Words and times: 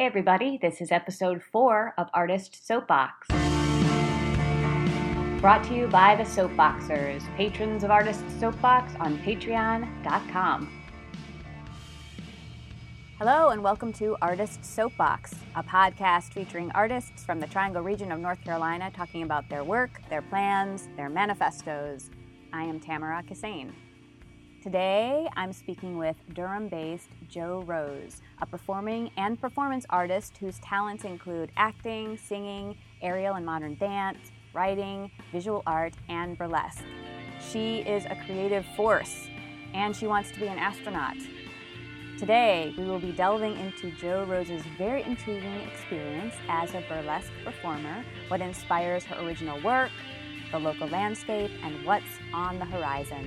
Hey, 0.00 0.06
everybody, 0.06 0.56
this 0.56 0.80
is 0.80 0.92
episode 0.92 1.42
four 1.42 1.92
of 1.98 2.08
Artist 2.14 2.66
Soapbox. 2.66 3.28
Brought 5.42 5.62
to 5.64 5.74
you 5.74 5.88
by 5.88 6.16
the 6.16 6.22
Soapboxers, 6.22 7.22
patrons 7.36 7.84
of 7.84 7.90
Artist 7.90 8.24
Soapbox 8.40 8.94
on 8.98 9.18
patreon.com. 9.18 10.82
Hello, 13.18 13.50
and 13.50 13.62
welcome 13.62 13.92
to 13.92 14.16
Artist 14.22 14.64
Soapbox, 14.64 15.34
a 15.54 15.62
podcast 15.62 16.32
featuring 16.32 16.70
artists 16.70 17.22
from 17.22 17.38
the 17.38 17.46
Triangle 17.46 17.82
region 17.82 18.10
of 18.10 18.20
North 18.20 18.42
Carolina 18.42 18.90
talking 18.96 19.22
about 19.22 19.50
their 19.50 19.64
work, 19.64 20.00
their 20.08 20.22
plans, 20.22 20.88
their 20.96 21.10
manifestos. 21.10 22.08
I 22.54 22.62
am 22.62 22.80
Tamara 22.80 23.22
Kissane. 23.28 23.72
Today, 24.62 25.26
I'm 25.38 25.54
speaking 25.54 25.96
with 25.96 26.16
Durham 26.34 26.68
based 26.68 27.08
Joe 27.30 27.64
Rose, 27.66 28.20
a 28.42 28.46
performing 28.46 29.10
and 29.16 29.40
performance 29.40 29.86
artist 29.88 30.36
whose 30.36 30.58
talents 30.58 31.04
include 31.04 31.50
acting, 31.56 32.18
singing, 32.18 32.76
aerial 33.00 33.36
and 33.36 33.46
modern 33.46 33.76
dance, 33.76 34.18
writing, 34.52 35.10
visual 35.32 35.62
art, 35.66 35.94
and 36.10 36.36
burlesque. 36.36 36.84
She 37.40 37.78
is 37.78 38.04
a 38.04 38.16
creative 38.26 38.66
force, 38.76 39.28
and 39.72 39.96
she 39.96 40.06
wants 40.06 40.30
to 40.32 40.40
be 40.40 40.48
an 40.48 40.58
astronaut. 40.58 41.16
Today, 42.18 42.74
we 42.76 42.84
will 42.84 43.00
be 43.00 43.12
delving 43.12 43.56
into 43.56 43.90
Joe 43.92 44.24
Rose's 44.24 44.62
very 44.76 45.02
intriguing 45.04 45.60
experience 45.72 46.34
as 46.50 46.74
a 46.74 46.84
burlesque 46.86 47.32
performer, 47.44 48.04
what 48.28 48.42
inspires 48.42 49.04
her 49.04 49.24
original 49.24 49.58
work, 49.62 49.90
the 50.52 50.58
local 50.58 50.88
landscape, 50.88 51.50
and 51.64 51.82
what's 51.86 52.04
on 52.34 52.58
the 52.58 52.66
horizon. 52.66 53.26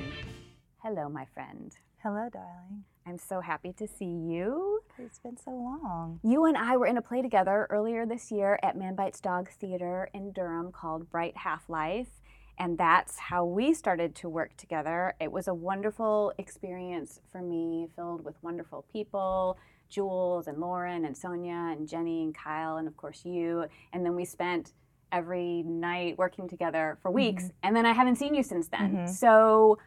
Hello, 0.83 1.07
my 1.07 1.23
friend. 1.33 1.71
Hello, 1.99 2.27
darling. 2.29 2.83
I'm 3.07 3.17
so 3.17 3.39
happy 3.39 3.71
to 3.71 3.87
see 3.87 4.03
you. 4.03 4.81
It's 4.99 5.17
been 5.17 5.37
so 5.37 5.51
long. 5.51 6.19
You 6.23 6.43
and 6.43 6.57
I 6.57 6.75
were 6.75 6.87
in 6.87 6.97
a 6.97 7.01
play 7.01 7.21
together 7.21 7.67
earlier 7.69 8.05
this 8.05 8.33
year 8.33 8.59
at 8.61 8.77
Man 8.77 8.93
Bites 8.93 9.21
Dog 9.21 9.47
Theater 9.49 10.09
in 10.13 10.33
Durham 10.33 10.73
called 10.73 11.09
Bright 11.09 11.37
Half 11.37 11.69
Life. 11.69 12.09
And 12.59 12.77
that's 12.77 13.17
how 13.17 13.45
we 13.45 13.73
started 13.73 14.13
to 14.15 14.27
work 14.27 14.57
together. 14.57 15.15
It 15.21 15.31
was 15.31 15.47
a 15.47 15.53
wonderful 15.53 16.33
experience 16.37 17.21
for 17.31 17.41
me, 17.41 17.87
filled 17.95 18.25
with 18.25 18.35
wonderful 18.41 18.83
people 18.91 19.57
Jules 19.87 20.47
and 20.47 20.57
Lauren 20.57 21.05
and 21.05 21.15
Sonia 21.15 21.73
and 21.77 21.87
Jenny 21.87 22.23
and 22.23 22.35
Kyle, 22.35 22.75
and 22.75 22.89
of 22.89 22.97
course 22.97 23.23
you. 23.23 23.67
And 23.93 24.05
then 24.05 24.15
we 24.15 24.25
spent 24.25 24.73
every 25.13 25.63
night 25.63 26.17
working 26.17 26.49
together 26.49 26.97
for 27.01 27.09
weeks. 27.09 27.43
Mm-hmm. 27.43 27.57
And 27.63 27.73
then 27.73 27.85
I 27.85 27.93
haven't 27.93 28.17
seen 28.17 28.33
you 28.35 28.43
since 28.43 28.67
then. 28.67 28.97
Mm-hmm. 28.97 29.13
So 29.13 29.77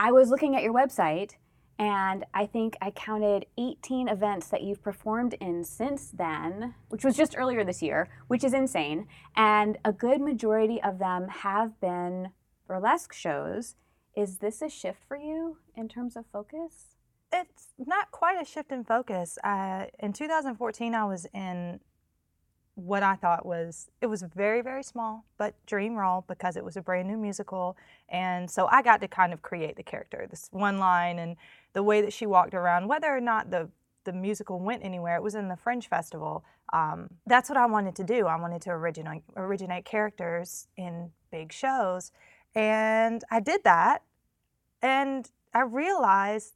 I 0.00 0.12
was 0.12 0.30
looking 0.30 0.54
at 0.54 0.62
your 0.62 0.72
website 0.72 1.32
and 1.76 2.24
I 2.32 2.46
think 2.46 2.76
I 2.80 2.92
counted 2.92 3.46
18 3.58 4.06
events 4.06 4.46
that 4.48 4.62
you've 4.62 4.80
performed 4.80 5.34
in 5.40 5.64
since 5.64 6.10
then, 6.10 6.76
which 6.88 7.04
was 7.04 7.16
just 7.16 7.36
earlier 7.36 7.64
this 7.64 7.82
year, 7.82 8.08
which 8.28 8.44
is 8.44 8.54
insane. 8.54 9.08
And 9.34 9.76
a 9.84 9.92
good 9.92 10.20
majority 10.20 10.80
of 10.80 11.00
them 11.00 11.26
have 11.26 11.80
been 11.80 12.28
burlesque 12.68 13.12
shows. 13.12 13.74
Is 14.16 14.38
this 14.38 14.62
a 14.62 14.68
shift 14.68 15.02
for 15.06 15.16
you 15.16 15.58
in 15.76 15.88
terms 15.88 16.16
of 16.16 16.26
focus? 16.32 16.96
It's 17.32 17.68
not 17.76 18.12
quite 18.12 18.40
a 18.40 18.44
shift 18.44 18.70
in 18.70 18.84
focus. 18.84 19.36
Uh, 19.42 19.86
in 19.98 20.12
2014, 20.12 20.94
I 20.94 21.04
was 21.06 21.26
in 21.34 21.80
what 22.78 23.02
I 23.02 23.16
thought 23.16 23.44
was 23.44 23.90
it 24.00 24.06
was 24.06 24.22
very 24.22 24.62
very 24.62 24.84
small 24.84 25.24
but 25.36 25.54
dream 25.66 25.96
role 25.96 26.24
because 26.28 26.56
it 26.56 26.64
was 26.64 26.76
a 26.76 26.80
brand 26.80 27.08
new 27.08 27.16
musical. 27.16 27.76
And 28.08 28.48
so 28.48 28.68
I 28.70 28.82
got 28.82 29.00
to 29.00 29.08
kind 29.08 29.32
of 29.32 29.42
create 29.42 29.74
the 29.74 29.82
character 29.82 30.28
this 30.30 30.48
one 30.52 30.78
line 30.78 31.18
and 31.18 31.36
the 31.72 31.82
way 31.82 32.00
that 32.00 32.12
she 32.12 32.24
walked 32.24 32.54
around 32.54 32.86
whether 32.86 33.08
or 33.08 33.20
not 33.20 33.50
the 33.50 33.68
the 34.04 34.12
musical 34.12 34.60
went 34.60 34.84
anywhere 34.84 35.16
it 35.16 35.22
was 35.22 35.34
in 35.34 35.48
the 35.48 35.56
Fringe 35.56 35.88
Festival. 35.88 36.44
Um, 36.72 37.08
that's 37.26 37.48
what 37.48 37.58
I 37.58 37.66
wanted 37.66 37.96
to 37.96 38.04
do. 38.04 38.26
I 38.26 38.36
wanted 38.40 38.62
to 38.62 38.70
originate 38.70 39.22
originate 39.36 39.84
characters 39.84 40.68
in 40.76 41.10
big 41.32 41.52
shows. 41.52 42.12
And 42.54 43.24
I 43.30 43.40
did 43.40 43.64
that 43.64 44.02
and 44.80 45.28
I 45.52 45.62
realized 45.62 46.54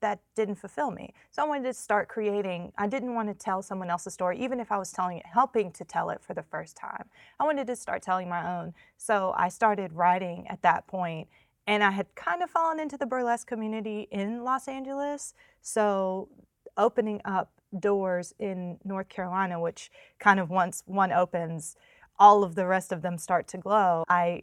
that 0.00 0.20
didn't 0.34 0.56
fulfill 0.56 0.90
me. 0.90 1.12
So 1.30 1.42
I 1.42 1.46
wanted 1.46 1.64
to 1.64 1.74
start 1.74 2.08
creating. 2.08 2.72
I 2.78 2.86
didn't 2.86 3.14
want 3.14 3.28
to 3.28 3.34
tell 3.34 3.62
someone 3.62 3.90
else's 3.90 4.14
story, 4.14 4.38
even 4.38 4.60
if 4.60 4.70
I 4.70 4.78
was 4.78 4.92
telling 4.92 5.18
it, 5.18 5.26
helping 5.26 5.72
to 5.72 5.84
tell 5.84 6.10
it 6.10 6.22
for 6.22 6.34
the 6.34 6.42
first 6.42 6.76
time. 6.76 7.04
I 7.40 7.44
wanted 7.44 7.66
to 7.66 7.76
start 7.76 8.02
telling 8.02 8.28
my 8.28 8.58
own. 8.58 8.74
So 8.96 9.34
I 9.36 9.48
started 9.48 9.92
writing 9.92 10.46
at 10.48 10.62
that 10.62 10.86
point, 10.86 11.28
and 11.66 11.82
I 11.82 11.90
had 11.90 12.14
kind 12.14 12.42
of 12.42 12.50
fallen 12.50 12.80
into 12.80 12.96
the 12.96 13.06
burlesque 13.06 13.46
community 13.46 14.08
in 14.10 14.44
Los 14.44 14.68
Angeles. 14.68 15.34
So 15.60 16.28
opening 16.76 17.20
up 17.24 17.50
doors 17.78 18.34
in 18.38 18.78
North 18.84 19.08
Carolina, 19.08 19.60
which 19.60 19.90
kind 20.18 20.40
of 20.40 20.48
once 20.48 20.82
one 20.86 21.12
opens, 21.12 21.76
all 22.18 22.42
of 22.42 22.54
the 22.54 22.66
rest 22.66 22.92
of 22.92 23.02
them 23.02 23.18
start 23.18 23.46
to 23.48 23.58
glow. 23.58 24.04
I 24.08 24.42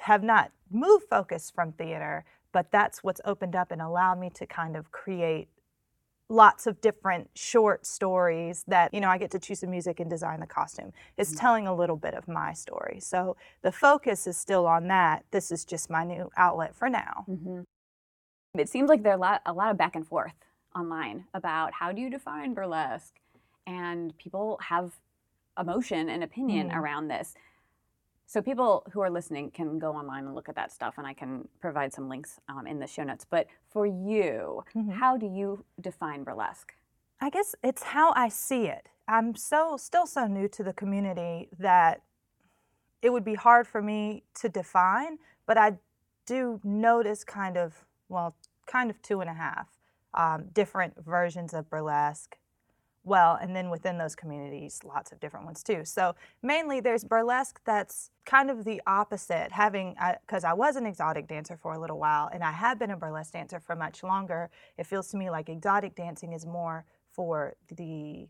have 0.00 0.22
not 0.22 0.52
moved 0.70 1.06
focus 1.10 1.50
from 1.54 1.72
theater, 1.72 2.24
but 2.54 2.70
that's 2.70 3.02
what's 3.02 3.20
opened 3.26 3.54
up 3.54 3.70
and 3.72 3.82
allowed 3.82 4.18
me 4.18 4.30
to 4.30 4.46
kind 4.46 4.76
of 4.76 4.90
create 4.92 5.48
lots 6.30 6.66
of 6.66 6.80
different 6.80 7.28
short 7.34 7.84
stories 7.84 8.64
that 8.66 8.94
you 8.94 9.00
know 9.00 9.10
i 9.10 9.18
get 9.18 9.30
to 9.30 9.38
choose 9.38 9.60
the 9.60 9.66
music 9.66 10.00
and 10.00 10.08
design 10.08 10.40
the 10.40 10.46
costume 10.46 10.90
it's 11.18 11.30
mm-hmm. 11.30 11.40
telling 11.40 11.66
a 11.66 11.74
little 11.74 11.96
bit 11.96 12.14
of 12.14 12.26
my 12.26 12.54
story 12.54 12.98
so 12.98 13.36
the 13.60 13.70
focus 13.70 14.26
is 14.26 14.34
still 14.34 14.66
on 14.66 14.88
that 14.88 15.22
this 15.32 15.52
is 15.52 15.66
just 15.66 15.90
my 15.90 16.02
new 16.02 16.30
outlet 16.38 16.74
for 16.74 16.88
now 16.88 17.26
mm-hmm. 17.28 17.60
it 18.58 18.70
seems 18.70 18.88
like 18.88 19.02
there's 19.02 19.16
a 19.16 19.18
lot, 19.18 19.42
a 19.44 19.52
lot 19.52 19.70
of 19.70 19.76
back 19.76 19.94
and 19.94 20.06
forth 20.06 20.32
online 20.74 21.24
about 21.34 21.74
how 21.74 21.92
do 21.92 22.00
you 22.00 22.08
define 22.08 22.54
burlesque 22.54 23.16
and 23.66 24.16
people 24.16 24.58
have 24.62 24.92
emotion 25.58 26.08
and 26.08 26.24
opinion 26.24 26.68
mm-hmm. 26.68 26.78
around 26.78 27.08
this 27.08 27.34
so 28.26 28.40
people 28.40 28.86
who 28.92 29.00
are 29.00 29.10
listening 29.10 29.50
can 29.50 29.78
go 29.78 29.92
online 29.92 30.24
and 30.24 30.34
look 30.34 30.48
at 30.48 30.56
that 30.56 30.72
stuff, 30.72 30.94
and 30.98 31.06
I 31.06 31.14
can 31.14 31.48
provide 31.60 31.92
some 31.92 32.08
links 32.08 32.40
um, 32.48 32.66
in 32.66 32.78
the 32.78 32.86
show 32.86 33.04
notes. 33.04 33.26
But 33.28 33.46
for 33.70 33.86
you, 33.86 34.64
mm-hmm. 34.74 34.90
how 34.90 35.16
do 35.16 35.26
you 35.26 35.64
define 35.80 36.24
burlesque? 36.24 36.74
I 37.20 37.30
guess 37.30 37.54
it's 37.62 37.82
how 37.82 38.12
I 38.14 38.28
see 38.28 38.66
it. 38.66 38.88
I'm 39.06 39.34
so 39.34 39.76
still 39.76 40.06
so 40.06 40.26
new 40.26 40.48
to 40.48 40.62
the 40.62 40.72
community 40.72 41.48
that 41.58 42.02
it 43.02 43.10
would 43.10 43.24
be 43.24 43.34
hard 43.34 43.66
for 43.66 43.82
me 43.82 44.24
to 44.36 44.48
define, 44.48 45.18
but 45.46 45.58
I 45.58 45.78
do 46.26 46.60
notice 46.64 47.22
kind 47.22 47.56
of 47.58 47.84
well, 48.08 48.36
kind 48.66 48.90
of 48.90 49.00
two 49.02 49.20
and 49.20 49.30
a 49.30 49.34
half 49.34 49.68
um, 50.14 50.46
different 50.52 50.94
versions 51.04 51.52
of 51.52 51.68
burlesque 51.68 52.36
well, 53.04 53.38
and 53.40 53.54
then 53.54 53.68
within 53.68 53.98
those 53.98 54.16
communities, 54.16 54.80
lots 54.84 55.12
of 55.12 55.20
different 55.20 55.44
ones 55.44 55.62
too. 55.62 55.84
So 55.84 56.14
mainly 56.42 56.80
there's 56.80 57.04
burlesque 57.04 57.60
that's 57.64 58.10
kind 58.24 58.50
of 58.50 58.64
the 58.64 58.80
opposite, 58.86 59.52
having, 59.52 59.94
because 60.26 60.44
uh, 60.44 60.48
I 60.48 60.54
was 60.54 60.76
an 60.76 60.86
exotic 60.86 61.28
dancer 61.28 61.56
for 61.56 61.74
a 61.74 61.78
little 61.78 61.98
while 61.98 62.30
and 62.32 62.42
I 62.42 62.52
have 62.52 62.78
been 62.78 62.90
a 62.90 62.96
burlesque 62.96 63.34
dancer 63.34 63.60
for 63.60 63.76
much 63.76 64.02
longer. 64.02 64.50
It 64.78 64.86
feels 64.86 65.08
to 65.08 65.18
me 65.18 65.30
like 65.30 65.48
exotic 65.48 65.94
dancing 65.94 66.32
is 66.32 66.46
more 66.46 66.86
for 67.10 67.54
the 67.76 68.26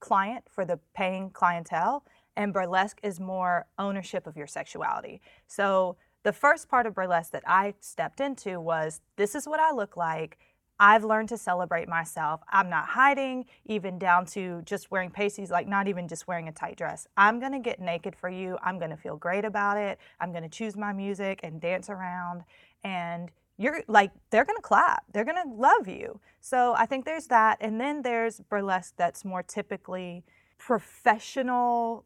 client, 0.00 0.44
for 0.50 0.64
the 0.64 0.80
paying 0.94 1.30
clientele, 1.30 2.04
and 2.36 2.52
burlesque 2.52 2.98
is 3.02 3.20
more 3.20 3.66
ownership 3.78 4.26
of 4.26 4.36
your 4.36 4.48
sexuality. 4.48 5.20
So 5.46 5.96
the 6.24 6.32
first 6.32 6.68
part 6.68 6.86
of 6.86 6.94
burlesque 6.94 7.32
that 7.32 7.44
I 7.46 7.74
stepped 7.80 8.20
into 8.20 8.60
was 8.60 9.00
this 9.16 9.34
is 9.34 9.46
what 9.46 9.60
I 9.60 9.72
look 9.72 9.96
like 9.96 10.38
I've 10.82 11.04
learned 11.04 11.28
to 11.28 11.38
celebrate 11.38 11.88
myself. 11.88 12.40
I'm 12.48 12.68
not 12.68 12.86
hiding, 12.86 13.44
even 13.66 14.00
down 14.00 14.26
to 14.26 14.62
just 14.62 14.90
wearing 14.90 15.10
pasties, 15.10 15.48
like 15.48 15.68
not 15.68 15.86
even 15.86 16.08
just 16.08 16.26
wearing 16.26 16.48
a 16.48 16.52
tight 16.52 16.74
dress. 16.74 17.06
I'm 17.16 17.38
gonna 17.38 17.60
get 17.60 17.78
naked 17.78 18.16
for 18.16 18.28
you. 18.28 18.58
I'm 18.64 18.80
gonna 18.80 18.96
feel 18.96 19.16
great 19.16 19.44
about 19.44 19.76
it. 19.76 20.00
I'm 20.18 20.32
gonna 20.32 20.48
choose 20.48 20.76
my 20.76 20.92
music 20.92 21.38
and 21.44 21.60
dance 21.60 21.88
around. 21.88 22.42
And 22.82 23.30
you're 23.58 23.84
like, 23.86 24.10
they're 24.30 24.44
gonna 24.44 24.60
clap, 24.60 25.04
they're 25.12 25.24
gonna 25.24 25.54
love 25.54 25.86
you. 25.86 26.18
So 26.40 26.74
I 26.76 26.86
think 26.86 27.04
there's 27.04 27.28
that. 27.28 27.58
And 27.60 27.80
then 27.80 28.02
there's 28.02 28.40
burlesque 28.40 28.94
that's 28.96 29.24
more 29.24 29.44
typically 29.44 30.24
professional, 30.58 32.04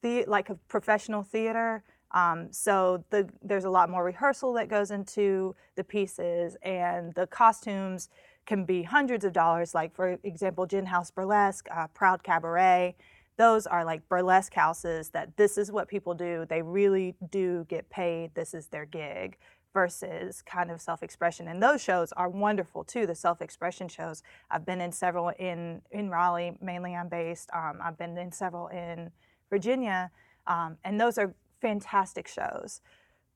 the, 0.00 0.24
like 0.26 0.50
a 0.50 0.56
professional 0.66 1.22
theater. 1.22 1.84
Um, 2.12 2.52
so 2.52 3.04
the, 3.10 3.28
there's 3.42 3.64
a 3.64 3.70
lot 3.70 3.90
more 3.90 4.04
rehearsal 4.04 4.52
that 4.54 4.68
goes 4.68 4.90
into 4.90 5.54
the 5.76 5.84
pieces, 5.84 6.56
and 6.62 7.12
the 7.14 7.26
costumes 7.26 8.08
can 8.46 8.64
be 8.64 8.82
hundreds 8.82 9.24
of 9.24 9.32
dollars. 9.32 9.74
Like 9.74 9.94
for 9.94 10.18
example, 10.22 10.66
Gin 10.66 10.86
House 10.86 11.10
Burlesque, 11.10 11.68
uh, 11.74 11.86
Proud 11.88 12.22
Cabaret. 12.22 12.96
Those 13.38 13.66
are 13.66 13.84
like 13.84 14.06
burlesque 14.08 14.52
houses 14.52 15.08
that 15.10 15.36
this 15.36 15.56
is 15.56 15.72
what 15.72 15.88
people 15.88 16.12
do. 16.12 16.44
They 16.48 16.60
really 16.60 17.14
do 17.30 17.64
get 17.68 17.88
paid. 17.88 18.34
This 18.34 18.52
is 18.52 18.66
their 18.66 18.84
gig 18.84 19.38
versus 19.72 20.42
kind 20.42 20.70
of 20.70 20.80
self-expression 20.80 21.48
and 21.48 21.62
those 21.62 21.82
shows 21.82 22.12
are 22.12 22.28
wonderful 22.28 22.84
too 22.84 23.06
the 23.06 23.14
self-expression 23.14 23.88
shows 23.88 24.22
i've 24.50 24.66
been 24.66 24.80
in 24.80 24.92
several 24.92 25.30
in 25.38 25.80
in 25.90 26.10
raleigh 26.10 26.52
mainly 26.60 26.94
i'm 26.94 27.08
based 27.08 27.48
um, 27.54 27.78
i've 27.82 27.96
been 27.96 28.16
in 28.18 28.30
several 28.30 28.68
in 28.68 29.10
virginia 29.48 30.10
um, 30.46 30.76
and 30.84 31.00
those 31.00 31.18
are 31.18 31.34
fantastic 31.62 32.28
shows. 32.28 32.82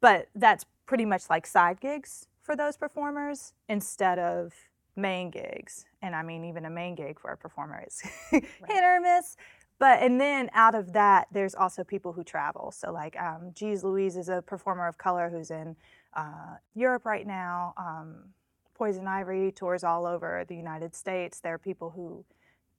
But 0.01 0.29
that's 0.35 0.67
pretty 0.85 1.07
much 1.07 1.31
like 1.31 1.47
side 1.47 1.81
gigs 1.81 2.27
for 2.43 2.55
those 2.55 2.77
performers 2.77 3.55
instead 3.69 4.19
of 4.19 4.53
main 4.97 5.31
gigs. 5.31 5.87
And 6.03 6.15
I 6.15 6.23
mean, 6.23 6.45
even 6.45 6.65
a 6.65 6.71
main 6.71 6.95
gig 6.95 7.19
for 7.19 7.31
a 7.31 7.37
performer 7.37 7.83
is 7.87 8.03
right. 8.33 8.45
hit 8.69 8.85
or 8.85 9.01
miss. 9.01 9.37
But, 9.79 10.03
and 10.03 10.21
then 10.21 10.49
out 10.55 10.75
of 10.75 10.93
that, 10.95 11.29
there's 11.31 11.55
also 11.55 11.85
people 11.85 12.13
who 12.13 12.25
travel. 12.25 12.73
So, 12.73 12.93
like, 12.93 13.15
um, 13.21 13.53
Geez 13.55 13.85
Louise 13.85 14.17
is 14.17 14.31
a 14.31 14.41
performer 14.41 14.89
of 14.89 14.97
color 14.97 15.29
who's 15.29 15.51
in 15.51 15.77
uh, 16.15 16.57
Europe 16.75 17.05
right 17.05 17.27
now. 17.27 17.75
Um, 17.77 18.31
Poison 18.75 19.07
Ivory 19.07 19.53
tours 19.53 19.85
all 19.85 20.07
over 20.07 20.45
the 20.49 20.57
United 20.57 20.95
States. 20.95 21.41
There 21.41 21.55
are 21.55 21.59
people 21.59 21.91
who 21.91 22.25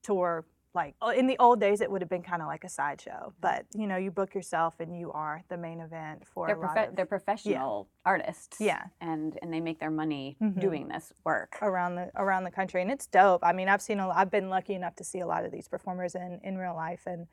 tour 0.02 0.46
like 0.78 0.96
oh, 1.02 1.10
in 1.10 1.28
the 1.28 1.38
old 1.40 1.60
days 1.60 1.82
it 1.82 1.92
would 1.92 2.02
have 2.02 2.10
been 2.10 2.24
kind 2.24 2.42
of 2.42 2.48
like 2.48 2.64
a 2.64 2.70
sideshow 2.70 3.34
but 3.42 3.66
you 3.74 3.88
know 3.88 3.98
you 3.98 4.12
book 4.12 4.34
yourself 4.34 4.80
and 4.80 4.98
you 4.98 5.12
are 5.12 5.44
the 5.50 5.58
main 5.58 5.80
event 5.80 6.24
for 6.26 6.48
they're, 6.48 6.88
of, 6.88 6.96
they're 6.96 7.06
professional 7.06 7.88
yeah. 7.90 8.12
artists. 8.12 8.58
Yeah. 8.60 8.84
And 9.02 9.38
and 9.42 9.54
they 9.54 9.60
make 9.60 9.80
their 9.80 9.92
money 9.92 10.38
mm-hmm. 10.42 10.60
doing 10.60 10.88
this 10.88 11.14
work. 11.24 11.58
Around 11.62 11.96
the 11.96 12.12
around 12.16 12.44
the 12.44 12.52
country 12.52 12.82
and 12.82 12.92
it's 12.92 13.08
dope. 13.08 13.42
I 13.44 13.54
mean 13.54 13.70
i've 13.70 13.82
seen 13.82 14.00
a, 14.00 14.10
i've 14.10 14.32
been 14.32 14.50
lucky 14.50 14.74
enough 14.74 14.96
to 14.98 15.04
see 15.04 15.20
a 15.20 15.28
lot 15.28 15.46
of 15.46 15.52
these 15.52 15.68
performers 15.68 16.16
in 16.16 16.40
in 16.44 16.58
real 16.58 16.76
life 16.76 17.04
and 17.06 17.28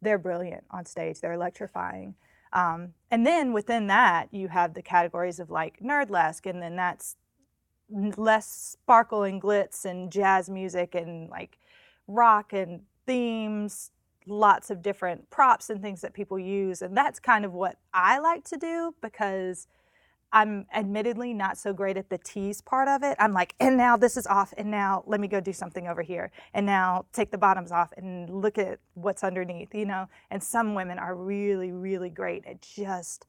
they're 0.00 0.18
brilliant 0.18 0.64
on 0.70 0.86
stage. 0.86 1.20
They're 1.20 1.32
electrifying. 1.32 2.14
Um, 2.52 2.94
and 3.10 3.26
then 3.26 3.52
within 3.52 3.88
that 3.88 4.28
you 4.32 4.48
have 4.48 4.74
the 4.74 4.82
categories 4.82 5.38
of 5.38 5.50
like 5.50 5.80
nerdlesque 5.80 6.46
and 6.46 6.62
then 6.62 6.76
that's 6.76 7.16
less 7.90 8.76
sparkle 8.82 9.22
and 9.22 9.40
glitz 9.40 9.84
and 9.84 10.12
jazz 10.12 10.48
music 10.48 10.94
and 10.94 11.30
like 11.30 11.58
rock 12.08 12.52
and 12.52 12.80
themes, 13.06 13.92
lots 14.26 14.70
of 14.70 14.82
different 14.82 15.30
props 15.30 15.70
and 15.70 15.80
things 15.80 16.00
that 16.00 16.12
people 16.12 16.38
use. 16.38 16.82
And 16.82 16.96
that's 16.96 17.20
kind 17.20 17.44
of 17.44 17.52
what 17.52 17.76
I 17.94 18.18
like 18.18 18.44
to 18.44 18.56
do 18.56 18.94
because 19.00 19.68
I'm 20.30 20.66
admittedly 20.74 21.32
not 21.32 21.56
so 21.56 21.72
great 21.72 21.96
at 21.96 22.10
the 22.10 22.18
tease 22.18 22.60
part 22.60 22.88
of 22.88 23.02
it. 23.02 23.16
I'm 23.18 23.32
like, 23.32 23.54
and 23.60 23.78
now 23.78 23.96
this 23.96 24.16
is 24.16 24.26
off, 24.26 24.52
and 24.58 24.70
now 24.70 25.02
let 25.06 25.20
me 25.20 25.28
go 25.28 25.40
do 25.40 25.54
something 25.54 25.88
over 25.88 26.02
here, 26.02 26.30
and 26.52 26.66
now 26.66 27.06
take 27.14 27.30
the 27.30 27.38
bottoms 27.38 27.72
off 27.72 27.94
and 27.96 28.28
look 28.28 28.58
at 28.58 28.78
what's 28.92 29.24
underneath, 29.24 29.74
you 29.74 29.86
know? 29.86 30.06
And 30.30 30.42
some 30.42 30.74
women 30.74 30.98
are 30.98 31.14
really, 31.14 31.72
really 31.72 32.10
great 32.10 32.44
at 32.44 32.60
just 32.60 33.26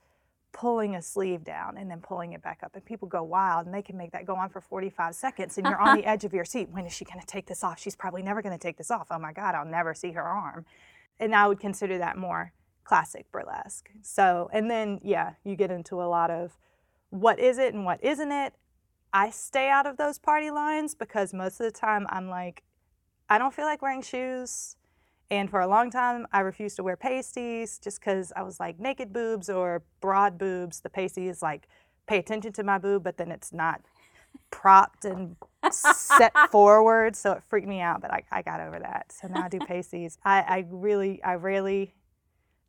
pulling 0.51 0.95
a 0.95 1.01
sleeve 1.01 1.43
down 1.43 1.77
and 1.77 1.89
then 1.89 2.01
pulling 2.01 2.33
it 2.33 2.41
back 2.41 2.59
up. 2.63 2.75
And 2.75 2.83
people 2.83 3.07
go 3.07 3.23
wild 3.23 3.65
and 3.65 3.73
they 3.73 3.81
can 3.81 3.97
make 3.97 4.11
that 4.11 4.25
go 4.25 4.35
on 4.35 4.49
for 4.49 4.61
45 4.61 5.15
seconds 5.15 5.57
and 5.57 5.67
you're 5.67 5.79
on 5.79 5.97
the 5.97 6.05
edge 6.07 6.25
of 6.25 6.33
your 6.33 6.45
seat. 6.45 6.69
When 6.71 6.85
is 6.85 6.93
she 6.93 7.05
going 7.05 7.19
to 7.19 7.25
take 7.25 7.45
this 7.47 7.63
off? 7.63 7.79
She's 7.79 7.95
probably 7.95 8.21
never 8.21 8.41
going 8.41 8.57
to 8.57 8.61
take 8.61 8.77
this 8.77 8.91
off. 8.91 9.07
Oh 9.11 9.19
my 9.19 9.31
God, 9.31 9.55
I'll 9.55 9.65
never 9.65 9.93
see 9.93 10.11
her 10.13 10.23
arm. 10.23 10.65
And 11.19 11.35
I 11.35 11.47
would 11.47 11.59
consider 11.59 11.97
that 11.97 12.17
more 12.17 12.53
classic 12.83 13.31
burlesque. 13.31 13.89
So, 14.01 14.49
and 14.51 14.69
then, 14.69 14.99
yeah, 15.03 15.33
you 15.43 15.55
get 15.55 15.69
into 15.69 16.01
a 16.01 16.07
lot 16.07 16.31
of 16.31 16.57
what 17.09 17.39
is 17.39 17.57
it 17.57 17.73
and 17.73 17.85
what 17.85 18.03
isn't 18.03 18.31
it. 18.31 18.53
I 19.13 19.29
stay 19.29 19.69
out 19.69 19.85
of 19.85 19.97
those 19.97 20.17
party 20.19 20.51
lines 20.51 20.95
because 20.95 21.33
most 21.33 21.59
of 21.59 21.65
the 21.65 21.77
time 21.77 22.05
I'm 22.09 22.29
like, 22.29 22.63
I 23.29 23.37
don't 23.37 23.53
feel 23.53 23.65
like 23.65 23.81
wearing 23.81 24.01
shoes. 24.01 24.75
And 25.31 25.49
for 25.49 25.59
a 25.59 25.67
long 25.67 25.91
time, 25.91 26.25
I 26.31 26.39
refused 26.39 26.75
to 26.77 26.83
wear 26.83 26.97
pasties 26.97 27.79
just 27.79 27.99
because 27.99 28.33
I 28.35 28.41
was 28.41 28.59
like 28.59 28.79
naked 28.79 29.13
boobs 29.13 29.49
or 29.49 29.83
broad 30.01 30.37
boobs. 30.37 30.81
The 30.81 30.89
pasty 30.89 31.27
is 31.27 31.41
like 31.41 31.67
pay 32.07 32.17
attention 32.17 32.51
to 32.53 32.63
my 32.63 32.79
boob, 32.79 33.03
but 33.03 33.17
then 33.17 33.31
it's 33.31 33.53
not 33.53 33.81
propped 34.49 35.05
and 35.05 35.35
set 35.71 36.33
forward. 36.51 37.15
So 37.15 37.33
it 37.33 37.43
freaked 37.47 37.67
me 37.67 37.79
out, 37.79 38.01
but 38.01 38.11
I, 38.11 38.23
I 38.31 38.41
got 38.41 38.59
over 38.59 38.79
that. 38.79 39.11
So 39.11 39.27
now 39.27 39.43
I 39.43 39.49
do 39.49 39.59
pasties. 39.67 40.17
I, 40.25 40.41
I 40.41 40.65
really, 40.69 41.21
I 41.23 41.35
rarely 41.35 41.93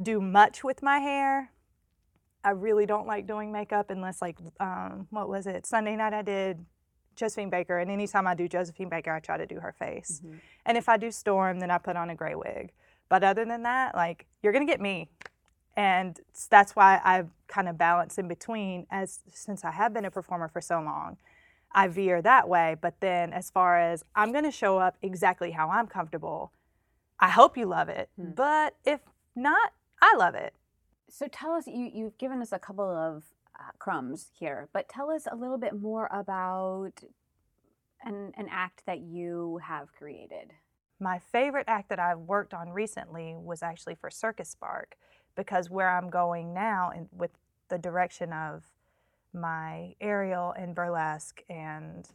do 0.02 0.20
much 0.20 0.62
with 0.62 0.82
my 0.82 0.98
hair. 0.98 1.52
I 2.44 2.50
really 2.50 2.86
don't 2.86 3.06
like 3.06 3.26
doing 3.26 3.52
makeup 3.52 3.90
unless 3.90 4.20
like, 4.20 4.38
um, 4.60 5.06
what 5.10 5.28
was 5.28 5.46
it? 5.46 5.66
Sunday 5.66 5.96
night 5.96 6.14
I 6.14 6.22
did 6.22 6.64
Josephine 7.20 7.50
Baker, 7.50 7.78
and 7.78 7.90
anytime 7.90 8.26
I 8.26 8.34
do 8.34 8.48
Josephine 8.48 8.88
Baker, 8.88 9.12
I 9.12 9.20
try 9.20 9.36
to 9.36 9.46
do 9.46 9.60
her 9.60 9.72
face. 9.78 10.22
Mm-hmm. 10.24 10.38
And 10.66 10.78
if 10.78 10.88
I 10.88 10.96
do 10.96 11.10
Storm, 11.10 11.60
then 11.60 11.70
I 11.70 11.78
put 11.78 11.94
on 11.94 12.10
a 12.10 12.14
gray 12.14 12.34
wig. 12.34 12.72
But 13.08 13.22
other 13.22 13.44
than 13.44 13.62
that, 13.64 13.94
like 13.94 14.26
you're 14.42 14.52
gonna 14.52 14.66
get 14.66 14.80
me, 14.80 15.10
and 15.76 16.18
that's 16.48 16.74
why 16.74 17.00
I 17.04 17.24
kind 17.46 17.68
of 17.68 17.78
balance 17.78 18.18
in 18.18 18.26
between. 18.26 18.86
As 18.90 19.20
since 19.32 19.64
I 19.64 19.70
have 19.70 19.92
been 19.92 20.04
a 20.04 20.10
performer 20.10 20.48
for 20.48 20.60
so 20.60 20.80
long, 20.80 21.18
I 21.72 21.88
veer 21.88 22.22
that 22.22 22.48
way. 22.48 22.76
But 22.80 23.00
then, 23.00 23.32
as 23.32 23.50
far 23.50 23.78
as 23.78 24.02
I'm 24.14 24.32
gonna 24.32 24.50
show 24.50 24.78
up 24.78 24.96
exactly 25.02 25.50
how 25.50 25.68
I'm 25.68 25.86
comfortable, 25.86 26.52
I 27.18 27.28
hope 27.28 27.56
you 27.56 27.66
love 27.66 27.88
it. 27.88 28.08
Mm-hmm. 28.18 28.32
But 28.32 28.76
if 28.84 29.00
not, 29.36 29.72
I 30.00 30.16
love 30.16 30.34
it. 30.34 30.54
So 31.08 31.28
tell 31.28 31.52
us, 31.52 31.66
you 31.66 31.90
you've 31.92 32.16
given 32.16 32.40
us 32.40 32.52
a 32.52 32.58
couple 32.58 32.88
of 32.88 33.24
uh, 33.60 33.70
crumbs 33.78 34.30
here, 34.32 34.68
but 34.72 34.88
tell 34.88 35.10
us 35.10 35.26
a 35.30 35.36
little 35.36 35.58
bit 35.58 35.78
more 35.80 36.08
about 36.12 36.92
an, 38.02 38.32
an 38.36 38.48
act 38.50 38.82
that 38.86 39.00
you 39.00 39.60
have 39.62 39.92
created. 39.92 40.52
My 40.98 41.18
favorite 41.18 41.66
act 41.66 41.88
that 41.90 41.98
I've 41.98 42.18
worked 42.18 42.54
on 42.54 42.70
recently 42.70 43.34
was 43.36 43.62
actually 43.62 43.94
for 43.94 44.10
Circus 44.10 44.50
Spark 44.50 44.96
because 45.36 45.70
where 45.70 45.90
I'm 45.90 46.10
going 46.10 46.52
now 46.52 46.90
and 46.94 47.08
with 47.12 47.30
the 47.68 47.78
direction 47.78 48.32
of 48.32 48.64
my 49.32 49.94
aerial 50.00 50.52
and 50.52 50.74
burlesque 50.74 51.42
and 51.48 52.08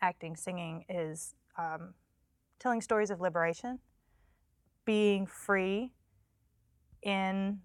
acting, 0.00 0.36
singing 0.36 0.84
is 0.88 1.34
um, 1.58 1.94
telling 2.58 2.80
stories 2.80 3.10
of 3.10 3.20
liberation, 3.20 3.78
being 4.84 5.26
free 5.26 5.92
in 7.02 7.60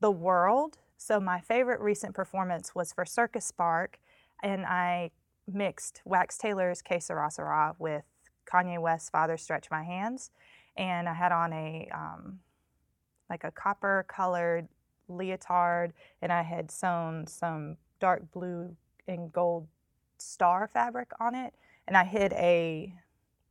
the 0.00 0.10
world 0.10 0.78
so 1.02 1.18
my 1.18 1.40
favorite 1.40 1.80
recent 1.80 2.14
performance 2.14 2.76
was 2.76 2.92
for 2.92 3.04
Circus 3.04 3.44
Spark, 3.44 3.98
and 4.40 4.64
I 4.64 5.10
mixed 5.52 6.00
Wax 6.04 6.38
Tailor's 6.38 6.80
Que 6.80 7.00
Sera 7.00 7.28
Sera 7.28 7.74
with 7.76 8.04
Kanye 8.46 8.80
West's 8.80 9.10
Father 9.10 9.36
Stretch 9.36 9.68
My 9.68 9.82
Hands, 9.82 10.30
and 10.76 11.08
I 11.08 11.14
had 11.14 11.32
on 11.32 11.52
a 11.52 11.88
um, 11.92 12.38
like 13.28 13.42
a 13.42 13.50
copper 13.50 14.06
colored 14.08 14.68
leotard, 15.08 15.92
and 16.22 16.32
I 16.32 16.42
had 16.42 16.70
sewn 16.70 17.26
some 17.26 17.78
dark 17.98 18.30
blue 18.30 18.76
and 19.08 19.32
gold 19.32 19.66
star 20.18 20.68
fabric 20.68 21.10
on 21.18 21.34
it, 21.34 21.52
and 21.88 21.96
I 21.96 22.04
hid 22.04 22.32
a 22.34 22.94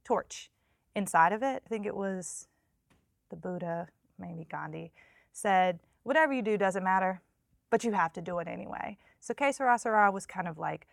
torch 0.06 0.50
inside 0.96 1.34
of 1.34 1.44
it. 1.44 1.64
I 1.66 1.70
think 1.70 1.86
it 1.86 1.98
was 1.98 2.48
the 3.30 3.36
Buddha, 3.36 3.90
maybe 4.18 4.48
Gandhi, 4.50 4.94
said, 5.34 5.80
Whatever 6.04 6.32
you 6.32 6.42
do 6.42 6.58
doesn't 6.58 6.84
matter 6.84 7.22
but 7.72 7.84
you 7.84 7.94
have 7.94 8.14
to 8.14 8.22
do 8.22 8.38
it 8.38 8.48
anyway. 8.48 8.98
So 9.20 9.34
Que 9.34 9.52
Sera 9.52 9.80
Sera 9.80 10.12
was 10.12 10.28
kind 10.28 10.48
of 10.48 10.60
like 10.60 10.88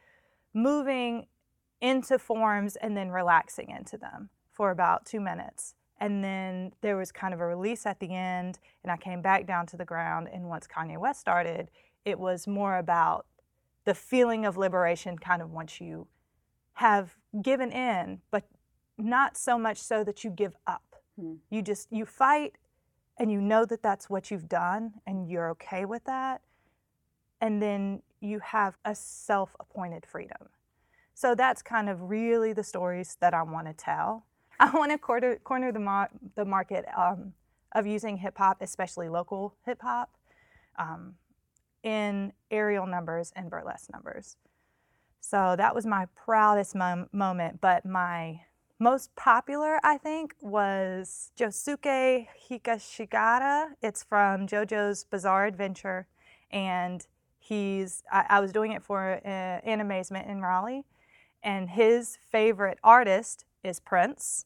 moving 0.54 1.26
into 1.82 2.18
forms 2.18 2.76
and 2.76 2.96
then 2.96 3.10
relaxing 3.10 3.70
into 3.70 3.98
them 3.98 4.30
for 4.50 4.70
about 4.70 5.04
two 5.04 5.20
minutes. 5.20 5.74
And 6.00 6.24
then 6.24 6.72
there 6.80 6.96
was 6.96 7.12
kind 7.12 7.34
of 7.34 7.40
a 7.40 7.46
release 7.46 7.84
at 7.84 7.98
the 7.98 8.14
end, 8.14 8.60
and 8.82 8.92
I 8.92 8.96
came 8.96 9.20
back 9.20 9.46
down 9.46 9.66
to 9.66 9.76
the 9.76 9.84
ground. 9.84 10.28
And 10.32 10.48
once 10.48 10.66
Kanye 10.66 10.96
West 10.96 11.20
started, 11.20 11.70
it 12.04 12.18
was 12.20 12.46
more 12.46 12.78
about 12.78 13.26
the 13.84 13.94
feeling 13.94 14.46
of 14.46 14.56
liberation 14.56 15.18
kind 15.18 15.42
of 15.42 15.50
once 15.50 15.80
you 15.80 16.06
have 16.74 17.16
given 17.42 17.72
in, 17.72 18.20
but 18.30 18.44
not 18.96 19.36
so 19.36 19.58
much 19.58 19.78
so 19.78 20.04
that 20.04 20.22
you 20.22 20.30
give 20.30 20.54
up. 20.68 20.96
Hmm. 21.18 21.34
You 21.50 21.62
just, 21.62 21.88
you 21.90 22.06
fight 22.06 22.54
and 23.18 23.32
you 23.32 23.40
know 23.40 23.64
that 23.64 23.82
that's 23.82 24.08
what 24.08 24.30
you've 24.30 24.48
done 24.48 24.94
and 25.04 25.28
you're 25.28 25.50
okay 25.50 25.84
with 25.84 26.04
that 26.04 26.42
and 27.40 27.62
then 27.62 28.02
you 28.20 28.40
have 28.40 28.76
a 28.84 28.94
self 28.94 29.54
appointed 29.60 30.04
freedom. 30.06 30.48
So 31.14 31.34
that's 31.34 31.62
kind 31.62 31.88
of 31.88 32.10
really 32.10 32.52
the 32.52 32.62
stories 32.62 33.16
that 33.20 33.34
I 33.34 33.42
want 33.42 33.66
to 33.66 33.72
tell. 33.72 34.24
I 34.60 34.70
want 34.70 34.92
to 34.92 34.98
corner, 34.98 35.36
corner 35.36 35.72
the, 35.72 35.80
mar- 35.80 36.10
the 36.34 36.44
market 36.44 36.84
um, 36.96 37.32
of 37.72 37.86
using 37.86 38.16
hip 38.16 38.38
hop, 38.38 38.58
especially 38.60 39.08
local 39.08 39.54
hip 39.64 39.80
hop, 39.82 40.10
um, 40.78 41.14
in 41.82 42.32
aerial 42.50 42.86
numbers 42.86 43.32
and 43.36 43.50
burlesque 43.50 43.90
numbers. 43.92 44.36
So 45.20 45.54
that 45.56 45.74
was 45.74 45.86
my 45.86 46.06
proudest 46.14 46.74
mom- 46.74 47.08
moment. 47.12 47.60
But 47.60 47.84
my 47.84 48.40
most 48.78 49.14
popular, 49.16 49.78
I 49.82 49.98
think, 49.98 50.34
was 50.40 51.32
Josuke 51.36 52.28
Higashikata. 52.48 53.70
It's 53.82 54.04
from 54.04 54.46
JoJo's 54.46 55.04
Bizarre 55.04 55.46
Adventure. 55.46 56.06
And 56.50 57.06
He's 57.48 58.02
I, 58.12 58.26
I 58.28 58.40
was 58.40 58.52
doing 58.52 58.72
it 58.72 58.82
for 58.82 59.20
uh, 59.24 59.28
Animazement 59.66 60.28
in 60.28 60.42
Raleigh, 60.42 60.84
and 61.42 61.70
his 61.70 62.18
favorite 62.30 62.78
artist 62.84 63.46
is 63.64 63.80
Prince. 63.80 64.44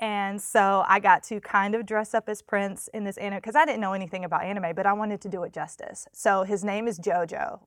And 0.00 0.42
so 0.42 0.84
I 0.88 0.98
got 0.98 1.22
to 1.24 1.40
kind 1.40 1.76
of 1.76 1.86
dress 1.86 2.12
up 2.12 2.28
as 2.28 2.42
Prince 2.42 2.88
in 2.92 3.04
this 3.04 3.16
anime 3.18 3.38
because 3.38 3.54
I 3.54 3.64
didn't 3.64 3.80
know 3.80 3.92
anything 3.92 4.24
about 4.24 4.42
anime, 4.42 4.74
but 4.74 4.84
I 4.84 4.92
wanted 4.92 5.20
to 5.20 5.28
do 5.28 5.44
it 5.44 5.52
justice. 5.52 6.08
So 6.12 6.42
his 6.42 6.64
name 6.64 6.88
is 6.88 6.98
JoJo. 6.98 7.60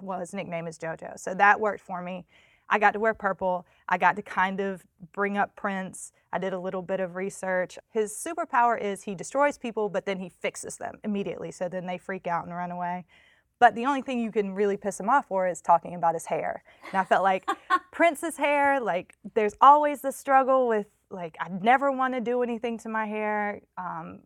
Well, 0.00 0.20
his 0.20 0.32
nickname 0.32 0.66
is 0.66 0.78
JoJo. 0.78 1.20
So 1.20 1.34
that 1.34 1.60
worked 1.60 1.82
for 1.82 2.00
me. 2.00 2.24
I 2.70 2.78
got 2.78 2.92
to 2.92 3.00
wear 3.00 3.12
purple. 3.12 3.66
I 3.90 3.98
got 3.98 4.16
to 4.16 4.22
kind 4.22 4.60
of 4.60 4.82
bring 5.12 5.36
up 5.36 5.54
Prince. 5.54 6.12
I 6.32 6.38
did 6.38 6.54
a 6.54 6.58
little 6.58 6.80
bit 6.80 7.00
of 7.00 7.14
research. 7.14 7.78
His 7.90 8.12
superpower 8.12 8.80
is 8.80 9.02
he 9.02 9.14
destroys 9.14 9.58
people, 9.58 9.90
but 9.90 10.06
then 10.06 10.18
he 10.18 10.30
fixes 10.30 10.78
them 10.78 10.94
immediately. 11.04 11.50
So 11.50 11.68
then 11.68 11.84
they 11.84 11.98
freak 11.98 12.26
out 12.26 12.46
and 12.46 12.56
run 12.56 12.70
away. 12.70 13.04
But 13.64 13.74
the 13.74 13.86
only 13.86 14.02
thing 14.02 14.20
you 14.20 14.30
can 14.30 14.54
really 14.54 14.76
piss 14.76 15.00
him 15.00 15.08
off 15.08 15.28
for 15.28 15.48
is 15.48 15.62
talking 15.62 15.94
about 15.94 16.12
his 16.12 16.26
hair. 16.26 16.62
And 16.92 17.00
I 17.00 17.04
felt 17.04 17.22
like 17.22 17.48
Prince's 17.92 18.36
hair, 18.36 18.78
like 18.78 19.14
there's 19.32 19.54
always 19.58 20.02
the 20.02 20.12
struggle 20.12 20.68
with 20.68 20.86
like 21.10 21.38
I 21.40 21.48
never 21.48 21.90
want 21.90 22.12
to 22.12 22.20
do 22.20 22.42
anything 22.42 22.76
to 22.80 22.90
my 22.90 23.06
hair. 23.06 23.62
Um, 23.78 24.20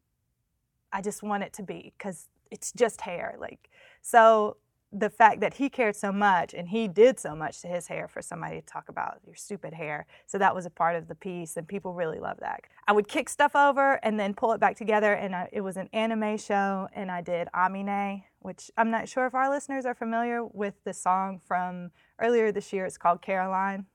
I 0.92 1.02
just 1.02 1.23
want 1.23 1.45
it 1.45 1.52
to 1.52 1.62
be 1.62 1.92
because 1.97 2.26
it's 2.50 2.73
just 2.73 3.00
hair. 3.00 3.37
Like 3.38 3.71
so 4.02 4.57
the 4.90 5.11
fact 5.11 5.40
that 5.40 5.54
he 5.54 5.68
cared 5.68 5.95
so 5.95 6.11
much 6.11 6.54
and 6.54 6.68
he 6.68 6.88
did 6.88 7.21
so 7.21 7.35
much 7.35 7.61
to 7.61 7.68
his 7.68 7.88
hair 7.88 8.09
for 8.09 8.23
somebody 8.23 8.61
to 8.61 8.66
talk 8.66 8.88
about 8.88 9.21
your 9.26 9.35
stupid 9.35 9.75
hair. 9.75 10.07
So 10.26 10.38
that 10.38 10.54
was 10.54 10.64
a 10.64 10.71
part 10.71 10.97
of 10.97 11.09
the 11.09 11.14
piece, 11.14 11.57
and 11.57 11.68
people 11.68 11.92
really 11.92 12.18
love 12.18 12.38
that. 12.40 12.62
I 12.87 12.92
would 12.92 13.07
kick 13.07 13.28
stuff 13.28 13.54
over 13.54 14.00
and 14.02 14.18
then 14.18 14.33
pull 14.33 14.52
it 14.52 14.61
back 14.61 14.76
together, 14.76 15.12
and 15.12 15.37
I, 15.37 15.49
it 15.52 15.61
was 15.61 15.76
an 15.76 15.90
anime 15.92 16.38
show, 16.38 16.88
and 16.95 17.11
I 17.11 17.21
did 17.21 17.49
Amine, 17.54 18.25
which 18.40 18.71
I'm 18.78 18.90
not 18.90 19.09
sure 19.09 19.26
if 19.26 19.35
our 19.35 19.50
listeners 19.50 19.85
are 19.85 19.95
familiar 19.95 20.45
with 20.45 20.75
the 20.85 20.95
song 20.95 21.40
from 21.47 21.90
earlier 22.18 22.50
this 22.50 22.73
year. 22.73 22.87
It's 22.87 22.97
called 22.97 23.21
Caroline. 23.21 23.87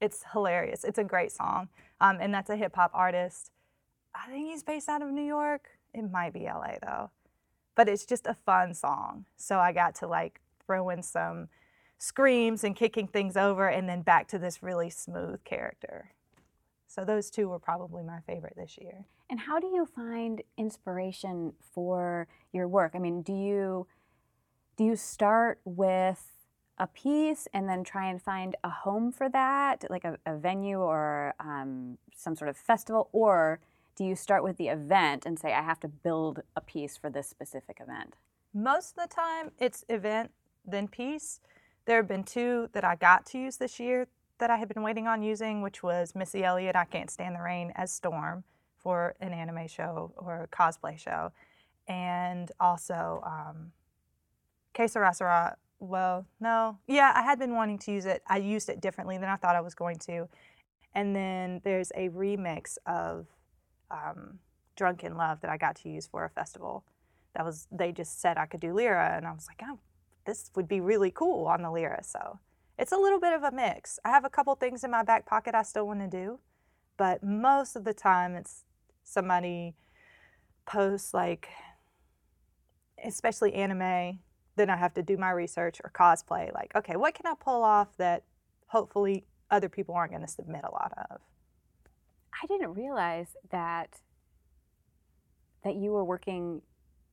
It's 0.00 0.24
hilarious. 0.32 0.82
It's 0.84 0.98
a 0.98 1.04
great 1.04 1.32
song, 1.32 1.68
um, 2.00 2.18
and 2.20 2.32
that's 2.32 2.48
a 2.48 2.56
hip 2.56 2.74
hop 2.74 2.92
artist. 2.94 3.50
I 4.14 4.30
think 4.30 4.48
he's 4.48 4.62
based 4.62 4.88
out 4.88 5.02
of 5.02 5.10
New 5.10 5.24
York. 5.24 5.68
It 5.92 6.10
might 6.10 6.32
be 6.32 6.44
LA 6.44 6.76
though 6.82 7.10
but 7.78 7.88
it's 7.88 8.04
just 8.04 8.26
a 8.26 8.34
fun 8.34 8.74
song. 8.74 9.24
So 9.36 9.60
I 9.60 9.72
got 9.72 9.94
to 10.00 10.08
like 10.08 10.40
throw 10.66 10.88
in 10.88 11.00
some 11.00 11.46
screams 11.96 12.64
and 12.64 12.74
kicking 12.74 13.06
things 13.06 13.36
over 13.36 13.68
and 13.68 13.88
then 13.88 14.02
back 14.02 14.26
to 14.28 14.38
this 14.38 14.64
really 14.64 14.90
smooth 14.90 15.44
character. 15.44 16.10
So 16.88 17.04
those 17.04 17.30
two 17.30 17.48
were 17.48 17.60
probably 17.60 18.02
my 18.02 18.18
favorite 18.26 18.54
this 18.56 18.78
year. 18.80 19.06
And 19.30 19.38
how 19.38 19.60
do 19.60 19.68
you 19.68 19.86
find 19.86 20.42
inspiration 20.56 21.52
for 21.60 22.26
your 22.52 22.66
work? 22.66 22.92
I 22.96 22.98
mean, 22.98 23.22
do 23.22 23.32
you 23.32 23.86
do 24.76 24.82
you 24.82 24.96
start 24.96 25.60
with 25.64 26.32
a 26.78 26.88
piece 26.88 27.46
and 27.54 27.68
then 27.68 27.84
try 27.84 28.08
and 28.10 28.20
find 28.20 28.56
a 28.64 28.70
home 28.70 29.12
for 29.12 29.28
that, 29.28 29.84
like 29.88 30.04
a, 30.04 30.18
a 30.26 30.36
venue 30.36 30.80
or 30.80 31.32
um, 31.38 31.98
some 32.16 32.34
sort 32.34 32.50
of 32.50 32.56
festival, 32.56 33.08
or 33.12 33.60
do 33.98 34.04
you 34.04 34.14
start 34.14 34.44
with 34.44 34.56
the 34.58 34.68
event 34.68 35.26
and 35.26 35.36
say, 35.36 35.52
I 35.52 35.60
have 35.60 35.80
to 35.80 35.88
build 35.88 36.42
a 36.54 36.60
piece 36.60 36.96
for 36.96 37.10
this 37.10 37.28
specific 37.28 37.78
event? 37.80 38.14
Most 38.54 38.96
of 38.96 39.08
the 39.08 39.12
time, 39.12 39.50
it's 39.58 39.84
event, 39.88 40.30
then 40.64 40.86
piece. 40.86 41.40
There 41.84 41.96
have 41.96 42.06
been 42.06 42.22
two 42.22 42.68
that 42.74 42.84
I 42.84 42.94
got 42.94 43.26
to 43.26 43.38
use 43.38 43.56
this 43.56 43.80
year 43.80 44.06
that 44.38 44.50
I 44.50 44.56
had 44.56 44.68
been 44.68 44.84
waiting 44.84 45.08
on 45.08 45.24
using, 45.24 45.62
which 45.62 45.82
was 45.82 46.14
Missy 46.14 46.44
Elliott, 46.44 46.76
I 46.76 46.84
Can't 46.84 47.10
Stand 47.10 47.34
the 47.34 47.42
Rain 47.42 47.72
as 47.74 47.90
Storm 47.90 48.44
for 48.76 49.16
an 49.20 49.32
anime 49.32 49.66
show 49.66 50.12
or 50.16 50.44
a 50.44 50.46
cosplay 50.46 50.96
show. 50.96 51.32
And 51.88 52.52
also 52.60 53.20
um, 53.26 53.72
Que. 54.74 54.86
Well, 55.80 56.24
no. 56.38 56.78
Yeah, 56.86 57.12
I 57.16 57.22
had 57.22 57.40
been 57.40 57.54
wanting 57.54 57.78
to 57.80 57.90
use 57.90 58.06
it. 58.06 58.22
I 58.28 58.36
used 58.36 58.68
it 58.68 58.80
differently 58.80 59.18
than 59.18 59.28
I 59.28 59.34
thought 59.34 59.56
I 59.56 59.60
was 59.60 59.74
going 59.74 59.98
to. 60.06 60.28
And 60.94 61.16
then 61.16 61.62
there's 61.64 61.90
a 61.96 62.10
remix 62.10 62.78
of 62.86 63.26
um, 63.90 64.38
Drunk 64.76 65.04
in 65.04 65.16
Love 65.16 65.40
that 65.40 65.50
I 65.50 65.56
got 65.56 65.76
to 65.76 65.88
use 65.88 66.06
for 66.06 66.24
a 66.24 66.30
festival. 66.30 66.84
That 67.34 67.44
was 67.44 67.66
they 67.70 67.92
just 67.92 68.20
said 68.20 68.36
I 68.38 68.46
could 68.46 68.60
do 68.60 68.72
lyra, 68.72 69.16
and 69.16 69.26
I 69.26 69.32
was 69.32 69.46
like, 69.48 69.62
oh, 69.68 69.78
this 70.26 70.50
would 70.54 70.68
be 70.68 70.80
really 70.80 71.10
cool 71.10 71.46
on 71.46 71.62
the 71.62 71.70
lyra. 71.70 72.02
So 72.04 72.38
it's 72.78 72.92
a 72.92 72.96
little 72.96 73.20
bit 73.20 73.32
of 73.32 73.42
a 73.42 73.50
mix. 73.50 73.98
I 74.04 74.10
have 74.10 74.24
a 74.24 74.30
couple 74.30 74.54
things 74.54 74.84
in 74.84 74.90
my 74.90 75.02
back 75.02 75.26
pocket 75.26 75.54
I 75.54 75.62
still 75.62 75.86
want 75.86 76.00
to 76.00 76.08
do, 76.08 76.38
but 76.96 77.22
most 77.22 77.76
of 77.76 77.84
the 77.84 77.94
time 77.94 78.34
it's 78.34 78.64
somebody 79.02 79.74
posts 80.66 81.12
like, 81.12 81.48
especially 83.04 83.54
anime. 83.54 84.20
Then 84.56 84.70
I 84.70 84.76
have 84.76 84.94
to 84.94 85.02
do 85.02 85.16
my 85.16 85.30
research 85.30 85.80
or 85.84 85.90
cosplay. 85.94 86.52
Like, 86.52 86.72
okay, 86.74 86.96
what 86.96 87.14
can 87.14 87.26
I 87.26 87.34
pull 87.38 87.62
off 87.62 87.96
that 87.96 88.24
hopefully 88.66 89.24
other 89.50 89.68
people 89.68 89.94
aren't 89.94 90.12
going 90.12 90.26
to 90.26 90.28
submit 90.28 90.62
a 90.64 90.72
lot 90.72 90.92
of? 91.10 91.20
I 92.42 92.46
didn't 92.46 92.74
realize 92.74 93.36
that 93.50 94.00
that 95.64 95.74
you 95.74 95.90
were 95.90 96.04
working 96.04 96.62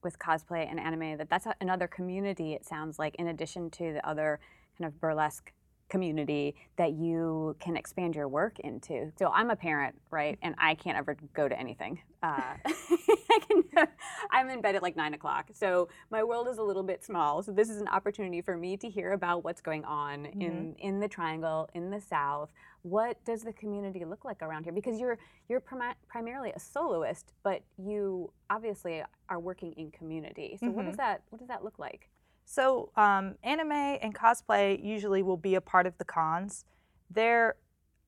with 0.03 0.19
cosplay 0.19 0.69
and 0.69 0.79
anime. 0.79 1.17
That 1.17 1.29
that's 1.29 1.47
another 1.61 1.87
community. 1.87 2.53
It 2.53 2.65
sounds 2.65 2.99
like 2.99 3.15
in 3.15 3.27
addition 3.27 3.69
to 3.71 3.93
the 3.93 4.07
other 4.07 4.39
kind 4.77 4.87
of 4.87 4.99
burlesque 4.99 5.51
community 5.89 6.55
that 6.77 6.93
you 6.93 7.55
can 7.59 7.77
expand 7.77 8.15
your 8.15 8.27
work 8.27 8.59
into. 8.59 9.11
So 9.17 9.27
I'm 9.27 9.49
a 9.49 9.55
parent, 9.55 9.95
right, 10.09 10.37
and 10.41 10.55
I 10.57 10.75
can't 10.75 10.97
ever 10.97 11.15
go 11.33 11.47
to 11.47 11.59
anything. 11.59 11.99
Uh, 12.23 12.55
I 13.35 13.39
can, 13.39 13.87
I'm 14.31 14.49
in 14.49 14.61
bed 14.61 14.75
at 14.75 14.83
like 14.83 14.95
nine 14.95 15.13
o'clock, 15.13 15.49
so 15.53 15.89
my 16.09 16.23
world 16.23 16.47
is 16.47 16.57
a 16.57 16.63
little 16.63 16.83
bit 16.83 17.03
small. 17.03 17.43
So 17.43 17.51
this 17.51 17.69
is 17.69 17.81
an 17.81 17.87
opportunity 17.87 18.41
for 18.41 18.57
me 18.57 18.77
to 18.77 18.89
hear 18.89 19.11
about 19.11 19.43
what's 19.43 19.61
going 19.61 19.83
on 19.85 20.23
mm-hmm. 20.23 20.41
in 20.41 20.75
in 20.79 20.99
the 20.99 21.07
Triangle, 21.07 21.69
in 21.73 21.89
the 21.89 22.01
South. 22.01 22.49
What 22.81 23.23
does 23.25 23.43
the 23.43 23.53
community 23.53 24.05
look 24.05 24.25
like 24.25 24.41
around 24.41 24.63
here? 24.63 24.73
Because 24.73 24.99
you're 24.99 25.17
you're 25.49 25.59
prim- 25.59 25.95
primarily 26.07 26.51
a 26.55 26.59
soloist, 26.59 27.33
but 27.43 27.61
you 27.77 28.31
obviously 28.49 29.03
are 29.29 29.39
working 29.39 29.73
in 29.73 29.91
community. 29.91 30.57
So 30.59 30.67
mm-hmm. 30.67 30.75
what 30.75 30.85
does 30.85 30.97
that 30.97 31.23
what 31.29 31.39
does 31.39 31.47
that 31.47 31.63
look 31.63 31.79
like? 31.79 32.09
So, 32.45 32.91
um, 32.95 33.35
anime 33.43 33.71
and 33.71 34.13
cosplay 34.13 34.81
usually 34.83 35.23
will 35.23 35.37
be 35.37 35.55
a 35.55 35.61
part 35.61 35.87
of 35.87 35.97
the 35.97 36.05
cons. 36.05 36.63
They're, 37.09 37.55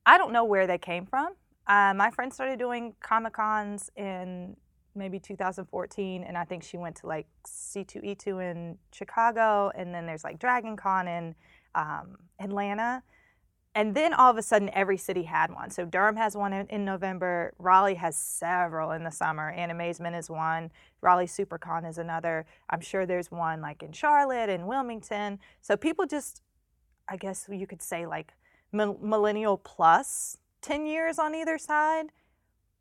I 0.05 0.17
don't 0.17 0.31
know 0.31 0.45
where 0.45 0.67
they 0.67 0.77
came 0.77 1.05
from. 1.05 1.33
Uh, 1.67 1.93
my 1.95 2.11
friend 2.11 2.33
started 2.33 2.59
doing 2.59 2.93
Comic 3.01 3.33
Cons 3.33 3.89
in 3.97 4.55
maybe 4.97 5.19
2014, 5.19 6.23
and 6.23 6.37
I 6.37 6.43
think 6.43 6.63
she 6.63 6.77
went 6.77 6.95
to 6.97 7.07
like 7.07 7.27
C2E2 7.45 8.51
in 8.51 8.77
Chicago, 8.91 9.71
and 9.75 9.93
then 9.93 10.05
there's 10.05 10.23
like 10.23 10.39
Dragon 10.39 10.75
Con 10.75 11.07
in 11.07 11.35
um, 11.75 12.17
Atlanta. 12.39 13.03
And 13.75 13.93
then 13.93 14.11
all 14.11 14.31
of 14.31 14.37
a 14.37 14.41
sudden 14.41 14.71
every 14.73 14.97
city 14.97 15.21
had 15.21 15.53
one. 15.53 15.69
So 15.69 15.85
durham 15.85 16.15
has 16.15 16.35
one 16.35 16.51
in, 16.51 16.65
in, 16.67 16.83
november 16.83 17.53
raleigh 17.59 17.93
has 17.93 18.17
several 18.17 18.89
in 18.89 19.03
the 19.03 19.11
summer 19.11 19.53
animazement 19.55 20.17
is 20.17 20.31
one 20.31 20.71
raleigh 21.01 21.27
supercon 21.27 21.87
is 21.87 21.99
another. 21.99 22.47
I'm 22.71 22.81
sure 22.81 23.05
there's 23.05 23.29
one 23.29 23.61
like 23.61 23.83
in 23.83 23.91
charlotte 23.91 24.49
and 24.49 24.67
wilmington. 24.67 25.37
So 25.61 25.77
people 25.77 26.07
just 26.07 26.41
i 27.07 27.17
guess 27.17 27.47
you 27.51 27.67
could 27.67 27.83
say 27.83 28.07
like 28.07 28.33
millennial 28.71 29.57
plus 29.57 30.37
10 30.61 30.87
years 30.87 31.19
on 31.19 31.35
either 31.35 31.59
side 31.59 32.07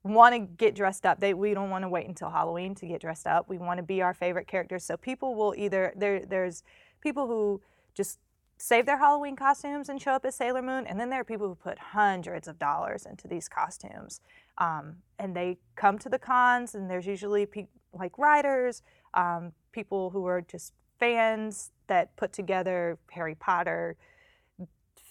want 0.06 0.34
to 0.34 0.38
get 0.38 0.74
dressed 0.74 1.04
up 1.04 1.20
they 1.20 1.34
we 1.34 1.54
don't 1.54 1.70
want 1.70 1.82
to 1.82 1.88
wait 1.88 2.06
until 2.06 2.30
halloween 2.30 2.74
to 2.74 2.86
get 2.86 3.00
dressed 3.00 3.26
up 3.26 3.48
we 3.48 3.58
want 3.58 3.78
to 3.78 3.82
be 3.82 4.00
our 4.02 4.14
favorite 4.14 4.46
characters 4.46 4.84
so 4.84 4.96
people 4.96 5.34
will 5.34 5.54
either 5.56 5.92
there 5.96 6.24
there's 6.24 6.62
people 7.00 7.26
who 7.26 7.60
just 7.94 8.18
save 8.58 8.86
their 8.86 8.98
Halloween 8.98 9.36
costumes 9.36 9.88
and 9.88 10.00
show 10.00 10.12
up 10.12 10.24
as 10.24 10.34
Sailor 10.34 10.62
Moon. 10.62 10.86
And 10.86 10.98
then 10.98 11.10
there 11.10 11.20
are 11.20 11.24
people 11.24 11.48
who 11.48 11.54
put 11.54 11.78
hundreds 11.78 12.48
of 12.48 12.58
dollars 12.58 13.06
into 13.06 13.28
these 13.28 13.48
costumes. 13.48 14.20
Um, 14.58 14.96
and 15.18 15.36
they 15.36 15.58
come 15.74 15.98
to 15.98 16.08
the 16.08 16.18
cons, 16.18 16.74
and 16.74 16.90
there's 16.90 17.06
usually 17.06 17.46
pe- 17.46 17.66
like 17.92 18.16
writers, 18.18 18.82
um, 19.14 19.52
people 19.72 20.10
who 20.10 20.26
are 20.26 20.40
just 20.40 20.72
fans 20.98 21.70
that 21.88 22.16
put 22.16 22.32
together 22.32 22.98
Harry 23.10 23.34
Potter 23.34 23.96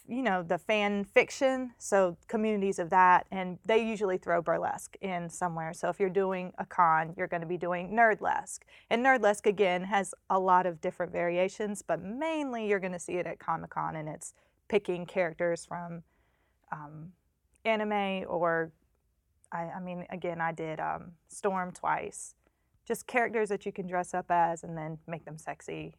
you 0.07 0.21
know 0.21 0.43
the 0.43 0.57
fan 0.57 1.03
fiction 1.03 1.71
so 1.77 2.15
communities 2.27 2.77
of 2.77 2.89
that 2.89 3.25
and 3.31 3.57
they 3.65 3.83
usually 3.83 4.17
throw 4.17 4.41
burlesque 4.41 4.95
in 5.01 5.29
somewhere. 5.29 5.74
So 5.74 5.89
if 5.89 6.00
you're 6.00 6.09
doing 6.09 6.53
a 6.57 6.65
con 6.65 7.13
you're 7.17 7.27
going 7.27 7.41
to 7.41 7.47
be 7.47 7.57
doing 7.57 7.91
nerdlesque. 7.91 8.59
And 8.89 9.03
nerdlesque 9.03 9.45
again 9.45 9.83
has 9.85 10.13
a 10.29 10.39
lot 10.39 10.65
of 10.65 10.81
different 10.81 11.12
variations 11.12 11.81
but 11.81 12.01
mainly 12.01 12.67
you're 12.67 12.79
going 12.79 12.93
to 12.93 13.00
see 13.00 13.13
it 13.13 13.25
at 13.25 13.39
comic-con 13.39 13.95
and 13.95 14.07
it's 14.07 14.33
picking 14.67 15.05
characters 15.05 15.65
from 15.65 16.03
um, 16.71 17.12
anime 17.63 18.25
or 18.27 18.71
I, 19.51 19.69
I, 19.77 19.79
mean 19.79 20.05
again 20.09 20.41
i 20.41 20.51
did 20.51 20.79
um, 20.79 21.13
storm 21.27 21.71
twice. 21.71 22.35
Just 22.88 23.07
characters 23.07 23.50
that 23.50 23.65
you 23.65 23.71
can 23.71 23.88
dress 23.88 24.13
up 24.13 24.25
as 24.29 24.63
and 24.63 24.77
then 24.77 25.00
make 25.07 25.25
them 25.25 25.38
sexy 25.38 25.95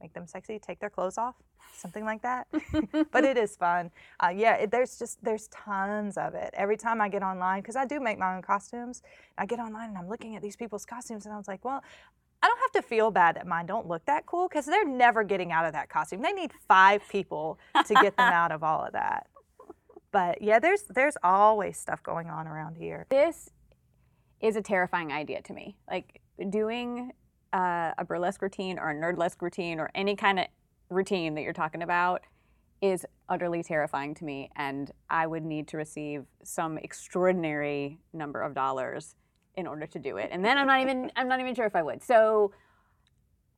make 0.00 0.12
them 0.12 0.26
sexy, 0.26 0.58
take 0.58 0.80
their 0.80 0.90
clothes 0.90 1.18
off, 1.18 1.34
something 1.74 2.04
like 2.04 2.22
that. 2.22 2.46
but 3.12 3.24
it 3.24 3.36
is 3.36 3.56
fun. 3.56 3.90
Uh, 4.22 4.28
yeah, 4.28 4.54
it, 4.54 4.70
there's 4.70 4.98
just 4.98 5.22
there's 5.22 5.48
tons 5.48 6.16
of 6.16 6.34
it. 6.34 6.50
Every 6.54 6.76
time 6.76 7.00
I 7.00 7.08
get 7.08 7.22
online, 7.22 7.60
because 7.60 7.76
I 7.76 7.84
do 7.84 8.00
make 8.00 8.18
my 8.18 8.34
own 8.34 8.42
costumes, 8.42 9.02
I 9.38 9.46
get 9.46 9.58
online 9.58 9.90
and 9.90 9.98
I'm 9.98 10.08
looking 10.08 10.36
at 10.36 10.42
these 10.42 10.56
people's 10.56 10.86
costumes, 10.86 11.26
and 11.26 11.34
I 11.34 11.38
was 11.38 11.48
like, 11.48 11.64
well. 11.64 11.82
I 12.42 12.46
don't 12.46 12.58
have 12.72 12.82
to 12.82 12.88
feel 12.88 13.10
bad 13.10 13.36
that 13.36 13.46
mine 13.46 13.66
don't 13.66 13.86
look 13.86 14.06
that 14.06 14.24
cool 14.24 14.48
because 14.48 14.64
they're 14.64 14.88
never 14.88 15.22
getting 15.22 15.52
out 15.52 15.66
of 15.66 15.74
that 15.74 15.90
costume. 15.90 16.22
They 16.22 16.32
need 16.32 16.52
five 16.66 17.02
people 17.10 17.58
to 17.74 17.92
get 17.92 18.16
them 18.16 18.32
out 18.32 18.50
of 18.50 18.62
all 18.62 18.82
of 18.82 18.94
that. 18.94 19.26
But 20.10 20.40
yeah, 20.40 20.58
there's 20.58 20.84
there's 20.88 21.16
always 21.22 21.78
stuff 21.78 22.02
going 22.02 22.28
on 22.28 22.46
around 22.46 22.76
here. 22.76 23.06
This 23.10 23.50
is 24.40 24.56
a 24.56 24.62
terrifying 24.62 25.12
idea 25.12 25.42
to 25.42 25.52
me. 25.52 25.76
Like 25.88 26.20
doing 26.48 27.12
uh, 27.52 27.92
a 27.98 28.04
burlesque 28.04 28.42
routine 28.42 28.78
or 28.78 28.90
a 28.90 28.94
nerdlesque 28.94 29.40
routine 29.42 29.80
or 29.80 29.90
any 29.94 30.16
kind 30.16 30.38
of 30.38 30.46
routine 30.88 31.34
that 31.34 31.42
you're 31.42 31.52
talking 31.52 31.82
about 31.82 32.22
is 32.82 33.04
utterly 33.28 33.62
terrifying 33.62 34.14
to 34.14 34.24
me 34.24 34.50
and 34.56 34.90
i 35.10 35.26
would 35.26 35.44
need 35.44 35.68
to 35.68 35.76
receive 35.76 36.24
some 36.42 36.78
extraordinary 36.78 37.98
number 38.12 38.40
of 38.40 38.54
dollars 38.54 39.14
in 39.56 39.66
order 39.66 39.86
to 39.86 39.98
do 39.98 40.16
it 40.16 40.30
and 40.32 40.44
then 40.44 40.56
i'm 40.56 40.66
not 40.66 40.80
even 40.80 41.12
i'm 41.14 41.28
not 41.28 41.38
even 41.38 41.54
sure 41.54 41.66
if 41.66 41.76
i 41.76 41.82
would 41.82 42.02
so 42.02 42.50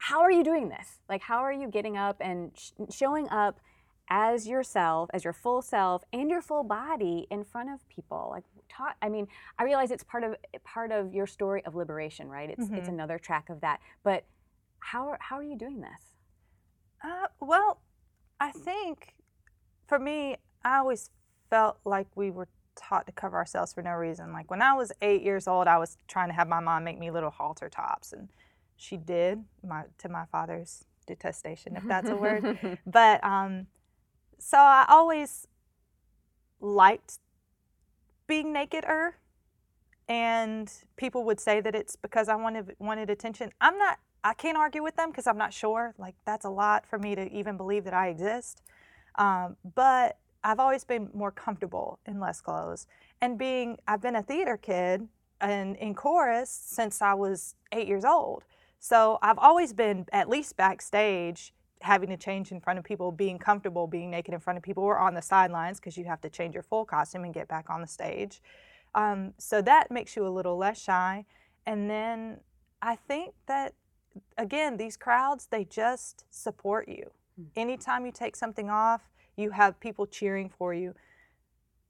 how 0.02 0.20
are 0.22 0.32
you 0.32 0.42
doing 0.42 0.68
this? 0.68 0.99
Like, 1.08 1.22
how 1.22 1.38
are 1.38 1.52
you 1.52 1.68
getting 1.68 1.96
up 1.96 2.16
and 2.20 2.50
sh- 2.58 2.72
showing 2.90 3.28
up 3.28 3.61
as 4.11 4.49
yourself, 4.49 5.08
as 5.14 5.22
your 5.22 5.32
full 5.32 5.62
self, 5.62 6.02
and 6.12 6.28
your 6.28 6.42
full 6.42 6.64
body 6.64 7.28
in 7.30 7.44
front 7.44 7.70
of 7.70 7.88
people? 7.88 8.26
Like, 8.32 8.42
talk. 8.76 8.97
I 9.02 9.09
mean, 9.09 9.26
I 9.59 9.64
realize 9.64 9.91
it's 9.91 10.05
part 10.05 10.25
of 10.25 10.37
part 10.64 10.93
of 10.93 11.12
your 11.12 11.26
story 11.26 11.64
of 11.64 11.75
liberation, 11.75 12.29
right? 12.29 12.50
It's 12.50 12.64
mm-hmm. 12.64 12.76
it's 12.76 12.88
another 12.88 13.19
track 13.19 13.50
of 13.50 13.61
that. 13.61 13.81
But 14.02 14.25
how 14.81 15.09
are, 15.09 15.19
how 15.21 15.37
are 15.37 15.43
you 15.43 15.57
doing 15.57 15.81
this? 15.81 16.17
Uh, 17.05 17.26
well, 17.41 17.81
I 18.41 18.50
think 18.50 19.14
for 19.87 19.99
me, 19.99 20.37
I 20.64 20.79
always 20.79 21.11
felt 21.50 21.79
like 21.85 22.07
we 22.14 22.31
were 22.31 22.49
taught 22.76 23.07
to 23.07 23.12
cover 23.12 23.37
ourselves 23.37 23.73
for 23.73 23.83
no 23.83 23.93
reason. 23.93 24.33
Like 24.33 24.50
when 24.50 24.62
I 24.62 24.75
was 24.75 24.93
eight 25.02 25.23
years 25.23 25.47
old, 25.47 25.67
I 25.67 25.79
was 25.79 25.97
trying 26.09 26.29
to 26.29 26.35
have 26.35 26.49
my 26.49 26.61
mom 26.61 26.85
make 26.85 26.99
me 26.99 27.11
little 27.11 27.31
halter 27.31 27.69
tops, 27.69 28.12
and 28.12 28.29
she 28.76 28.97
did, 28.97 29.45
my, 29.67 29.85
to 29.99 30.09
my 30.09 30.25
father's 30.26 30.85
detestation, 31.07 31.76
if 31.76 31.85
that's 31.85 32.09
a 32.09 32.17
word. 32.17 32.79
but 32.87 33.23
um, 33.23 33.67
so 34.38 34.59
I 34.59 34.87
always 34.88 35.47
liked 36.61 37.19
being 38.32 38.50
naked 38.50 38.82
er 38.88 39.14
and 40.08 40.72
people 40.96 41.22
would 41.22 41.38
say 41.38 41.60
that 41.60 41.74
it's 41.74 41.96
because 41.96 42.30
I 42.30 42.34
wanted 42.34 42.74
wanted 42.78 43.10
attention. 43.10 43.52
I'm 43.60 43.76
not 43.76 43.98
I 44.24 44.32
can't 44.32 44.56
argue 44.56 44.82
with 44.82 44.96
them 44.96 45.10
because 45.10 45.26
I'm 45.26 45.36
not 45.36 45.52
sure. 45.52 45.94
Like 45.98 46.14
that's 46.24 46.46
a 46.46 46.48
lot 46.48 46.86
for 46.86 46.98
me 46.98 47.14
to 47.14 47.30
even 47.30 47.58
believe 47.58 47.84
that 47.84 47.92
I 47.92 48.08
exist. 48.08 48.62
Um, 49.16 49.56
but 49.74 50.16
I've 50.42 50.58
always 50.58 50.82
been 50.82 51.10
more 51.12 51.30
comfortable 51.30 51.98
in 52.06 52.20
less 52.20 52.40
clothes. 52.40 52.86
And 53.20 53.38
being 53.38 53.76
I've 53.86 54.00
been 54.00 54.16
a 54.16 54.22
theater 54.22 54.56
kid 54.56 55.08
and 55.42 55.76
in 55.76 55.94
chorus 55.94 56.48
since 56.48 57.02
I 57.02 57.12
was 57.12 57.54
eight 57.70 57.86
years 57.86 58.06
old. 58.06 58.44
So 58.78 59.18
I've 59.20 59.38
always 59.38 59.74
been 59.74 60.06
at 60.10 60.30
least 60.30 60.56
backstage 60.56 61.52
having 61.82 62.08
to 62.08 62.16
change 62.16 62.52
in 62.52 62.60
front 62.60 62.78
of 62.78 62.84
people, 62.84 63.12
being 63.12 63.38
comfortable 63.38 63.86
being 63.86 64.10
naked 64.10 64.32
in 64.32 64.40
front 64.40 64.56
of 64.56 64.62
people, 64.62 64.82
or 64.82 64.98
on 64.98 65.14
the 65.14 65.22
sidelines 65.22 65.80
because 65.80 65.96
you 65.96 66.04
have 66.04 66.20
to 66.20 66.30
change 66.30 66.54
your 66.54 66.62
full 66.62 66.84
costume 66.84 67.24
and 67.24 67.34
get 67.34 67.48
back 67.48 67.68
on 67.68 67.80
the 67.80 67.86
stage. 67.86 68.40
Um, 68.94 69.34
so 69.38 69.62
that 69.62 69.90
makes 69.90 70.16
you 70.16 70.26
a 70.26 70.30
little 70.30 70.56
less 70.56 70.80
shy. 70.80 71.24
And 71.66 71.88
then 71.88 72.40
I 72.80 72.96
think 72.96 73.34
that, 73.46 73.74
again, 74.38 74.76
these 74.76 74.96
crowds, 74.96 75.46
they 75.50 75.64
just 75.64 76.24
support 76.30 76.88
you. 76.88 77.10
Mm-hmm. 77.40 77.60
Anytime 77.60 78.06
you 78.06 78.12
take 78.12 78.36
something 78.36 78.68
off, 78.70 79.10
you 79.36 79.50
have 79.50 79.80
people 79.80 80.06
cheering 80.06 80.50
for 80.50 80.74
you. 80.74 80.94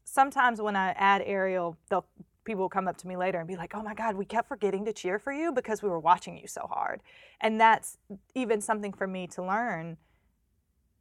Sometimes 0.04 0.60
when 0.60 0.76
I 0.76 0.90
add 0.92 1.22
aerial, 1.24 1.76
they'll 1.88 2.06
people 2.44 2.62
will 2.62 2.68
come 2.68 2.88
up 2.88 2.96
to 2.98 3.08
me 3.08 3.16
later 3.16 3.38
and 3.38 3.46
be 3.46 3.56
like, 3.56 3.74
oh 3.74 3.82
my 3.82 3.94
God, 3.94 4.16
we 4.16 4.24
kept 4.24 4.48
forgetting 4.48 4.84
to 4.84 4.92
cheer 4.92 5.18
for 5.18 5.32
you 5.32 5.52
because 5.52 5.82
we 5.82 5.88
were 5.88 6.00
watching 6.00 6.36
you 6.36 6.46
so 6.46 6.66
hard. 6.70 7.00
And 7.40 7.60
that's 7.60 7.98
even 8.34 8.60
something 8.60 8.92
for 8.92 9.06
me 9.06 9.26
to 9.28 9.42
learn 9.42 9.96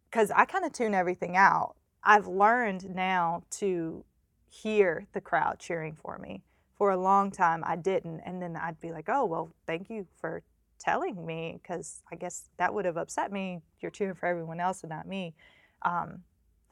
because 0.10 0.31
I 0.31 0.45
kind 0.45 0.65
of 0.65 0.74
tune 0.74 0.93
everything 0.93 1.38
out. 1.38 1.75
I've 2.03 2.27
learned 2.27 2.93
now 2.93 3.43
to 3.51 4.03
hear 4.50 5.07
the 5.13 5.21
crowd 5.21 5.60
cheering 5.60 5.95
for 5.95 6.17
me. 6.17 6.43
For 6.77 6.91
a 6.91 6.98
long 6.98 7.31
time, 7.31 7.63
I 7.65 7.75
didn't. 7.75 8.21
And 8.25 8.41
then 8.41 8.55
I'd 8.55 8.79
be 8.79 8.91
like, 8.91 9.07
oh, 9.07 9.25
well, 9.25 9.53
thank 9.67 9.89
you 9.89 10.07
for 10.19 10.41
telling 10.79 11.25
me 11.25 11.60
because 11.62 12.01
I 12.12 12.15
guess 12.15 12.50
that 12.57 12.74
would 12.74 12.86
have 12.86 12.98
upset 12.98 13.31
me. 13.31 13.62
You're 13.79 13.91
cheering 13.91 14.15
for 14.15 14.25
everyone 14.25 14.60
else 14.60 14.81
and 14.81 14.89
not 14.89 15.07
me. 15.07 15.36
Um, 15.83 16.24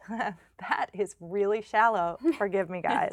that 0.59 0.89
is 0.93 1.15
really 1.19 1.61
shallow. 1.61 2.17
Forgive 2.37 2.69
me, 2.69 2.81
guys. 2.81 3.11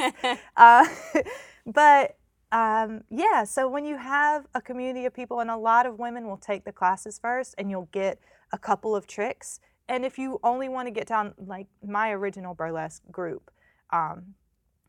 uh, 0.57 0.87
but 1.67 2.17
um, 2.53 3.05
yeah, 3.11 3.45
so 3.45 3.69
when 3.69 3.85
you 3.85 3.97
have 3.97 4.47
a 4.55 4.61
community 4.61 5.05
of 5.07 5.15
people, 5.15 5.41
and 5.41 5.51
a 5.51 5.57
lot 5.57 5.87
of 5.87 5.99
women 5.99 6.27
will 6.27 6.37
take 6.37 6.65
the 6.65 6.73
classes 6.73 7.19
first, 7.19 7.55
and 7.59 7.71
you'll 7.71 7.89
get 7.93 8.21
a 8.53 8.59
couple 8.59 8.95
of 8.95 9.07
tricks. 9.07 9.61
And 9.89 10.05
if 10.05 10.19
you 10.19 10.41
only 10.43 10.69
want 10.69 10.87
to 10.87 10.91
get 10.91 11.07
down, 11.07 11.35
like 11.39 11.67
my 11.85 12.11
original 12.11 12.55
burlesque 12.55 13.03
group, 13.11 13.51
um, 13.91 14.35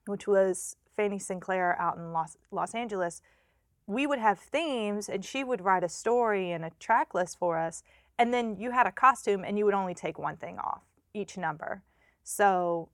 which 0.06 0.28
was 0.28 0.78
Fanny 0.96 1.20
Sinclair 1.20 1.80
out 1.80 1.98
in 1.98 2.14
Los, 2.14 2.38
Los 2.52 2.74
Angeles, 2.74 3.22
we 3.86 4.06
would 4.06 4.20
have 4.20 4.40
themes, 4.40 5.08
and 5.10 5.24
she 5.24 5.44
would 5.44 5.62
write 5.62 5.84
a 5.84 5.90
story 5.90 6.52
and 6.52 6.66
a 6.66 6.72
track 6.80 7.14
list 7.14 7.38
for 7.40 7.58
us. 7.58 7.84
And 8.20 8.34
then 8.34 8.58
you 8.60 8.72
had 8.72 8.88
a 8.88 8.92
costume, 8.92 9.44
and 9.44 9.58
you 9.58 9.66
would 9.66 9.74
only 9.74 9.94
take 9.94 10.20
one 10.20 10.38
thing 10.38 10.58
off 10.60 10.82
each 11.14 11.38
number. 11.38 11.84
So 12.30 12.90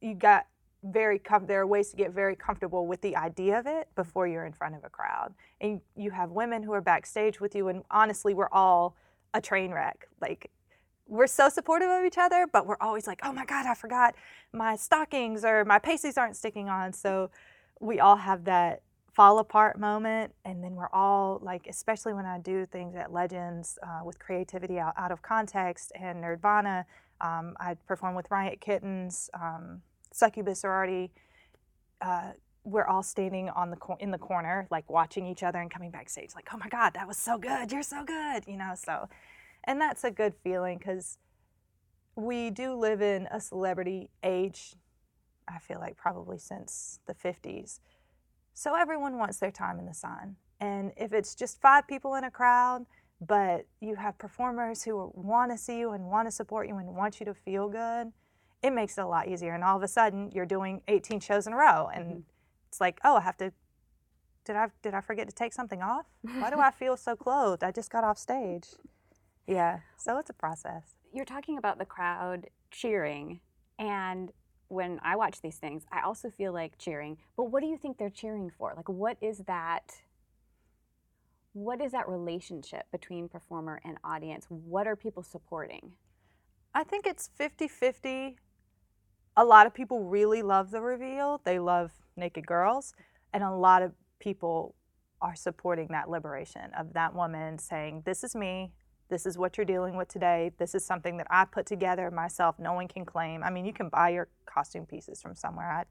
you 0.00 0.14
got 0.14 0.46
very 0.82 1.18
com- 1.18 1.44
there 1.46 1.60
are 1.60 1.66
ways 1.66 1.90
to 1.90 1.96
get 1.96 2.12
very 2.12 2.34
comfortable 2.34 2.86
with 2.86 3.02
the 3.02 3.16
idea 3.16 3.58
of 3.58 3.66
it 3.66 3.88
before 3.94 4.26
you're 4.26 4.46
in 4.46 4.52
front 4.54 4.74
of 4.76 4.82
a 4.82 4.88
crowd. 4.88 5.34
And 5.60 5.82
you 5.94 6.10
have 6.10 6.30
women 6.30 6.62
who 6.62 6.72
are 6.72 6.80
backstage 6.80 7.38
with 7.38 7.54
you 7.54 7.68
and 7.68 7.82
honestly 7.90 8.32
we're 8.32 8.48
all 8.50 8.96
a 9.34 9.42
train 9.42 9.72
wreck. 9.72 10.08
Like 10.22 10.50
we're 11.06 11.26
so 11.26 11.50
supportive 11.50 11.90
of 11.90 12.06
each 12.06 12.16
other, 12.16 12.46
but 12.50 12.66
we're 12.66 12.78
always 12.80 13.06
like, 13.06 13.20
"Oh 13.22 13.32
my 13.32 13.44
god, 13.44 13.66
I 13.66 13.74
forgot 13.74 14.14
my 14.52 14.74
stockings 14.74 15.44
or 15.44 15.66
my 15.66 15.78
pasties 15.78 16.16
aren't 16.16 16.36
sticking 16.36 16.70
on." 16.70 16.94
So 16.94 17.30
we 17.80 18.00
all 18.00 18.16
have 18.16 18.44
that 18.44 18.80
fall 19.12 19.38
apart 19.38 19.78
moment 19.80 20.32
and 20.44 20.62
then 20.62 20.76
we're 20.76 20.90
all 20.92 21.40
like 21.42 21.66
especially 21.68 22.14
when 22.14 22.24
i 22.24 22.38
do 22.38 22.64
things 22.64 22.94
at 22.94 23.12
legends 23.12 23.76
uh, 23.82 24.00
with 24.04 24.16
creativity 24.20 24.78
out, 24.78 24.94
out 24.96 25.10
of 25.10 25.20
context 25.22 25.90
and 25.98 26.22
nerdvana 26.22 26.84
um, 27.20 27.56
I 27.58 27.74
performed 27.86 28.16
with 28.16 28.30
Riot 28.30 28.60
Kittens, 28.60 29.30
um, 29.34 29.82
Succubus 30.12 30.60
Sorority. 30.60 31.10
Uh, 32.00 32.32
we're 32.64 32.86
all 32.86 33.02
standing 33.02 33.48
on 33.50 33.70
the 33.70 33.76
cor- 33.76 33.96
in 34.00 34.10
the 34.10 34.18
corner, 34.18 34.66
like 34.70 34.88
watching 34.90 35.26
each 35.26 35.42
other 35.42 35.58
and 35.58 35.70
coming 35.70 35.90
backstage, 35.90 36.34
like, 36.34 36.48
"Oh 36.52 36.58
my 36.58 36.68
God, 36.68 36.94
that 36.94 37.06
was 37.08 37.16
so 37.16 37.38
good! 37.38 37.72
You're 37.72 37.82
so 37.82 38.04
good!" 38.04 38.44
You 38.46 38.56
know. 38.56 38.74
So, 38.74 39.08
and 39.64 39.80
that's 39.80 40.04
a 40.04 40.10
good 40.10 40.34
feeling 40.42 40.78
because 40.78 41.18
we 42.14 42.50
do 42.50 42.74
live 42.74 43.00
in 43.00 43.28
a 43.30 43.40
celebrity 43.40 44.10
age. 44.22 44.74
I 45.46 45.58
feel 45.58 45.78
like 45.78 45.96
probably 45.96 46.38
since 46.38 47.00
the 47.06 47.14
50s. 47.14 47.80
So 48.52 48.74
everyone 48.74 49.18
wants 49.18 49.38
their 49.38 49.52
time 49.52 49.78
in 49.78 49.86
the 49.86 49.94
sun. 49.94 50.36
And 50.60 50.92
if 50.96 51.12
it's 51.12 51.34
just 51.34 51.60
five 51.60 51.86
people 51.86 52.16
in 52.16 52.24
a 52.24 52.30
crowd, 52.30 52.86
but 53.20 53.66
you 53.80 53.96
have 53.96 54.16
performers 54.18 54.82
who 54.82 55.10
want 55.14 55.50
to 55.50 55.58
see 55.58 55.78
you 55.78 55.90
and 55.90 56.04
want 56.04 56.28
to 56.28 56.32
support 56.32 56.68
you 56.68 56.76
and 56.76 56.94
want 56.94 57.18
you 57.18 57.26
to 57.26 57.34
feel 57.34 57.68
good, 57.68 58.12
it 58.62 58.70
makes 58.70 58.98
it 58.98 59.02
a 59.02 59.06
lot 59.06 59.28
easier. 59.28 59.54
And 59.54 59.64
all 59.64 59.76
of 59.76 59.82
a 59.82 59.88
sudden, 59.88 60.30
you're 60.32 60.46
doing 60.46 60.82
18 60.88 61.20
shows 61.20 61.46
in 61.46 61.52
a 61.52 61.56
row, 61.56 61.88
and 61.92 62.04
mm-hmm. 62.04 62.20
it's 62.68 62.80
like, 62.80 63.00
oh, 63.04 63.16
I 63.16 63.20
have 63.20 63.36
to. 63.38 63.52
Did 64.44 64.56
I 64.56 64.68
did 64.82 64.94
I 64.94 65.00
forget 65.00 65.28
to 65.28 65.34
take 65.34 65.52
something 65.52 65.82
off? 65.82 66.06
Why 66.22 66.50
do 66.50 66.58
I 66.58 66.70
feel 66.70 66.96
so 66.96 67.14
clothed? 67.14 67.62
I 67.62 67.70
just 67.70 67.90
got 67.90 68.02
off 68.02 68.18
stage. 68.18 68.68
Yeah, 69.46 69.80
so 69.96 70.18
it's 70.18 70.30
a 70.30 70.34
process. 70.34 70.94
You're 71.12 71.24
talking 71.24 71.58
about 71.58 71.78
the 71.78 71.84
crowd 71.84 72.48
cheering, 72.70 73.40
and 73.78 74.32
when 74.68 75.00
I 75.02 75.16
watch 75.16 75.40
these 75.40 75.56
things, 75.56 75.84
I 75.90 76.02
also 76.02 76.30
feel 76.30 76.52
like 76.52 76.78
cheering. 76.78 77.18
But 77.36 77.44
what 77.44 77.62
do 77.62 77.66
you 77.66 77.76
think 77.76 77.98
they're 77.98 78.10
cheering 78.10 78.50
for? 78.56 78.72
Like, 78.76 78.88
what 78.88 79.16
is 79.20 79.38
that? 79.46 80.00
What 81.58 81.80
is 81.80 81.92
that 81.92 82.08
relationship 82.08 82.84
between 82.92 83.28
performer 83.28 83.80
and 83.84 83.98
audience? 84.04 84.46
What 84.48 84.86
are 84.86 84.94
people 84.94 85.22
supporting? 85.22 85.92
I 86.74 86.84
think 86.84 87.06
it's 87.06 87.30
50 87.36 87.66
50. 87.66 88.36
A 89.36 89.44
lot 89.44 89.66
of 89.66 89.74
people 89.74 90.04
really 90.04 90.42
love 90.42 90.70
the 90.70 90.80
reveal, 90.80 91.40
they 91.44 91.58
love 91.58 91.92
Naked 92.16 92.46
Girls, 92.46 92.92
and 93.32 93.42
a 93.42 93.54
lot 93.54 93.82
of 93.82 93.92
people 94.18 94.74
are 95.20 95.34
supporting 95.34 95.88
that 95.90 96.08
liberation 96.08 96.70
of 96.78 96.92
that 96.94 97.14
woman 97.14 97.58
saying, 97.58 98.02
This 98.04 98.22
is 98.22 98.34
me. 98.34 98.72
This 99.08 99.26
is 99.26 99.38
what 99.38 99.56
you're 99.56 99.64
dealing 99.64 99.96
with 99.96 100.08
today. 100.08 100.52
This 100.58 100.74
is 100.74 100.84
something 100.84 101.16
that 101.16 101.26
I 101.30 101.46
put 101.46 101.66
together 101.66 102.10
myself. 102.10 102.58
No 102.58 102.74
one 102.74 102.88
can 102.88 103.04
claim. 103.04 103.42
I 103.42 103.50
mean, 103.50 103.64
you 103.64 103.72
can 103.72 103.88
buy 103.88 104.10
your 104.10 104.28
costume 104.44 104.86
pieces 104.86 105.22
from 105.22 105.34
somewhere. 105.34 105.70
I 105.70 105.84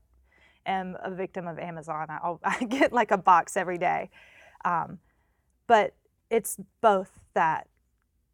am 0.69 0.95
a 1.03 1.09
victim 1.09 1.47
of 1.47 1.57
Amazon. 1.57 2.07
I, 2.09 2.35
I 2.43 2.63
get 2.63 2.93
like 2.93 3.11
a 3.11 3.17
box 3.17 3.57
every 3.57 3.77
day. 3.77 4.11
Um, 4.63 4.99
but 5.67 5.93
it's 6.29 6.57
both 6.81 7.11
that 7.33 7.67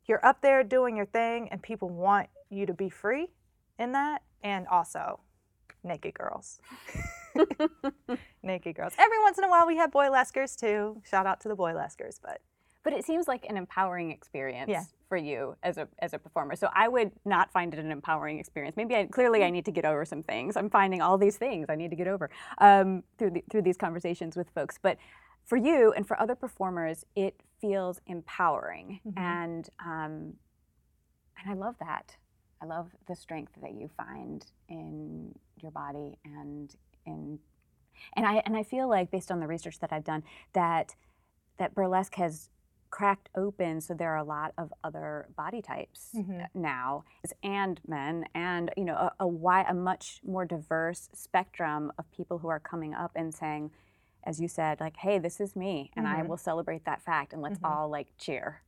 you're 0.07 0.25
up 0.25 0.41
there 0.41 0.63
doing 0.63 0.95
your 0.95 1.05
thing 1.05 1.49
and 1.49 1.61
people 1.61 1.89
want 1.89 2.29
you 2.49 2.65
to 2.65 2.73
be 2.73 2.89
free 2.89 3.27
in 3.79 3.91
that 3.93 4.21
and 4.43 4.67
also 4.67 5.19
naked 5.83 6.13
girls. 6.13 6.59
naked 8.43 8.75
girls. 8.75 8.93
Every 8.97 9.19
once 9.19 9.37
in 9.37 9.43
a 9.43 9.49
while 9.49 9.65
we 9.65 9.77
have 9.77 9.91
boyleskers 9.91 10.55
too. 10.55 11.01
Shout 11.03 11.25
out 11.25 11.41
to 11.41 11.49
the 11.49 11.55
boyleskers, 11.55 12.19
but 12.21 12.41
but 12.83 12.91
it 12.91 13.05
seems 13.05 13.29
like 13.29 13.45
an 13.49 13.55
empowering 13.55 14.11
experience 14.11 14.69
yeah. 14.69 14.83
for 15.07 15.15
you 15.17 15.55
as 15.63 15.77
a 15.77 15.87
as 15.99 16.13
a 16.13 16.19
performer. 16.19 16.55
So 16.55 16.69
I 16.73 16.89
would 16.89 17.11
not 17.25 17.51
find 17.51 17.73
it 17.73 17.79
an 17.79 17.91
empowering 17.91 18.39
experience. 18.39 18.75
Maybe 18.75 18.95
I, 18.95 19.05
clearly 19.05 19.43
I 19.43 19.49
need 19.49 19.65
to 19.65 19.71
get 19.71 19.85
over 19.85 20.03
some 20.03 20.21
things. 20.21 20.57
I'm 20.57 20.69
finding 20.69 21.01
all 21.01 21.17
these 21.17 21.37
things 21.37 21.67
I 21.69 21.75
need 21.75 21.91
to 21.91 21.95
get 21.95 22.07
over 22.07 22.29
um, 22.57 23.03
through 23.17 23.31
the, 23.31 23.43
through 23.49 23.61
these 23.61 23.77
conversations 23.77 24.35
with 24.35 24.49
folks. 24.49 24.77
But 24.81 24.97
for 25.45 25.57
you 25.57 25.93
and 25.95 26.07
for 26.07 26.19
other 26.19 26.35
performers, 26.35 27.05
it 27.15 27.41
feels 27.59 28.01
empowering, 28.07 28.99
mm-hmm. 29.05 29.17
and 29.17 29.69
um, 29.83 30.33
and 31.37 31.49
I 31.49 31.53
love 31.53 31.75
that. 31.79 32.15
I 32.61 32.65
love 32.65 32.89
the 33.07 33.15
strength 33.15 33.53
that 33.61 33.73
you 33.73 33.89
find 33.97 34.45
in 34.69 35.35
your 35.61 35.71
body 35.71 36.17
and 36.23 36.73
in 37.05 37.39
and 38.15 38.25
I 38.25 38.41
and 38.45 38.55
I 38.55 38.63
feel 38.63 38.87
like 38.89 39.11
based 39.11 39.31
on 39.31 39.39
the 39.39 39.47
research 39.47 39.79
that 39.79 39.91
I've 39.91 40.03
done 40.03 40.23
that 40.53 40.95
that 41.57 41.75
burlesque 41.75 42.15
has 42.15 42.49
cracked 42.89 43.29
open 43.35 43.81
so 43.81 43.93
there 43.93 44.11
are 44.11 44.17
a 44.17 44.23
lot 44.23 44.53
of 44.57 44.71
other 44.83 45.27
body 45.35 45.61
types 45.61 46.09
Mm-hmm. 46.15 46.41
now 46.53 47.05
and 47.43 47.81
men 47.87 48.25
and 48.35 48.71
you 48.77 48.85
know 48.85 48.93
a, 48.93 49.11
a 49.21 49.27
wide 49.27 49.65
a 49.67 49.73
much 49.73 50.21
more 50.23 50.45
diverse 50.45 51.09
spectrum 51.11 51.91
of 51.97 52.09
people 52.11 52.37
who 52.37 52.49
are 52.49 52.59
coming 52.59 52.93
up 52.93 53.11
and 53.15 53.33
saying 53.33 53.71
as 54.23 54.39
you 54.39 54.47
said 54.47 54.79
like 54.79 54.97
hey 54.97 55.17
this 55.19 55.39
is 55.39 55.55
me 55.55 55.91
and 55.95 56.07
i 56.07 56.21
Mhm. 56.21 56.27
will 56.27 56.37
celebrate 56.37 56.85
that 56.85 57.01
fact 57.01 57.33
and 57.33 57.41
let's 57.41 57.59
Mhm. 57.59 57.65
all 57.69 57.89
like 57.89 58.13
cheer 58.17 58.61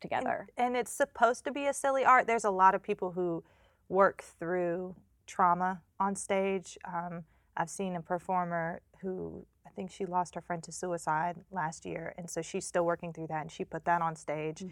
together 0.00 0.48
And 0.56 0.76
it's 0.76 0.92
supposed 0.92 1.44
to 1.44 1.50
be 1.52 1.66
a 1.66 1.74
silly 1.74 2.04
art. 2.04 2.26
There's 2.28 2.44
a 2.44 2.50
lot 2.50 2.74
of 2.74 2.82
people 2.82 3.12
who 3.12 3.42
work 3.88 4.22
through 4.22 4.94
trauma 5.26 5.82
on 5.98 6.14
stage. 6.14 6.78
Um, 6.84 7.24
I've 7.56 7.70
seen 7.70 7.96
a 7.96 8.00
performer 8.02 8.80
who 9.00 9.44
I 9.66 9.70
think 9.70 9.90
she 9.90 10.06
lost 10.06 10.34
her 10.36 10.40
friend 10.40 10.62
to 10.64 10.72
suicide 10.72 11.44
last 11.50 11.84
year, 11.84 12.14
and 12.16 12.30
so 12.30 12.42
she's 12.42 12.64
still 12.66 12.84
working 12.86 13.12
through 13.12 13.26
that, 13.28 13.42
and 13.42 13.50
she 13.50 13.64
put 13.64 13.84
that 13.86 14.00
on 14.00 14.14
stage. 14.14 14.64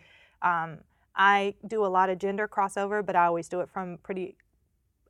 Um, 0.43 0.85
I 1.17 1.55
do 1.67 1.85
a 1.85 1.89
lot 1.89 2.09
of 2.09 2.19
gender 2.19 2.47
crossover, 2.47 3.05
but 3.05 3.17
I 3.17 3.27
always 3.27 3.49
do 3.49 3.61
it 3.61 3.69
from 3.69 3.99
pretty 3.99 4.37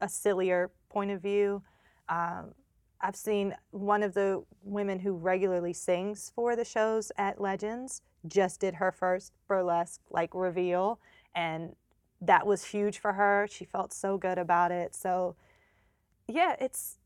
a 0.01 0.09
sillier 0.09 0.71
point 0.89 1.11
of 1.11 1.21
view. 1.21 1.63
Um, 2.09 2.55
I've 3.01 3.17
seen 3.17 3.55
one 3.71 4.03
of 4.03 4.15
the 4.15 4.43
women 4.63 5.01
who 5.01 5.13
regularly 5.13 5.73
sings 5.73 6.33
for 6.35 6.57
the 6.57 6.65
shows 6.65 7.13
at 7.19 7.41
Legends 7.41 8.03
just 8.27 8.61
did 8.61 8.75
her 8.77 8.91
first 8.91 9.33
burlesque 9.49 10.01
like 10.11 10.31
reveal, 10.35 10.99
and 11.35 11.75
that 12.21 12.47
was 12.47 12.65
huge 12.65 12.99
for 12.99 13.13
her. 13.13 13.47
She 13.51 13.65
felt 13.65 13.93
so 13.93 14.17
good 14.17 14.39
about 14.39 14.73
it. 14.73 14.95
So, 14.97 15.37
yeah, 16.27 16.57
it's 16.59 16.99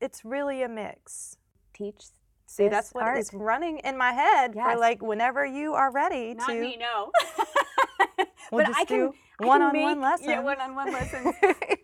it's 0.00 0.24
really 0.24 0.62
a 0.62 0.68
mix. 0.68 1.36
teach 1.74 2.06
See, 2.46 2.68
that's 2.68 2.92
what 2.92 3.04
art. 3.04 3.18
is 3.18 3.32
running 3.32 3.78
in 3.78 3.96
my 3.96 4.12
head 4.12 4.52
Yes. 4.54 4.72
for 4.74 4.78
like 4.78 5.00
whenever 5.02 5.44
you 5.46 5.72
are 5.74 5.90
ready 5.90 6.34
not 6.34 6.48
to. 6.48 6.60
me 6.60 6.76
no 6.78 7.10
We'll 8.52 8.60
but 8.64 8.66
just 8.66 8.78
i 8.80 8.84
can 8.84 8.98
do 8.98 9.14
I 9.40 9.42
can 9.44 9.48
one-on-one 9.48 9.98
make- 10.00 10.02
lessons. 10.04 10.28
yeah 10.28 10.40
one-on-one 10.40 10.92
lessons 10.92 11.34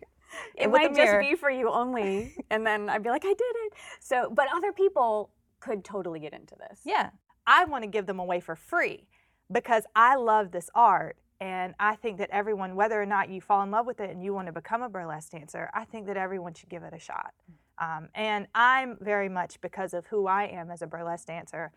it 0.59 0.71
might 0.71 0.95
just 0.95 1.19
be 1.21 1.35
for 1.35 1.51
you 1.51 1.71
only 1.71 2.35
and 2.51 2.67
then 2.67 2.89
i'd 2.89 3.03
be 3.03 3.11
like 3.11 3.25
i 3.25 3.29
did 3.35 3.55
it 3.67 3.73
so 4.01 4.31
but 4.35 4.47
other 4.55 4.73
people 4.73 5.31
could 5.61 5.85
totally 5.85 6.21
get 6.21 6.33
into 6.33 6.55
this 6.57 6.81
Yeah. 6.85 7.11
I 7.49 7.65
want 7.65 7.83
to 7.83 7.89
give 7.89 8.05
them 8.07 8.19
away 8.19 8.41
for 8.41 8.55
free 8.55 9.09
because 9.51 9.85
I 9.97 10.17
love 10.17 10.51
this 10.51 10.69
art. 10.75 11.17
And 11.41 11.75
I 11.81 11.95
think 11.97 12.19
that 12.19 12.29
everyone, 12.31 12.75
whether 12.77 13.01
or 13.01 13.07
not 13.07 13.31
you 13.31 13.41
fall 13.41 13.63
in 13.63 13.71
love 13.71 13.87
with 13.87 14.01
it 14.01 14.11
and 14.11 14.23
you 14.23 14.35
want 14.35 14.49
to 14.49 14.53
become 14.53 14.83
a 14.83 14.89
burlesque 14.89 15.31
dancer, 15.31 15.71
I 15.73 15.85
think 15.85 16.07
that 16.09 16.17
everyone 16.17 16.53
should 16.53 16.69
give 16.69 16.83
it 16.83 16.93
a 16.93 16.99
shot. 16.99 17.33
Um, 17.79 18.09
and 18.15 18.49
I'm 18.55 18.99
very 19.01 19.29
much 19.29 19.61
because 19.61 19.95
of 19.95 20.05
who 20.07 20.27
I 20.27 20.45
am 20.45 20.71
as 20.71 20.83
a 20.83 20.87
burlesque 20.87 21.29
dancer. 21.29 21.73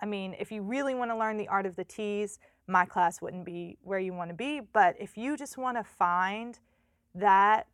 I 0.00 0.06
mean, 0.06 0.34
if 0.40 0.50
you 0.50 0.62
really 0.62 0.94
want 0.94 1.10
to 1.10 1.16
learn 1.16 1.36
the 1.36 1.46
art 1.48 1.66
of 1.66 1.76
the 1.76 1.84
tease, 1.84 2.38
my 2.66 2.84
class 2.84 3.20
wouldn't 3.22 3.44
be 3.44 3.76
where 3.82 4.00
you 4.00 4.14
want 4.14 4.30
to 4.30 4.34
be. 4.34 4.60
But 4.72 4.96
if 4.98 5.16
you 5.16 5.36
just 5.36 5.56
want 5.56 5.76
to 5.76 5.84
find 5.84 6.58
that 7.14 7.66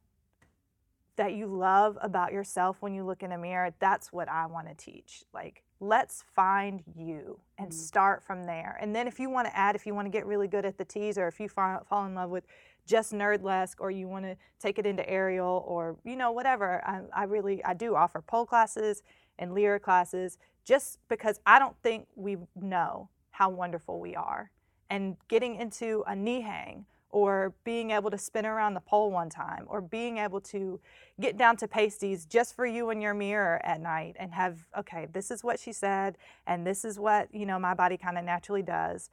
that 1.19 1.35
you 1.35 1.47
love 1.47 1.99
about 2.01 2.33
yourself 2.33 2.77
when 2.81 2.95
you 2.95 3.05
look 3.05 3.23
in 3.23 3.31
the 3.31 3.39
mirror, 3.39 3.75
that's 3.81 4.13
what 4.13 4.29
I 4.29 4.47
want 4.47 4.69
to 4.69 4.75
teach. 4.75 5.25
Like, 5.35 5.65
let's 5.81 6.23
find 6.35 6.83
you 6.97 7.41
and 7.59 7.71
Mhm. 7.71 7.75
start 7.75 8.23
from 8.23 8.45
there. 8.45 8.79
And 8.81 8.95
then 8.95 9.09
if 9.09 9.19
you 9.19 9.29
want 9.29 9.49
to 9.49 9.57
add, 9.57 9.75
if 9.75 9.85
you 9.85 9.95
want 9.95 10.07
to 10.07 10.11
get 10.11 10.27
really 10.27 10.47
good 10.47 10.65
at 10.65 10.79
the 10.79 10.85
tease, 10.85 11.19
or 11.19 11.27
if 11.27 11.41
you 11.41 11.49
fall, 11.49 11.85
fall 11.85 12.07
in 12.07 12.15
love 12.15 12.31
with 12.31 12.47
just 12.87 13.13
nerdlesque, 13.13 13.81
or 13.81 13.91
you 13.91 14.09
want 14.09 14.25
to 14.27 14.37
take 14.61 14.79
it 14.79 14.87
into 14.87 15.09
aerial, 15.11 15.65
or 15.67 15.97
you 16.05 16.17
know 16.17 16.31
whatever, 16.31 16.83
I, 16.87 17.03
I 17.13 17.25
really 17.25 17.63
I 17.65 17.75
do 17.75 17.97
offer 17.97 18.23
pole 18.23 18.47
classes 18.47 19.03
and 19.39 19.55
lyra 19.55 19.81
classes, 19.81 20.39
just 20.65 20.99
because 21.09 21.41
I 21.45 21.59
don't 21.59 21.77
think 21.83 22.07
we 22.15 22.39
know 22.55 23.11
how 23.33 23.51
wonderful 23.51 24.01
we 24.01 24.15
are. 24.15 24.51
And 24.89 25.17
getting 25.27 25.57
into 25.57 26.05
a 26.07 26.15
knee 26.17 26.43
hang 26.43 26.87
or 27.11 27.55
being 27.65 27.91
able 27.91 28.11
to 28.11 28.19
spin 28.19 28.45
around 28.45 28.75
the 28.75 28.81
pole 28.81 29.11
one 29.11 29.31
time 29.31 29.65
or 29.69 29.81
being 29.81 30.19
able 30.19 30.41
to 30.41 30.79
get 31.21 31.37
down 31.37 31.57
to 31.57 31.67
pasties 31.67 32.27
just 32.27 32.55
for 32.55 32.67
you 32.67 32.91
in 32.91 33.01
your 33.01 33.15
mirror 33.15 33.61
at 33.65 33.81
night 33.81 34.15
and 34.19 34.35
have 34.35 34.67
okay 34.79 35.07
this 35.13 35.31
is 35.31 35.43
what 35.43 35.59
she 35.59 35.73
said 35.73 36.19
and 36.47 36.67
this 36.67 36.85
is 36.85 36.99
what 36.99 37.33
you 37.35 37.47
know 37.47 37.59
my 37.59 37.75
body 37.75 37.97
kind 37.97 38.19
of 38.19 38.25
naturally 38.25 38.63
does. 38.63 39.11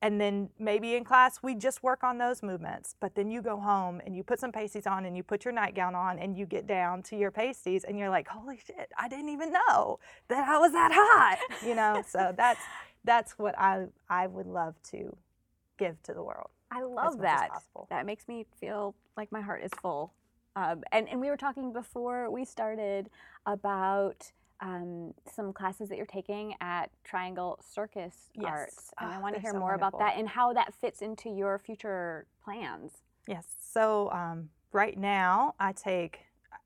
And 0.00 0.20
then 0.20 0.50
maybe 0.60 0.94
in 0.94 1.02
class 1.02 1.40
we 1.42 1.56
just 1.56 1.82
work 1.82 2.04
on 2.04 2.18
those 2.18 2.40
movements 2.40 2.94
but 3.00 3.16
then 3.16 3.32
you 3.32 3.42
go 3.42 3.58
home 3.58 4.00
and 4.06 4.14
you 4.14 4.22
put 4.22 4.38
some 4.38 4.52
pasties 4.52 4.86
on 4.86 5.04
and 5.04 5.16
you 5.16 5.24
put 5.24 5.44
your 5.44 5.52
nightgown 5.52 5.96
on 5.96 6.20
and 6.20 6.36
you 6.36 6.46
get 6.46 6.68
down 6.68 7.02
to 7.04 7.16
your 7.16 7.32
pasties 7.32 7.82
and 7.82 7.98
you're 7.98 8.08
like 8.08 8.28
holy 8.28 8.60
shit 8.64 8.92
i 8.96 9.08
didn't 9.08 9.28
even 9.28 9.52
know 9.52 9.98
that 10.28 10.48
i 10.48 10.56
was 10.56 10.70
that 10.70 10.92
hot 10.94 11.38
you 11.66 11.74
know? 11.74 12.04
So 12.06 12.32
that's 12.36 12.60
that's 13.02 13.32
what 13.40 13.58
i 13.58 13.86
i 14.08 14.28
would 14.28 14.46
love 14.46 14.80
to 14.90 15.16
give 15.78 16.00
to 16.04 16.14
the 16.14 16.22
world 16.22 16.50
I 16.70 16.82
love 16.82 17.18
that. 17.20 17.48
That 17.90 18.06
makes 18.06 18.28
me 18.28 18.46
feel 18.60 18.94
like 19.16 19.32
my 19.32 19.40
heart 19.40 19.62
is 19.64 19.70
full. 19.80 20.12
Um, 20.56 20.82
and, 20.92 21.08
and 21.08 21.20
we 21.20 21.30
were 21.30 21.36
talking 21.36 21.72
before 21.72 22.30
we 22.30 22.44
started 22.44 23.10
about 23.46 24.30
um, 24.60 25.14
some 25.32 25.52
classes 25.52 25.88
that 25.88 25.96
you're 25.96 26.06
taking 26.06 26.54
at 26.60 26.90
Triangle 27.04 27.60
Circus 27.66 28.30
Yes. 28.34 28.46
Arts. 28.46 28.90
And 29.00 29.10
I 29.12 29.16
Oh, 29.16 29.20
want 29.20 29.34
to 29.36 29.40
hear 29.40 29.52
so 29.52 29.58
more 29.58 29.74
about 29.74 29.98
that 29.98 30.16
and 30.16 30.28
how 30.28 30.52
that 30.52 30.74
fits 30.74 31.00
into 31.00 31.30
your 31.30 31.58
future 31.58 32.26
plans. 32.42 32.92
Yes. 33.28 33.46
So 33.60 34.10
um, 34.10 34.48
right 34.72 34.98
now, 34.98 35.54
I 35.60 35.72
take, 35.72 36.20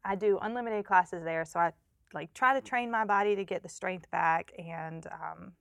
I 0.05 0.15
do 0.15 0.39
unlimited 0.41 0.87
classes 0.87 1.23
there. 1.23 1.45
So 1.45 1.61
I 1.61 1.73
like 2.15 2.33
try 2.35 2.55
to 2.59 2.67
train 2.67 2.91
my 2.91 3.05
body 3.05 3.37
to 3.37 3.45
get 3.45 3.63
the 3.63 3.69
strength 3.69 4.11
back, 4.11 4.53
and 4.59 5.07
um, 5.07 5.53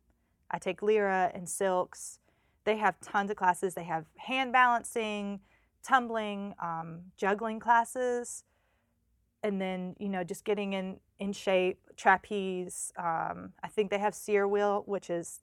I 0.50 0.58
take 0.58 0.82
lyra 0.82 1.32
and 1.34 1.48
silks. 1.48 2.20
They 2.64 2.78
have 2.78 3.00
tons 3.02 3.32
of 3.32 3.38
classes. 3.38 3.74
They 3.74 3.84
have 3.84 4.06
hand 4.18 4.54
balancing, 4.54 5.40
tumbling, 5.84 6.54
um, 6.62 7.02
juggling 7.18 7.60
classes, 7.60 8.44
and 9.44 9.60
then 9.60 9.96
you 10.00 10.10
know 10.10 10.24
just 10.24 10.46
getting 10.46 10.74
in 10.74 11.00
in 11.20 11.34
shape, 11.34 11.80
trapeze. 11.98 12.92
Um, 12.98 13.54
I 13.64 13.68
think 13.70 13.90
they 13.92 14.00
have 14.00 14.14
Cyr 14.14 14.48
wheel, 14.48 14.84
which 14.86 15.10
is 15.10 15.42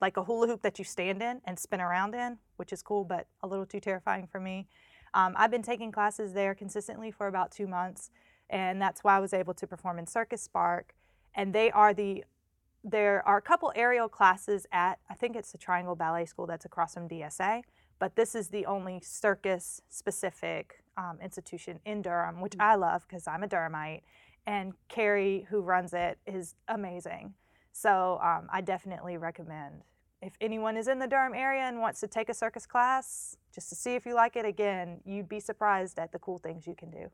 like 0.00 0.16
a 0.16 0.24
hula 0.24 0.46
hoop 0.46 0.62
that 0.62 0.78
you 0.78 0.84
stand 0.84 1.22
in 1.22 1.40
and 1.44 1.58
spin 1.58 1.80
around 1.80 2.14
in, 2.14 2.38
which 2.56 2.72
is 2.72 2.82
cool, 2.82 3.04
but 3.04 3.26
a 3.42 3.46
little 3.46 3.66
too 3.66 3.80
terrifying 3.80 4.26
for 4.26 4.40
me. 4.40 4.66
Um, 5.14 5.34
I've 5.36 5.50
been 5.50 5.62
taking 5.62 5.92
classes 5.92 6.32
there 6.32 6.54
consistently 6.54 7.10
for 7.10 7.28
about 7.28 7.52
two 7.52 7.66
months, 7.66 8.10
and 8.50 8.82
that's 8.82 9.04
why 9.04 9.16
I 9.16 9.20
was 9.20 9.32
able 9.32 9.54
to 9.54 9.66
perform 9.66 9.98
in 9.98 10.06
Circus 10.06 10.42
Spark. 10.42 10.94
And 11.34 11.52
they 11.52 11.70
are 11.70 11.94
the 11.94 12.24
there 12.84 13.26
are 13.26 13.38
a 13.38 13.42
couple 13.42 13.72
aerial 13.74 14.08
classes 14.08 14.66
at 14.70 14.98
I 15.08 15.14
think 15.14 15.34
it's 15.34 15.50
the 15.52 15.58
Triangle 15.58 15.96
Ballet 15.96 16.26
School 16.26 16.46
that's 16.46 16.66
across 16.66 16.94
from 16.94 17.08
DSA, 17.08 17.62
but 17.98 18.14
this 18.14 18.34
is 18.34 18.48
the 18.48 18.66
only 18.66 19.00
circus 19.02 19.80
specific 19.88 20.84
um, 20.96 21.18
institution 21.22 21.80
in 21.86 22.02
Durham, 22.02 22.40
which 22.40 22.54
I 22.60 22.74
love 22.74 23.06
because 23.08 23.26
I'm 23.26 23.42
a 23.42 23.48
Durhamite, 23.48 24.02
and 24.46 24.74
Carrie, 24.88 25.46
who 25.48 25.60
runs 25.60 25.94
it, 25.94 26.18
is 26.26 26.54
amazing. 26.68 27.34
So 27.72 28.20
um, 28.22 28.48
I 28.52 28.60
definitely 28.60 29.16
recommend 29.16 29.82
if 30.24 30.32
anyone 30.40 30.76
is 30.76 30.88
in 30.88 30.98
the 30.98 31.06
Durham 31.06 31.34
area 31.34 31.62
and 31.62 31.80
wants 31.80 32.00
to 32.00 32.06
take 32.06 32.30
a 32.30 32.34
circus 32.34 32.64
class 32.64 33.36
just 33.54 33.68
to 33.68 33.74
see 33.74 33.94
if 33.94 34.06
you 34.06 34.14
like 34.14 34.36
it 34.36 34.46
again, 34.46 35.00
you'd 35.04 35.28
be 35.28 35.38
surprised 35.38 35.98
at 35.98 36.12
the 36.12 36.18
cool 36.18 36.38
things 36.38 36.66
you 36.66 36.74
can 36.74 36.90
do. 36.90 37.10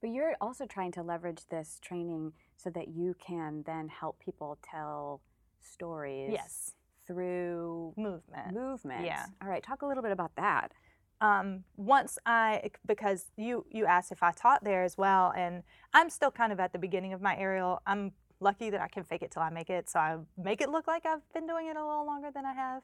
But 0.00 0.10
you're 0.10 0.34
also 0.40 0.66
trying 0.66 0.92
to 0.92 1.02
leverage 1.02 1.46
this 1.50 1.78
training 1.82 2.32
so 2.56 2.70
that 2.70 2.88
you 2.88 3.14
can 3.24 3.64
then 3.66 3.88
help 3.88 4.20
people 4.20 4.58
tell 4.62 5.20
stories 5.60 6.30
Yes, 6.32 6.72
through 7.06 7.94
movement. 7.96 8.54
movement. 8.54 9.04
Yeah. 9.04 9.26
All 9.42 9.48
right, 9.48 9.62
talk 9.62 9.82
a 9.82 9.86
little 9.86 10.02
bit 10.02 10.12
about 10.12 10.34
that. 10.36 10.72
um, 11.20 11.64
once 11.76 12.16
I 12.26 12.70
because 12.86 13.26
you 13.36 13.66
you 13.70 13.86
asked 13.86 14.12
if 14.12 14.22
I 14.22 14.30
taught 14.30 14.62
there 14.62 14.84
as 14.84 14.96
well, 14.96 15.32
and 15.36 15.64
I'm 15.92 16.10
still 16.10 16.30
kind 16.30 16.52
of 16.52 16.60
at 16.60 16.72
the 16.72 16.78
beginning 16.78 17.12
of 17.12 17.20
my 17.20 17.36
aerial. 17.36 17.82
I'm 17.86 18.12
lucky 18.38 18.70
that 18.70 18.80
I 18.80 18.86
can 18.86 19.02
fake 19.02 19.22
it 19.22 19.32
till 19.32 19.42
I 19.42 19.50
make 19.50 19.68
it, 19.68 19.90
so 19.90 19.98
I 19.98 20.18
make 20.36 20.60
it 20.60 20.68
look 20.70 20.86
like 20.86 21.04
I've 21.04 21.28
been 21.32 21.44
doing 21.48 21.66
it 21.66 21.76
a 21.76 21.84
little 21.84 22.06
longer 22.06 22.30
than 22.32 22.46
I 22.46 22.52
have. 22.54 22.82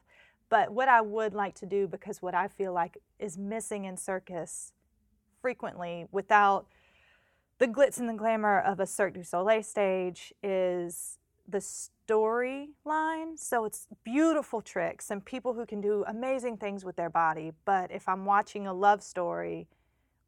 But 0.49 0.73
what 0.73 0.89
I 0.89 0.99
would 0.99 1.33
like 1.33 1.55
to 1.55 1.65
do, 1.65 1.87
because 1.87 2.21
what 2.21 2.35
I 2.35 2.49
feel 2.49 2.73
like 2.73 2.97
is 3.19 3.37
missing 3.37 3.85
in 3.85 3.95
circus 3.95 4.73
frequently, 5.41 6.05
without 6.11 6.67
the 7.57 7.67
glitz 7.67 7.99
and 7.99 8.09
the 8.09 8.13
glamour 8.13 8.59
of 8.59 8.79
a 8.79 8.85
Cirque 8.85 9.13
du 9.13 9.23
Soleil 9.23 9.63
stage, 9.63 10.33
is 10.43 11.17
the 11.47 11.59
storyline. 11.59 13.37
So 13.37 13.65
it's 13.65 13.87
beautiful 14.03 14.61
tricks 14.61 15.11
and 15.11 15.23
people 15.23 15.53
who 15.53 15.65
can 15.65 15.79
do 15.81 16.03
amazing 16.07 16.57
things 16.57 16.83
with 16.83 16.95
their 16.95 17.09
body. 17.09 17.51
But 17.65 17.91
if 17.91 18.09
I'm 18.09 18.25
watching 18.25 18.67
a 18.67 18.73
love 18.73 19.03
story, 19.03 19.67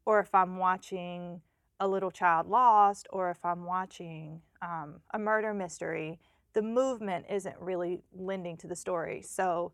or 0.06 0.20
if 0.20 0.34
I'm 0.34 0.56
watching 0.56 1.40
a 1.80 1.86
little 1.86 2.10
child 2.10 2.48
lost, 2.48 3.06
or 3.10 3.30
if 3.30 3.44
I'm 3.44 3.64
watching 3.64 4.40
um, 4.62 5.00
a 5.12 5.18
murder 5.18 5.52
mystery, 5.52 6.18
the 6.54 6.62
movement 6.62 7.26
isn't 7.30 7.56
really 7.60 8.00
lending 8.12 8.56
to 8.58 8.66
the 8.66 8.74
story. 8.74 9.22
So 9.22 9.72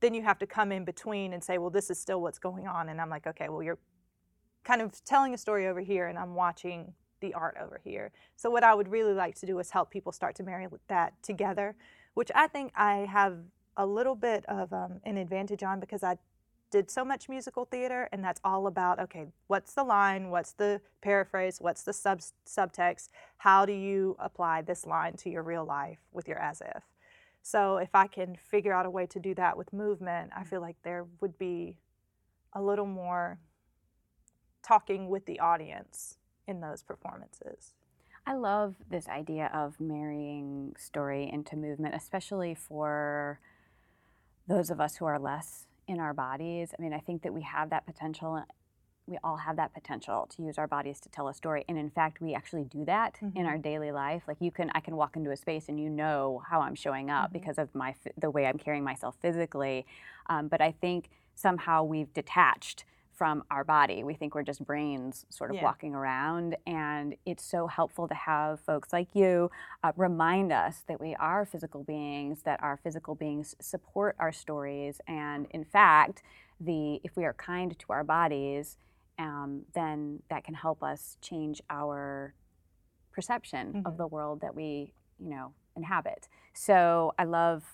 then 0.00 0.14
you 0.14 0.22
have 0.22 0.38
to 0.38 0.46
come 0.46 0.72
in 0.72 0.84
between 0.84 1.32
and 1.32 1.44
say, 1.44 1.58
well, 1.58 1.70
this 1.70 1.90
is 1.90 1.98
still 1.98 2.20
what's 2.20 2.38
going 2.38 2.66
on. 2.66 2.88
And 2.88 3.00
I'm 3.00 3.10
like, 3.10 3.26
okay, 3.26 3.48
well, 3.48 3.62
you're 3.62 3.78
kind 4.64 4.82
of 4.82 5.04
telling 5.04 5.34
a 5.34 5.38
story 5.38 5.66
over 5.66 5.80
here, 5.80 6.06
and 6.06 6.18
I'm 6.18 6.34
watching 6.34 6.94
the 7.20 7.34
art 7.34 7.56
over 7.60 7.80
here. 7.82 8.10
So 8.36 8.50
what 8.50 8.64
I 8.64 8.74
would 8.74 8.88
really 8.88 9.14
like 9.14 9.34
to 9.36 9.46
do 9.46 9.58
is 9.58 9.70
help 9.70 9.90
people 9.90 10.12
start 10.12 10.34
to 10.36 10.42
marry 10.42 10.66
that 10.88 11.14
together, 11.22 11.74
which 12.14 12.30
I 12.34 12.46
think 12.48 12.72
I 12.76 13.06
have 13.10 13.38
a 13.76 13.86
little 13.86 14.14
bit 14.14 14.44
of 14.46 14.72
um, 14.72 15.00
an 15.04 15.16
advantage 15.16 15.62
on 15.62 15.80
because 15.80 16.02
I 16.02 16.18
did 16.70 16.90
so 16.90 17.04
much 17.04 17.28
musical 17.28 17.64
theater, 17.64 18.08
and 18.12 18.22
that's 18.22 18.40
all 18.44 18.66
about 18.66 18.98
okay, 18.98 19.26
what's 19.46 19.74
the 19.74 19.84
line, 19.84 20.30
what's 20.30 20.52
the 20.52 20.80
paraphrase, 21.02 21.58
what's 21.60 21.82
the 21.82 21.92
sub 21.92 22.20
subtext, 22.46 23.10
how 23.38 23.64
do 23.64 23.72
you 23.72 24.16
apply 24.18 24.62
this 24.62 24.84
line 24.84 25.14
to 25.18 25.30
your 25.30 25.42
real 25.42 25.64
life 25.64 25.98
with 26.12 26.26
your 26.26 26.38
as 26.38 26.60
if. 26.60 26.82
So 27.42 27.76
if 27.76 27.94
I 27.94 28.06
can 28.06 28.36
figure 28.36 28.72
out 28.72 28.86
a 28.86 28.90
way 28.90 29.06
to 29.06 29.20
do 29.20 29.34
that 29.34 29.56
with 29.56 29.72
movement, 29.72 30.32
I 30.36 30.44
feel 30.44 30.60
like 30.60 30.76
there 30.82 31.06
would 31.20 31.38
be 31.38 31.76
a 32.54 32.62
little 32.62 32.86
more 32.86 33.38
talking 34.64 35.08
with 35.08 35.26
the 35.26 35.38
audience 35.40 36.16
in 36.46 36.60
those 36.60 36.82
performances. 36.82 37.74
I 38.26 38.34
love 38.34 38.76
this 38.90 39.08
idea 39.08 39.50
of 39.52 39.78
marrying 39.78 40.74
story 40.78 41.28
into 41.30 41.56
movement, 41.56 41.94
especially 41.94 42.54
for 42.54 43.38
those 44.48 44.70
of 44.70 44.80
us 44.80 44.96
who 44.96 45.04
are 45.04 45.18
less 45.18 45.66
in 45.86 46.00
our 46.00 46.14
bodies. 46.14 46.70
I 46.76 46.80
mean, 46.80 46.94
I 46.94 47.00
think 47.00 47.22
that 47.22 47.34
we 47.34 47.42
have 47.42 47.68
that 47.70 47.84
potential. 47.84 48.42
We 49.06 49.18
all 49.22 49.36
have 49.36 49.56
that 49.56 49.74
potential 49.74 50.26
to 50.34 50.42
use 50.42 50.56
our 50.56 50.66
bodies 50.66 51.00
to 51.00 51.10
tell 51.10 51.28
a 51.28 51.34
story. 51.34 51.66
And 51.68 51.76
in 51.76 51.90
fact, 51.90 52.22
we 52.22 52.34
actually 52.34 52.64
do 52.64 52.86
that 52.86 53.18
mm-hmm. 53.22 53.38
in 53.38 53.44
our 53.44 53.58
daily 53.58 53.92
life. 53.92 54.22
Like 54.26 54.38
you 54.40 54.50
can, 54.50 54.70
I 54.74 54.80
can 54.80 54.96
walk 54.96 55.16
into 55.16 55.30
a 55.30 55.36
space 55.36 55.68
and 55.68 55.78
you 55.78 55.90
know 55.90 56.42
how 56.48 56.62
I'm 56.62 56.74
showing 56.74 57.10
up 57.10 57.26
mm-hmm. 57.26 57.38
because 57.38 57.58
of 57.58 57.74
my, 57.74 57.94
the 58.16 58.30
way 58.30 58.46
I'm 58.46 58.56
carrying 58.56 58.84
myself 58.84 59.16
physically. 59.20 59.84
Um, 60.30 60.48
but 60.48 60.62
I 60.62 60.72
think 60.72 61.10
somehow 61.34 61.82
we've 61.82 62.12
detached 62.14 62.84
from 63.16 63.44
our 63.50 63.64
body. 63.64 64.04
We 64.04 64.14
think 64.14 64.34
we're 64.34 64.42
just 64.42 64.64
brains 64.64 65.26
sort 65.28 65.50
of 65.50 65.56
yeah. 65.56 65.64
walking 65.64 65.94
around. 65.94 66.56
And 66.66 67.16
it's 67.24 67.44
so 67.44 67.66
helpful 67.66 68.08
to 68.08 68.14
have 68.14 68.60
folks 68.60 68.92
like 68.92 69.08
you 69.14 69.50
uh, 69.82 69.92
remind 69.96 70.52
us 70.52 70.82
that 70.88 71.00
we 71.00 71.14
are 71.16 71.46
physical 71.46 71.84
beings, 71.84 72.42
that 72.44 72.62
our 72.62 72.78
physical 72.82 73.14
beings 73.14 73.54
support 73.60 74.16
our 74.18 74.32
stories. 74.32 75.00
And 75.06 75.46
in 75.50 75.64
fact, 75.64 76.22
the 76.60 77.00
if 77.04 77.16
we 77.16 77.24
are 77.24 77.34
kind 77.34 77.76
to 77.78 77.86
our 77.90 78.04
bodies, 78.04 78.78
um, 79.18 79.62
then 79.74 80.22
that 80.30 80.44
can 80.44 80.54
help 80.54 80.82
us 80.82 81.16
change 81.20 81.60
our 81.70 82.34
perception 83.12 83.68
mm-hmm. 83.68 83.86
of 83.86 83.96
the 83.96 84.06
world 84.06 84.40
that 84.40 84.54
we, 84.54 84.92
you 85.18 85.30
know, 85.30 85.52
inhabit. 85.76 86.28
So 86.52 87.14
I 87.18 87.24
love, 87.24 87.64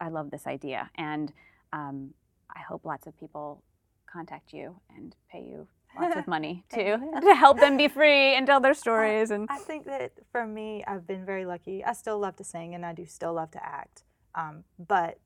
I 0.00 0.08
love 0.08 0.30
this 0.30 0.46
idea, 0.46 0.90
and 0.94 1.32
um, 1.72 2.14
I 2.54 2.60
hope 2.60 2.84
lots 2.84 3.06
of 3.06 3.18
people 3.18 3.62
contact 4.10 4.52
you 4.52 4.80
and 4.96 5.14
pay 5.30 5.40
you 5.40 5.66
lots 6.00 6.16
of 6.16 6.26
money 6.26 6.64
to 6.70 6.98
to 7.22 7.34
help 7.34 7.58
them 7.58 7.76
be 7.76 7.88
free 7.88 8.34
and 8.34 8.46
tell 8.46 8.60
their 8.60 8.74
stories. 8.74 9.30
And 9.30 9.48
I 9.50 9.58
think 9.58 9.86
that 9.86 10.12
for 10.32 10.46
me, 10.46 10.84
I've 10.86 11.06
been 11.06 11.24
very 11.24 11.44
lucky. 11.44 11.84
I 11.84 11.92
still 11.92 12.18
love 12.18 12.36
to 12.36 12.44
sing 12.44 12.74
and 12.74 12.84
I 12.84 12.92
do 12.92 13.06
still 13.06 13.34
love 13.34 13.50
to 13.52 13.64
act, 13.64 14.04
um, 14.34 14.64
but 14.78 15.18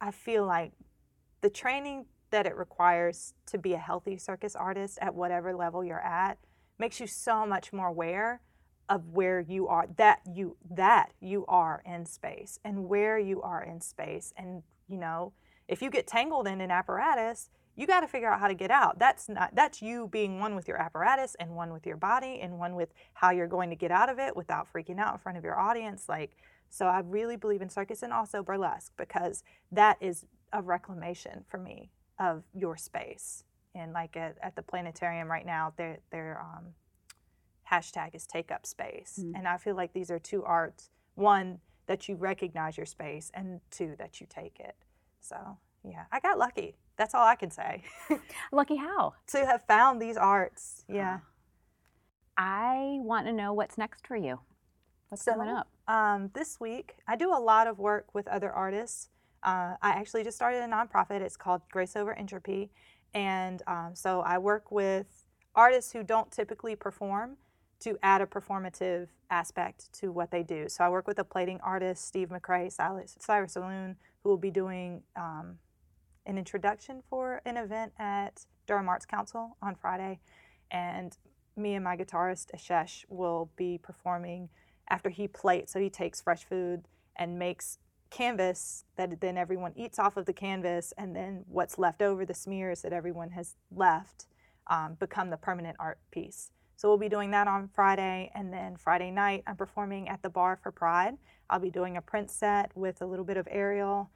I 0.00 0.10
feel 0.10 0.46
like 0.46 0.72
the 1.40 1.50
training 1.50 2.06
that 2.30 2.46
it 2.46 2.56
requires 2.56 3.34
to 3.46 3.58
be 3.58 3.74
a 3.74 3.78
healthy 3.78 4.16
circus 4.16 4.56
artist 4.56 4.98
at 5.00 5.14
whatever 5.14 5.54
level 5.54 5.84
you're 5.84 6.00
at 6.00 6.38
makes 6.78 6.98
you 6.98 7.06
so 7.06 7.46
much 7.46 7.72
more 7.72 7.88
aware 7.88 8.40
of 8.88 9.08
where 9.10 9.40
you 9.40 9.68
are 9.68 9.86
that 9.96 10.20
you 10.34 10.56
that 10.68 11.12
you 11.20 11.44
are 11.46 11.82
in 11.86 12.04
space 12.04 12.58
and 12.64 12.88
where 12.88 13.18
you 13.18 13.40
are 13.42 13.62
in 13.62 13.80
space 13.80 14.32
and 14.36 14.62
you 14.88 14.96
know 14.96 15.32
if 15.68 15.80
you 15.80 15.88
get 15.88 16.06
tangled 16.06 16.48
in 16.48 16.60
an 16.60 16.70
apparatus 16.70 17.48
you 17.76 17.86
got 17.86 18.00
to 18.00 18.08
figure 18.08 18.30
out 18.30 18.40
how 18.40 18.48
to 18.48 18.54
get 18.54 18.70
out. 18.70 18.98
That's 18.98 19.28
not 19.28 19.54
that's 19.54 19.80
you 19.80 20.08
being 20.08 20.38
one 20.38 20.54
with 20.54 20.68
your 20.68 20.80
apparatus 20.80 21.34
and 21.40 21.52
one 21.52 21.72
with 21.72 21.86
your 21.86 21.96
body 21.96 22.40
and 22.42 22.58
one 22.58 22.74
with 22.74 22.92
how 23.14 23.30
you're 23.30 23.46
going 23.46 23.70
to 23.70 23.76
get 23.76 23.90
out 23.90 24.08
of 24.08 24.18
it 24.18 24.36
without 24.36 24.70
freaking 24.72 24.98
out 24.98 25.14
in 25.14 25.18
front 25.18 25.38
of 25.38 25.44
your 25.44 25.58
audience 25.58 26.08
like 26.08 26.36
so 26.68 26.86
i 26.86 27.00
really 27.00 27.36
believe 27.36 27.62
in 27.62 27.68
circus 27.68 28.02
and 28.02 28.12
also 28.12 28.42
burlesque 28.42 28.92
because 28.96 29.42
that 29.70 29.96
is 30.00 30.26
a 30.52 30.60
reclamation 30.60 31.44
for 31.48 31.58
me 31.58 31.90
of 32.18 32.44
your 32.54 32.76
space. 32.76 33.44
And 33.74 33.92
like 33.92 34.16
at, 34.16 34.36
at 34.42 34.54
the 34.54 34.62
planetarium 34.62 35.30
right 35.30 35.46
now 35.46 35.72
their 35.76 35.98
their 36.10 36.40
um, 36.40 36.74
hashtag 37.70 38.14
is 38.14 38.26
take 38.26 38.50
up 38.50 38.66
space. 38.66 39.18
Mm-hmm. 39.20 39.36
and 39.36 39.48
i 39.48 39.56
feel 39.56 39.74
like 39.74 39.92
these 39.92 40.10
are 40.10 40.18
two 40.18 40.44
arts 40.44 40.90
one 41.14 41.58
that 41.86 42.08
you 42.08 42.14
recognize 42.14 42.76
your 42.76 42.86
space 42.86 43.30
and 43.34 43.60
two 43.70 43.94
that 43.98 44.20
you 44.20 44.26
take 44.28 44.58
it. 44.60 44.76
So 45.20 45.58
yeah 45.84 46.04
i 46.12 46.20
got 46.20 46.38
lucky 46.38 46.76
that's 46.96 47.14
all 47.14 47.24
I 47.24 47.34
can 47.34 47.50
say. 47.50 47.82
Lucky 48.52 48.76
how? 48.76 49.14
to 49.28 49.46
have 49.46 49.62
found 49.66 50.00
these 50.00 50.16
arts. 50.16 50.84
Yeah. 50.88 51.18
I 52.36 52.98
want 53.00 53.26
to 53.26 53.32
know 53.32 53.52
what's 53.52 53.78
next 53.78 54.06
for 54.06 54.16
you. 54.16 54.40
What's 55.08 55.24
so, 55.24 55.32
coming 55.32 55.48
up? 55.48 55.68
Um, 55.88 56.30
this 56.34 56.60
week, 56.60 56.96
I 57.08 57.16
do 57.16 57.30
a 57.30 57.40
lot 57.40 57.66
of 57.66 57.78
work 57.78 58.14
with 58.14 58.28
other 58.28 58.50
artists. 58.50 59.08
Uh, 59.42 59.74
I 59.82 59.90
actually 59.90 60.24
just 60.24 60.36
started 60.36 60.62
a 60.62 60.66
nonprofit. 60.66 61.20
It's 61.20 61.36
called 61.36 61.62
Grace 61.70 61.96
Over 61.96 62.14
Entropy. 62.14 62.70
And 63.14 63.62
um, 63.66 63.90
so 63.94 64.20
I 64.20 64.38
work 64.38 64.70
with 64.70 65.26
artists 65.54 65.92
who 65.92 66.02
don't 66.02 66.30
typically 66.30 66.76
perform 66.76 67.36
to 67.80 67.98
add 68.02 68.20
a 68.20 68.26
performative 68.26 69.08
aspect 69.28 69.92
to 69.94 70.12
what 70.12 70.30
they 70.30 70.42
do. 70.42 70.68
So 70.68 70.84
I 70.84 70.88
work 70.88 71.08
with 71.08 71.18
a 71.18 71.24
plating 71.24 71.58
artist, 71.62 72.06
Steve 72.06 72.28
McCrae, 72.28 72.72
Cyrus, 72.72 73.16
Cyrus 73.18 73.54
Saloon, 73.54 73.96
who 74.22 74.30
will 74.30 74.36
be 74.38 74.52
doing 74.52 75.02
um, 75.16 75.58
an 76.26 76.38
introduction 76.38 77.02
for 77.08 77.40
an 77.44 77.56
event 77.56 77.92
at 77.98 78.46
Durham 78.66 78.88
Arts 78.88 79.06
Council 79.06 79.56
on 79.60 79.74
Friday, 79.74 80.20
and 80.70 81.16
me 81.56 81.74
and 81.74 81.84
my 81.84 81.96
guitarist 81.96 82.46
Ashesh 82.56 83.04
will 83.08 83.50
be 83.56 83.78
performing 83.82 84.48
after 84.88 85.10
he 85.10 85.28
plates. 85.28 85.72
So 85.72 85.80
he 85.80 85.90
takes 85.90 86.20
fresh 86.20 86.44
food 86.44 86.84
and 87.16 87.38
makes 87.38 87.78
canvas 88.10 88.84
that 88.96 89.20
then 89.20 89.36
everyone 89.36 89.72
eats 89.74 89.98
off 89.98 90.16
of 90.16 90.26
the 90.26 90.32
canvas, 90.32 90.92
and 90.98 91.16
then 91.16 91.44
what's 91.48 91.78
left 91.78 92.02
over, 92.02 92.24
the 92.24 92.34
smears 92.34 92.82
that 92.82 92.92
everyone 92.92 93.30
has 93.30 93.56
left, 93.74 94.26
um, 94.68 94.94
become 95.00 95.30
the 95.30 95.36
permanent 95.36 95.76
art 95.80 95.98
piece. 96.10 96.50
So 96.76 96.88
we'll 96.88 96.98
be 96.98 97.08
doing 97.08 97.30
that 97.30 97.48
on 97.48 97.68
Friday, 97.68 98.30
and 98.34 98.52
then 98.52 98.76
Friday 98.76 99.10
night 99.10 99.44
I'm 99.46 99.56
performing 99.56 100.08
at 100.08 100.22
the 100.22 100.28
Bar 100.28 100.58
for 100.62 100.72
Pride. 100.72 101.16
I'll 101.48 101.60
be 101.60 101.70
doing 101.70 101.96
a 101.96 102.02
print 102.02 102.30
set 102.30 102.70
with 102.74 103.02
a 103.02 103.06
little 103.06 103.24
bit 103.24 103.36
of 103.36 103.46
aerial 103.50 104.10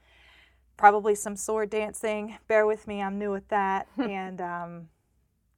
probably 0.76 1.14
some 1.14 1.36
sword 1.36 1.70
dancing. 1.70 2.36
Bear 2.48 2.66
with 2.66 2.86
me, 2.86 3.02
I'm 3.02 3.18
new 3.18 3.34
at 3.34 3.48
that. 3.48 3.88
and 3.96 4.40
um, 4.40 4.88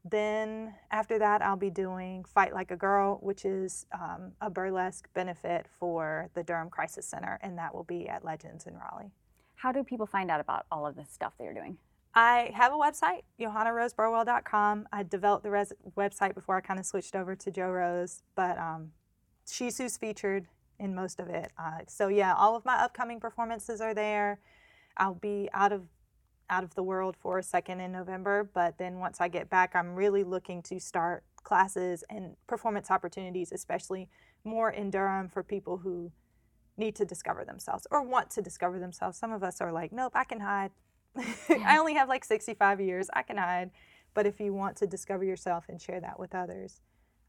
then 0.05 0.75
after 0.91 1.19
that, 1.19 1.43
I'll 1.43 1.57
be 1.57 1.71
doing 1.71 2.25
Fight 2.25 2.55
Like 2.55 2.71
a 2.71 2.77
Girl, 2.77 3.19
which 3.23 3.45
is 3.45 3.87
um, 3.93 4.33
a 4.41 4.51
burlesque 4.51 5.09
benefit 5.15 5.67
for 5.79 6.31
the 6.35 6.43
Durham 6.43 6.71
Crisis 6.71 7.07
Center, 7.07 7.39
and 7.43 7.59
that 7.59 7.75
will 7.75 7.85
be 7.85 8.09
at 8.09 8.25
Legends 8.25 8.67
in 8.67 8.75
Raleigh. 8.75 9.11
How 9.57 9.73
do 9.73 9.83
people 9.83 10.07
find 10.07 10.31
out 10.31 10.41
about 10.41 10.67
all 10.71 10.87
of 10.87 10.95
this 10.95 11.11
stuff 11.11 11.33
that 11.39 11.45
you're 11.45 11.55
doing? 11.55 11.79
I 12.15 12.51
have 12.55 12.73
a 12.73 12.77
website, 12.77 13.23
johannaroseburwell.com. 13.41 14.89
I 14.93 15.03
developed 15.03 15.45
the 15.45 15.51
res- 15.51 15.73
website 15.97 16.35
before 16.35 16.57
I 16.57 16.61
kind 16.61 16.81
of 16.81 16.87
switched 16.87 17.15
over 17.15 17.37
to 17.37 17.51
Joe 17.51 17.71
Rose, 17.71 18.23
but 18.35 18.57
um, 18.59 18.93
she's 19.49 19.79
who's 19.79 19.97
featured 19.97 20.47
in 20.79 20.95
most 20.95 21.21
of 21.21 21.29
it. 21.29 21.53
Uh, 21.59 21.81
so 21.87 22.09
yeah, 22.09 22.35
all 22.35 22.57
of 22.57 22.65
my 22.65 22.75
upcoming 22.75 23.21
performances 23.21 23.81
are 23.81 23.95
there. 23.95 24.41
I'll 24.99 25.15
be 25.15 25.49
out 25.53 25.73
of 25.73 25.83
out 26.51 26.65
of 26.65 26.75
the 26.75 26.83
world 26.83 27.15
for 27.21 27.39
a 27.39 27.43
second 27.43 27.81
in 27.81 27.93
November, 27.93 28.49
but 28.55 28.79
then 28.79 28.99
once 28.99 29.21
I 29.21 29.29
get 29.29 29.51
back, 29.51 29.77
I'm 29.77 29.95
really 29.95 30.25
looking 30.25 30.63
to 30.63 30.81
start 30.81 31.23
classes 31.43 32.05
and 32.09 32.37
performance 32.47 32.91
opportunities, 32.91 33.53
especially 33.53 34.09
more 34.45 34.71
in 34.71 34.91
Durham 34.91 35.29
for 35.29 35.43
people 35.43 35.79
who 35.79 36.11
need 36.79 36.95
to 36.97 37.05
discover 37.05 37.45
themselves 37.45 37.87
or 37.91 38.03
want 38.03 38.31
to 38.31 38.43
discover 38.43 38.79
themselves. 38.79 39.19
Some 39.19 39.33
of 39.33 39.43
us 39.43 39.61
are 39.61 39.73
like, 39.73 39.93
nope, 39.93 40.13
I 40.15 40.25
can 40.25 40.41
hide. 40.41 40.71
I 41.51 41.77
only 41.79 41.95
have 41.95 42.09
like 42.09 42.25
65 42.25 42.81
years, 42.81 43.09
I 43.13 43.23
can 43.23 43.37
hide. 43.37 43.71
But 44.15 44.27
if 44.27 44.41
you 44.41 44.53
want 44.53 44.77
to 44.79 44.87
discover 44.87 45.25
yourself 45.25 45.67
and 45.69 45.81
share 45.81 46.01
that 46.01 46.19
with 46.19 46.35
others, 46.35 46.81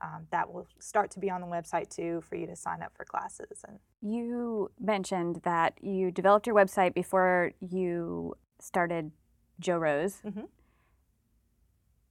um, 0.02 0.28
that 0.32 0.52
will 0.52 0.68
start 0.80 1.12
to 1.12 1.20
be 1.20 1.30
on 1.30 1.42
the 1.42 1.48
website 1.48 1.90
too 1.90 2.22
for 2.28 2.36
you 2.36 2.48
to 2.48 2.56
sign 2.56 2.82
up 2.82 2.94
for 2.96 3.06
classes. 3.06 3.64
And 3.68 3.80
you 4.02 4.72
mentioned 4.80 5.42
that 5.44 5.74
you 5.82 6.12
developed 6.12 6.48
your 6.48 6.56
website 6.56 6.94
before 6.94 7.52
you 7.60 8.36
started 8.60 9.12
Joe 9.60 9.78
Rose. 9.78 10.22
Mm-hmm. 10.26 10.46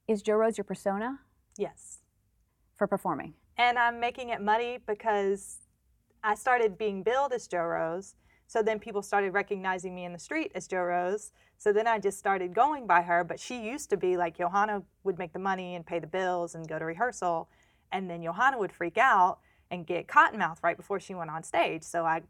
Is 0.07 0.21
Joe 0.21 0.35
Rose 0.35 0.57
your 0.57 0.65
persona? 0.65 1.19
Yes. 1.57 1.99
For 2.75 2.87
performing. 2.87 3.33
And 3.57 3.77
I'm 3.77 3.99
making 3.99 4.29
it 4.29 4.41
muddy 4.41 4.79
because 4.87 5.59
I 6.23 6.35
started 6.35 6.77
being 6.77 7.03
billed 7.03 7.33
as 7.33 7.47
Joe 7.47 7.63
Rose. 7.63 8.15
So 8.47 8.63
then 8.63 8.79
people 8.79 9.03
started 9.03 9.33
recognizing 9.33 9.93
me 9.93 10.05
in 10.05 10.13
the 10.13 10.19
street 10.19 10.51
as 10.55 10.67
Joe 10.67 10.81
Rose. 10.81 11.31
So 11.57 11.71
then 11.71 11.85
I 11.85 11.99
just 11.99 12.17
started 12.17 12.55
going 12.55 12.87
by 12.87 13.01
her. 13.03 13.23
But 13.23 13.39
she 13.39 13.61
used 13.61 13.89
to 13.91 13.97
be 13.97 14.17
like 14.17 14.37
Johanna 14.37 14.81
would 15.03 15.19
make 15.19 15.33
the 15.33 15.39
money 15.39 15.75
and 15.75 15.85
pay 15.85 15.99
the 15.99 16.07
bills 16.07 16.55
and 16.55 16.67
go 16.67 16.79
to 16.79 16.85
rehearsal. 16.85 17.49
And 17.91 18.09
then 18.09 18.23
Johanna 18.23 18.57
would 18.57 18.71
freak 18.71 18.97
out 18.97 19.39
and 19.71 19.85
get 19.85 20.07
cottonmouth 20.07 20.57
right 20.63 20.77
before 20.77 20.99
she 20.99 21.13
went 21.13 21.29
on 21.29 21.43
stage. 21.43 21.83
So 21.83 22.05
I, 22.05 22.21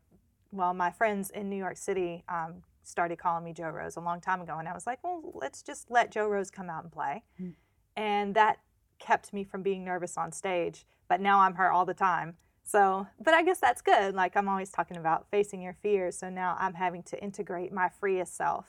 well, 0.51 0.73
my 0.73 0.91
friends 0.91 1.29
in 1.29 1.49
New 1.49 1.57
York 1.57 1.77
City 1.77 2.23
um, 2.29 2.63
started 2.83 3.17
calling 3.17 3.43
me 3.43 3.53
Joe 3.53 3.69
Rose 3.69 3.95
a 3.95 4.01
long 4.01 4.19
time 4.21 4.41
ago. 4.41 4.57
And 4.57 4.67
I 4.67 4.73
was 4.73 4.85
like, 4.87 5.03
well, 5.03 5.21
let's 5.33 5.61
just 5.61 5.89
let 5.89 6.11
Joe 6.11 6.27
Rose 6.27 6.51
come 6.51 6.69
out 6.69 6.83
and 6.83 6.91
play. 6.91 7.23
Mm. 7.41 7.53
And 7.95 8.35
that 8.35 8.59
kept 8.99 9.33
me 9.33 9.43
from 9.43 9.61
being 9.61 9.83
nervous 9.83 10.17
on 10.17 10.31
stage. 10.31 10.85
But 11.07 11.21
now 11.21 11.39
I'm 11.39 11.55
her 11.55 11.71
all 11.71 11.85
the 11.85 11.93
time. 11.93 12.35
So, 12.63 13.07
but 13.19 13.33
I 13.33 13.43
guess 13.43 13.59
that's 13.59 13.81
good. 13.81 14.13
Like 14.13 14.37
I'm 14.37 14.47
always 14.47 14.69
talking 14.69 14.97
about 14.97 15.27
facing 15.31 15.61
your 15.61 15.73
fears. 15.81 16.17
So 16.17 16.29
now 16.29 16.55
I'm 16.59 16.75
having 16.75 17.01
to 17.03 17.23
integrate 17.23 17.71
my 17.71 17.89
freest 17.89 18.35
self 18.35 18.65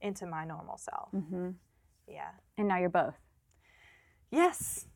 into 0.00 0.26
my 0.26 0.44
normal 0.44 0.76
self. 0.76 1.08
Mm-hmm. 1.12 1.50
Yeah. 2.06 2.30
And 2.56 2.68
now 2.68 2.78
you're 2.78 2.90
both. 2.90 3.16
Yes. 4.30 4.86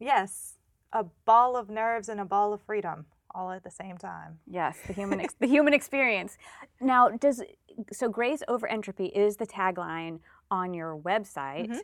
Yes. 0.00 0.54
A 0.94 1.04
ball 1.24 1.56
of 1.56 1.68
nerves 1.68 2.08
and 2.08 2.20
a 2.20 2.24
ball 2.24 2.52
of 2.54 2.62
freedom 2.62 3.04
all 3.34 3.50
at 3.50 3.64
the 3.64 3.70
same 3.70 3.98
time. 3.98 4.38
Yes, 4.46 4.78
the 4.86 4.92
human 4.92 5.20
ex- 5.20 5.34
the 5.40 5.48
human 5.48 5.74
experience. 5.74 6.38
Now, 6.80 7.08
does 7.08 7.42
so 7.92 8.08
grace 8.08 8.42
over 8.48 8.66
entropy 8.68 9.06
is 9.06 9.36
the 9.36 9.46
tagline 9.46 10.20
on 10.50 10.72
your 10.72 10.96
website. 10.96 11.68
Mhm. 11.68 11.80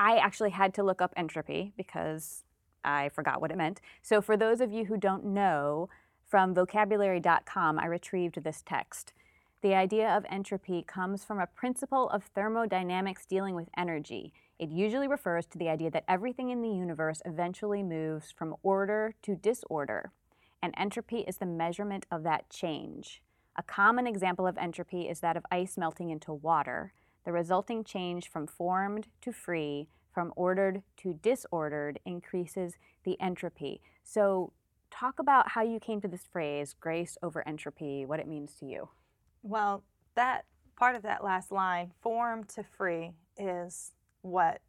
I 0.00 0.16
actually 0.18 0.50
had 0.50 0.74
to 0.74 0.82
look 0.82 1.00
up 1.00 1.12
entropy 1.16 1.72
because 1.76 2.44
I 2.84 3.08
forgot 3.10 3.40
what 3.40 3.50
it 3.52 3.56
meant. 3.56 3.80
So 4.02 4.20
for 4.20 4.36
those 4.36 4.60
of 4.60 4.72
you 4.72 4.84
who 4.86 4.96
don't 4.96 5.24
know, 5.24 5.88
from 6.26 6.52
vocabulary.com 6.54 7.78
I 7.78 7.86
retrieved 7.86 8.42
this 8.42 8.62
text. 8.66 9.12
The 9.60 9.74
idea 9.74 10.08
of 10.16 10.24
entropy 10.28 10.82
comes 10.82 11.24
from 11.24 11.40
a 11.40 11.46
principle 11.46 12.08
of 12.10 12.24
thermodynamics 12.24 13.26
dealing 13.26 13.54
with 13.56 13.68
energy. 13.76 14.32
It 14.58 14.70
usually 14.70 15.08
refers 15.08 15.46
to 15.46 15.58
the 15.58 15.68
idea 15.68 15.90
that 15.90 16.04
everything 16.08 16.50
in 16.50 16.62
the 16.62 16.68
universe 16.68 17.22
eventually 17.24 17.82
moves 17.82 18.32
from 18.32 18.56
order 18.62 19.14
to 19.22 19.36
disorder 19.36 20.12
and 20.62 20.74
entropy 20.76 21.18
is 21.20 21.36
the 21.36 21.46
measurement 21.46 22.06
of 22.10 22.22
that 22.24 22.50
change. 22.50 23.22
A 23.56 23.62
common 23.62 24.06
example 24.06 24.46
of 24.46 24.58
entropy 24.58 25.08
is 25.08 25.20
that 25.20 25.36
of 25.36 25.46
ice 25.50 25.76
melting 25.76 26.10
into 26.10 26.32
water. 26.32 26.92
The 27.24 27.32
resulting 27.32 27.84
change 27.84 28.28
from 28.30 28.46
formed 28.46 29.08
to 29.22 29.32
free, 29.32 29.88
from 30.12 30.32
ordered 30.36 30.82
to 30.98 31.14
disordered, 31.14 31.98
increases 32.04 32.76
the 33.04 33.20
entropy. 33.20 33.80
So, 34.04 34.52
talk 34.90 35.18
about 35.18 35.50
how 35.50 35.62
you 35.62 35.78
came 35.78 36.00
to 36.00 36.08
this 36.08 36.26
phrase, 36.32 36.74
grace 36.80 37.18
over 37.22 37.46
entropy, 37.46 38.06
what 38.06 38.20
it 38.20 38.26
means 38.26 38.54
to 38.54 38.64
you. 38.64 38.88
Well, 39.42 39.84
that 40.14 40.46
part 40.76 40.96
of 40.96 41.02
that 41.02 41.22
last 41.22 41.52
line, 41.52 41.92
form 42.00 42.44
to 42.54 42.62
free, 42.62 43.12
is 43.36 43.92
what 44.30 44.60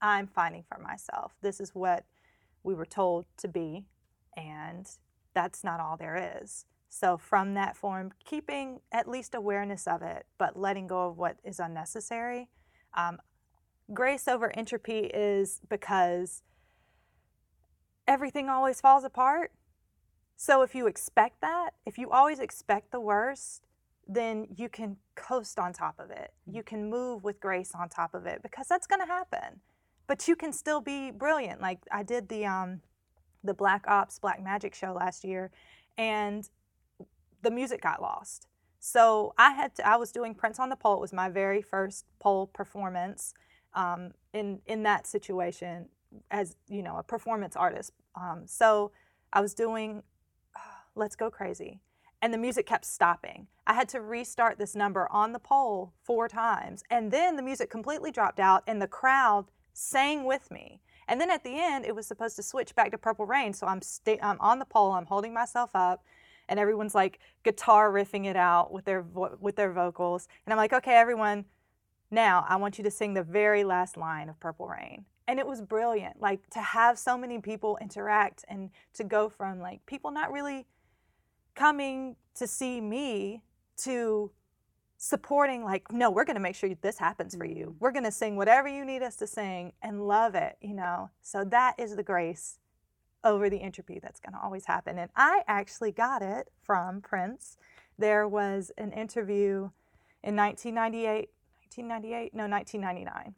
I'm 0.00 0.26
finding 0.26 0.64
for 0.68 0.78
myself. 0.78 1.32
This 1.40 1.60
is 1.60 1.74
what 1.74 2.04
we 2.62 2.74
were 2.74 2.86
told 2.86 3.26
to 3.38 3.48
be, 3.48 3.86
and 4.36 4.86
that's 5.34 5.64
not 5.64 5.80
all 5.80 5.96
there 5.96 6.40
is. 6.42 6.66
So, 6.88 7.18
from 7.18 7.54
that 7.54 7.76
form, 7.76 8.12
keeping 8.24 8.80
at 8.92 9.08
least 9.08 9.34
awareness 9.34 9.86
of 9.86 10.02
it, 10.02 10.26
but 10.38 10.58
letting 10.58 10.86
go 10.86 11.08
of 11.08 11.18
what 11.18 11.38
is 11.42 11.58
unnecessary. 11.58 12.48
Um, 12.94 13.18
grace 13.92 14.28
over 14.28 14.56
entropy 14.56 15.10
is 15.12 15.60
because 15.68 16.42
everything 18.06 18.48
always 18.48 18.80
falls 18.80 19.02
apart. 19.02 19.50
So, 20.36 20.62
if 20.62 20.74
you 20.74 20.86
expect 20.86 21.40
that, 21.40 21.70
if 21.84 21.98
you 21.98 22.10
always 22.10 22.38
expect 22.38 22.92
the 22.92 23.00
worst, 23.00 23.66
then 24.06 24.46
you 24.54 24.68
can 24.68 24.96
coast 25.14 25.58
on 25.58 25.72
top 25.72 25.98
of 25.98 26.10
it. 26.10 26.32
You 26.46 26.62
can 26.62 26.90
move 26.90 27.24
with 27.24 27.40
grace 27.40 27.72
on 27.74 27.88
top 27.88 28.14
of 28.14 28.26
it 28.26 28.42
because 28.42 28.66
that's 28.68 28.86
going 28.86 29.00
to 29.00 29.06
happen. 29.06 29.60
But 30.06 30.28
you 30.28 30.36
can 30.36 30.52
still 30.52 30.80
be 30.80 31.10
brilliant. 31.10 31.60
Like 31.60 31.80
I 31.90 32.02
did 32.02 32.28
the 32.28 32.44
um, 32.44 32.80
the 33.42 33.54
Black 33.54 33.84
Ops 33.86 34.18
Black 34.18 34.42
Magic 34.42 34.74
show 34.74 34.92
last 34.92 35.24
year, 35.24 35.50
and 35.96 36.48
the 37.42 37.50
music 37.50 37.82
got 37.82 38.02
lost. 38.02 38.48
So 38.80 39.32
I 39.38 39.52
had 39.52 39.74
to, 39.76 39.88
I 39.88 39.96
was 39.96 40.12
doing 40.12 40.34
Prince 40.34 40.58
on 40.58 40.68
the 40.68 40.76
Pole. 40.76 40.96
It 40.96 41.00
was 41.00 41.12
my 41.12 41.30
very 41.30 41.62
first 41.62 42.04
pole 42.18 42.46
performance 42.46 43.32
um, 43.74 44.12
in 44.34 44.60
in 44.66 44.82
that 44.82 45.06
situation 45.06 45.88
as 46.30 46.56
you 46.68 46.82
know 46.82 46.96
a 46.98 47.02
performance 47.02 47.56
artist. 47.56 47.92
Um, 48.14 48.42
so 48.46 48.92
I 49.32 49.40
was 49.40 49.54
doing 49.54 50.02
Let's 50.94 51.16
Go 51.16 51.30
Crazy, 51.30 51.80
and 52.22 52.32
the 52.32 52.38
music 52.38 52.66
kept 52.66 52.84
stopping. 52.84 53.46
I 53.66 53.74
had 53.74 53.88
to 53.90 54.00
restart 54.00 54.58
this 54.58 54.74
number 54.74 55.10
on 55.10 55.32
the 55.32 55.38
pole 55.38 55.92
four 56.02 56.28
times, 56.28 56.82
and 56.90 57.10
then 57.10 57.36
the 57.36 57.42
music 57.42 57.70
completely 57.70 58.10
dropped 58.10 58.40
out, 58.40 58.62
and 58.66 58.80
the 58.80 58.86
crowd 58.86 59.46
sang 59.72 60.24
with 60.24 60.50
me. 60.50 60.80
And 61.06 61.20
then 61.20 61.30
at 61.30 61.44
the 61.44 61.60
end, 61.60 61.84
it 61.84 61.94
was 61.94 62.06
supposed 62.06 62.36
to 62.36 62.42
switch 62.42 62.74
back 62.74 62.90
to 62.92 62.98
Purple 62.98 63.26
Rain. 63.26 63.52
So 63.52 63.66
I'm, 63.66 63.80
I'm 64.22 64.40
on 64.40 64.58
the 64.58 64.64
pole, 64.64 64.92
I'm 64.92 65.06
holding 65.06 65.34
myself 65.34 65.70
up, 65.74 66.02
and 66.48 66.58
everyone's 66.58 66.94
like 66.94 67.18
guitar 67.42 67.90
riffing 67.90 68.26
it 68.26 68.36
out 68.36 68.72
with 68.72 68.84
their 68.84 69.02
vo- 69.02 69.36
with 69.40 69.56
their 69.56 69.72
vocals. 69.72 70.28
And 70.44 70.52
I'm 70.52 70.58
like, 70.58 70.72
okay, 70.72 70.94
everyone, 70.94 71.44
now 72.10 72.44
I 72.48 72.56
want 72.56 72.78
you 72.78 72.84
to 72.84 72.90
sing 72.90 73.14
the 73.14 73.22
very 73.22 73.64
last 73.64 73.96
line 73.96 74.28
of 74.28 74.38
Purple 74.40 74.68
Rain. 74.68 75.04
And 75.26 75.38
it 75.38 75.46
was 75.46 75.62
brilliant, 75.62 76.20
like 76.20 76.48
to 76.50 76.60
have 76.60 76.98
so 76.98 77.16
many 77.16 77.38
people 77.38 77.78
interact 77.80 78.44
and 78.48 78.70
to 78.94 79.04
go 79.04 79.30
from 79.30 79.58
like 79.58 79.84
people 79.86 80.10
not 80.10 80.30
really 80.30 80.66
coming 81.54 82.16
to 82.36 82.46
see 82.46 82.80
me 82.80 83.42
to 83.76 84.30
supporting 84.96 85.64
like 85.64 85.92
no 85.92 86.10
we're 86.10 86.24
going 86.24 86.36
to 86.36 86.40
make 86.40 86.54
sure 86.56 86.70
this 86.80 86.98
happens 86.98 87.34
for 87.34 87.44
you. 87.44 87.66
Mm-hmm. 87.66 87.78
We're 87.80 87.92
going 87.92 88.04
to 88.04 88.12
sing 88.12 88.36
whatever 88.36 88.68
you 88.68 88.84
need 88.84 89.02
us 89.02 89.16
to 89.16 89.26
sing 89.26 89.72
and 89.82 90.06
love 90.06 90.34
it 90.34 90.56
you 90.60 90.74
know? 90.74 91.10
So 91.22 91.44
that 91.44 91.74
is 91.78 91.96
the 91.96 92.02
grace 92.02 92.58
over 93.22 93.48
the 93.48 93.60
entropy 93.60 93.98
that's 94.02 94.20
going 94.20 94.34
to 94.34 94.40
always 94.42 94.66
happen. 94.66 94.98
And 94.98 95.10
i 95.16 95.42
actually 95.46 95.92
got 95.92 96.22
it 96.22 96.50
from 96.62 97.00
prince. 97.00 97.56
There 97.98 98.28
was 98.28 98.70
an 98.76 98.92
interview 98.92 99.70
in 100.22 100.36
1998 100.36 101.28
1998 101.76 102.34
no 102.34 102.46
1999 102.46 103.34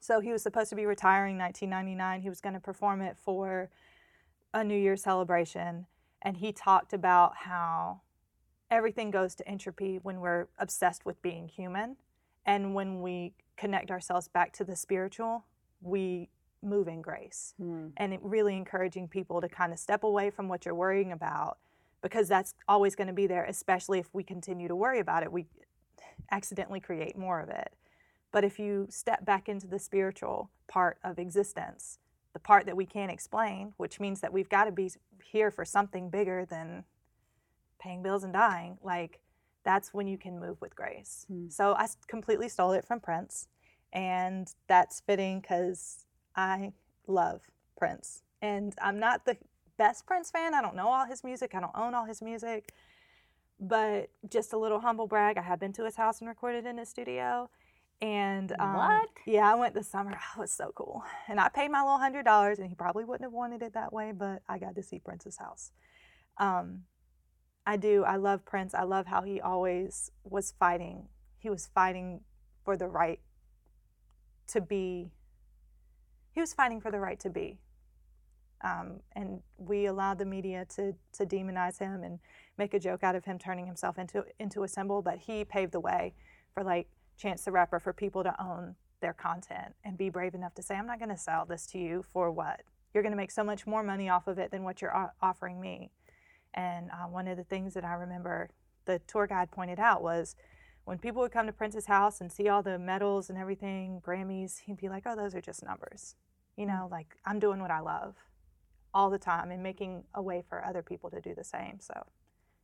so 0.00 0.20
he 0.20 0.32
was 0.32 0.42
supposed 0.42 0.70
to 0.70 0.76
be 0.76 0.86
retiring 0.86 1.38
1999 1.38 2.22
he 2.22 2.28
was 2.28 2.40
going 2.40 2.54
to 2.54 2.60
perform 2.60 3.00
it 3.00 3.16
for 3.16 3.70
a 4.54 4.64
new 4.64 4.76
year's 4.76 5.02
celebration 5.02 5.86
and 6.22 6.36
he 6.36 6.52
talked 6.52 6.92
about 6.92 7.36
how 7.36 8.00
everything 8.70 9.10
goes 9.10 9.34
to 9.36 9.48
entropy 9.48 9.98
when 10.02 10.20
we're 10.20 10.48
obsessed 10.58 11.06
with 11.06 11.20
being 11.22 11.48
human. 11.48 11.96
And 12.44 12.74
when 12.74 13.02
we 13.02 13.32
connect 13.56 13.90
ourselves 13.90 14.28
back 14.28 14.52
to 14.54 14.64
the 14.64 14.76
spiritual, 14.76 15.44
we 15.80 16.28
move 16.62 16.88
in 16.88 17.02
grace. 17.02 17.54
Hmm. 17.58 17.88
And 17.96 18.18
really 18.22 18.56
encouraging 18.56 19.08
people 19.08 19.40
to 19.40 19.48
kind 19.48 19.72
of 19.72 19.78
step 19.78 20.02
away 20.04 20.30
from 20.30 20.48
what 20.48 20.64
you're 20.64 20.74
worrying 20.74 21.12
about 21.12 21.58
because 22.02 22.28
that's 22.28 22.54
always 22.68 22.94
going 22.94 23.08
to 23.08 23.12
be 23.12 23.26
there, 23.26 23.44
especially 23.44 23.98
if 23.98 24.08
we 24.12 24.22
continue 24.22 24.68
to 24.68 24.76
worry 24.76 25.00
about 25.00 25.22
it. 25.22 25.32
We 25.32 25.46
accidentally 26.30 26.80
create 26.80 27.16
more 27.16 27.40
of 27.40 27.48
it. 27.48 27.72
But 28.30 28.44
if 28.44 28.58
you 28.58 28.86
step 28.90 29.24
back 29.24 29.48
into 29.48 29.66
the 29.66 29.78
spiritual 29.78 30.50
part 30.68 30.98
of 31.02 31.18
existence, 31.18 31.98
the 32.32 32.38
part 32.38 32.66
that 32.66 32.76
we 32.76 32.86
can't 32.86 33.10
explain, 33.10 33.72
which 33.76 34.00
means 34.00 34.20
that 34.20 34.32
we've 34.32 34.48
got 34.48 34.64
to 34.64 34.72
be 34.72 34.90
here 35.24 35.50
for 35.50 35.64
something 35.64 36.10
bigger 36.10 36.44
than 36.44 36.84
paying 37.80 38.02
bills 38.02 38.24
and 38.24 38.32
dying, 38.32 38.78
like 38.82 39.20
that's 39.64 39.92
when 39.92 40.06
you 40.06 40.18
can 40.18 40.38
move 40.38 40.60
with 40.60 40.74
grace. 40.74 41.26
Hmm. 41.28 41.48
So 41.48 41.72
I 41.72 41.86
completely 42.06 42.48
stole 42.48 42.72
it 42.72 42.84
from 42.84 43.00
Prince, 43.00 43.48
and 43.92 44.48
that's 44.66 45.00
fitting 45.00 45.40
because 45.40 46.04
I 46.36 46.72
love 47.06 47.42
Prince. 47.76 48.22
And 48.40 48.74
I'm 48.80 48.98
not 48.98 49.24
the 49.24 49.36
best 49.76 50.06
Prince 50.06 50.30
fan. 50.30 50.54
I 50.54 50.62
don't 50.62 50.76
know 50.76 50.88
all 50.88 51.06
his 51.06 51.24
music, 51.24 51.54
I 51.54 51.60
don't 51.60 51.76
own 51.76 51.94
all 51.94 52.04
his 52.04 52.22
music. 52.22 52.72
But 53.60 54.10
just 54.30 54.52
a 54.52 54.56
little 54.56 54.78
humble 54.78 55.08
brag, 55.08 55.36
I 55.36 55.42
have 55.42 55.58
been 55.58 55.72
to 55.74 55.84
his 55.84 55.96
house 55.96 56.20
and 56.20 56.28
recorded 56.28 56.64
in 56.64 56.78
his 56.78 56.88
studio. 56.88 57.50
And 58.00 58.52
um, 58.60 58.74
What? 58.74 59.08
Yeah, 59.26 59.50
I 59.50 59.54
went 59.56 59.74
this 59.74 59.88
summer. 59.88 60.12
Oh, 60.14 60.38
it 60.38 60.40
was 60.40 60.52
so 60.52 60.72
cool. 60.74 61.02
And 61.26 61.40
I 61.40 61.48
paid 61.48 61.70
my 61.70 61.80
little 61.80 61.98
hundred 61.98 62.24
dollars, 62.24 62.58
and 62.58 62.68
he 62.68 62.74
probably 62.74 63.04
wouldn't 63.04 63.24
have 63.24 63.32
wanted 63.32 63.62
it 63.62 63.74
that 63.74 63.92
way, 63.92 64.12
but 64.12 64.42
I 64.48 64.58
got 64.58 64.76
to 64.76 64.82
see 64.82 64.98
Prince's 64.98 65.36
house. 65.36 65.72
Um, 66.38 66.84
I 67.66 67.76
do. 67.76 68.04
I 68.04 68.16
love 68.16 68.44
Prince. 68.44 68.72
I 68.72 68.84
love 68.84 69.06
how 69.06 69.22
he 69.22 69.40
always 69.40 70.10
was 70.24 70.54
fighting. 70.58 71.08
He 71.38 71.50
was 71.50 71.68
fighting 71.74 72.20
for 72.64 72.76
the 72.76 72.86
right 72.86 73.20
to 74.48 74.60
be. 74.60 75.10
He 76.32 76.40
was 76.40 76.54
fighting 76.54 76.80
for 76.80 76.90
the 76.90 77.00
right 77.00 77.18
to 77.20 77.30
be. 77.30 77.58
Um, 78.62 79.00
and 79.14 79.40
we 79.56 79.86
allowed 79.86 80.18
the 80.18 80.24
media 80.24 80.66
to 80.76 80.94
to 81.12 81.26
demonize 81.26 81.78
him 81.78 82.02
and 82.02 82.20
make 82.56 82.74
a 82.74 82.78
joke 82.78 83.04
out 83.04 83.14
of 83.14 83.24
him 83.24 83.38
turning 83.38 83.66
himself 83.66 83.98
into 83.98 84.24
into 84.38 84.62
a 84.62 84.68
symbol. 84.68 85.02
But 85.02 85.18
he 85.18 85.44
paved 85.44 85.72
the 85.72 85.80
way 85.80 86.14
for 86.54 86.62
like 86.62 86.88
Chance 87.18 87.44
the 87.44 87.52
Rapper 87.52 87.78
for 87.78 87.92
people 87.92 88.22
to 88.22 88.42
own 88.42 88.76
their 89.00 89.12
content 89.12 89.74
and 89.84 89.98
be 89.98 90.08
brave 90.08 90.34
enough 90.34 90.54
to 90.54 90.62
say, 90.62 90.76
"I'm 90.76 90.86
not 90.86 90.98
going 90.98 91.10
to 91.10 91.16
sell 91.16 91.44
this 91.44 91.66
to 91.68 91.78
you 91.78 92.02
for 92.02 92.30
what 92.30 92.62
you're 92.94 93.02
going 93.02 93.12
to 93.12 93.16
make 93.16 93.30
so 93.30 93.44
much 93.44 93.66
more 93.66 93.82
money 93.82 94.08
off 94.08 94.26
of 94.26 94.38
it 94.38 94.50
than 94.50 94.64
what 94.64 94.80
you're 94.80 95.12
offering 95.20 95.60
me." 95.60 95.90
And 96.54 96.90
uh, 96.90 97.06
one 97.08 97.28
of 97.28 97.36
the 97.36 97.44
things 97.44 97.74
that 97.74 97.84
I 97.84 97.92
remember 97.94 98.50
the 98.86 99.00
tour 99.06 99.26
guide 99.26 99.50
pointed 99.50 99.78
out 99.78 100.02
was 100.02 100.34
when 100.84 100.98
people 100.98 101.20
would 101.20 101.32
come 101.32 101.46
to 101.46 101.52
Prince's 101.52 101.86
house 101.86 102.20
and 102.20 102.32
see 102.32 102.48
all 102.48 102.62
the 102.62 102.78
medals 102.78 103.28
and 103.28 103.38
everything, 103.38 104.00
Grammys, 104.04 104.60
he'd 104.60 104.78
be 104.78 104.88
like, 104.88 105.02
oh, 105.04 105.14
those 105.14 105.34
are 105.34 105.40
just 105.40 105.62
numbers. 105.62 106.14
You 106.56 106.64
know, 106.64 106.88
like 106.90 107.16
I'm 107.26 107.38
doing 107.38 107.60
what 107.60 107.70
I 107.70 107.80
love 107.80 108.16
all 108.94 109.10
the 109.10 109.18
time 109.18 109.50
and 109.50 109.62
making 109.62 110.04
a 110.14 110.22
way 110.22 110.42
for 110.48 110.64
other 110.64 110.82
people 110.82 111.10
to 111.10 111.20
do 111.20 111.34
the 111.34 111.44
same. 111.44 111.78
So, 111.78 112.06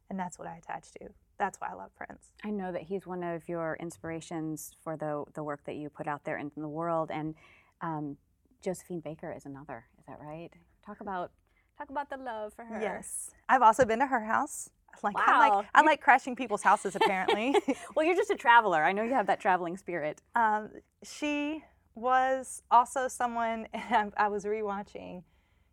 and 0.09 0.19
that's 0.19 0.39
what 0.39 0.49
I 0.49 0.57
attach 0.57 0.91
to. 0.93 1.11
That's 1.39 1.61
why 1.61 1.69
I 1.71 1.75
love 1.75 1.91
Prince. 1.97 2.31
I 2.45 2.51
know 2.51 2.71
that 2.73 2.83
he's 2.83 3.07
one 3.07 3.23
of 3.25 3.49
your 3.49 3.77
inspirations 3.81 4.73
for 4.83 4.97
the 4.97 5.25
the 5.35 5.43
work 5.43 5.65
that 5.65 5.77
you 5.77 5.89
put 5.91 6.07
out 6.07 6.25
there 6.25 6.39
in 6.39 6.51
the 6.57 6.69
world, 6.69 7.11
and 7.13 7.35
um, 7.81 8.17
Josephine 8.63 9.01
Baker 9.01 9.33
is 9.37 9.45
another. 9.47 9.85
Is 9.99 10.05
that 10.07 10.19
right? 10.21 10.51
Talk 10.87 11.01
about 11.01 11.33
Talk 11.77 11.91
about 11.91 12.09
the 12.09 12.17
love 12.19 12.53
for 12.55 12.65
her. 12.65 12.81
Yes. 12.81 13.33
I've 13.49 13.63
also 13.63 13.85
been 13.85 13.99
to 13.99 14.07
her 14.07 14.25
house. 14.25 14.71
Like 15.03 15.17
I 15.19 15.33
Wow. 15.33 15.39
like 15.59 15.67
I 15.75 15.83
like 15.83 16.01
crashing 16.01 16.37
people's 16.37 16.63
houses 16.63 16.95
apparently. 16.95 17.53
Well, 17.97 18.07
you're 18.07 18.15
just 18.15 18.31
a 18.31 18.37
traveler. 18.37 18.85
I 18.85 18.93
know 18.93 19.03
you 19.03 19.15
have 19.15 19.27
that 19.27 19.41
traveling 19.41 19.77
spirit. 19.77 20.23
um, 20.37 20.71
she 21.03 21.65
was 21.97 22.63
also 22.71 23.09
someone 23.09 23.67
I, 23.75 24.11
I 24.17 24.29
was 24.29 24.45
rewatching 24.45 25.25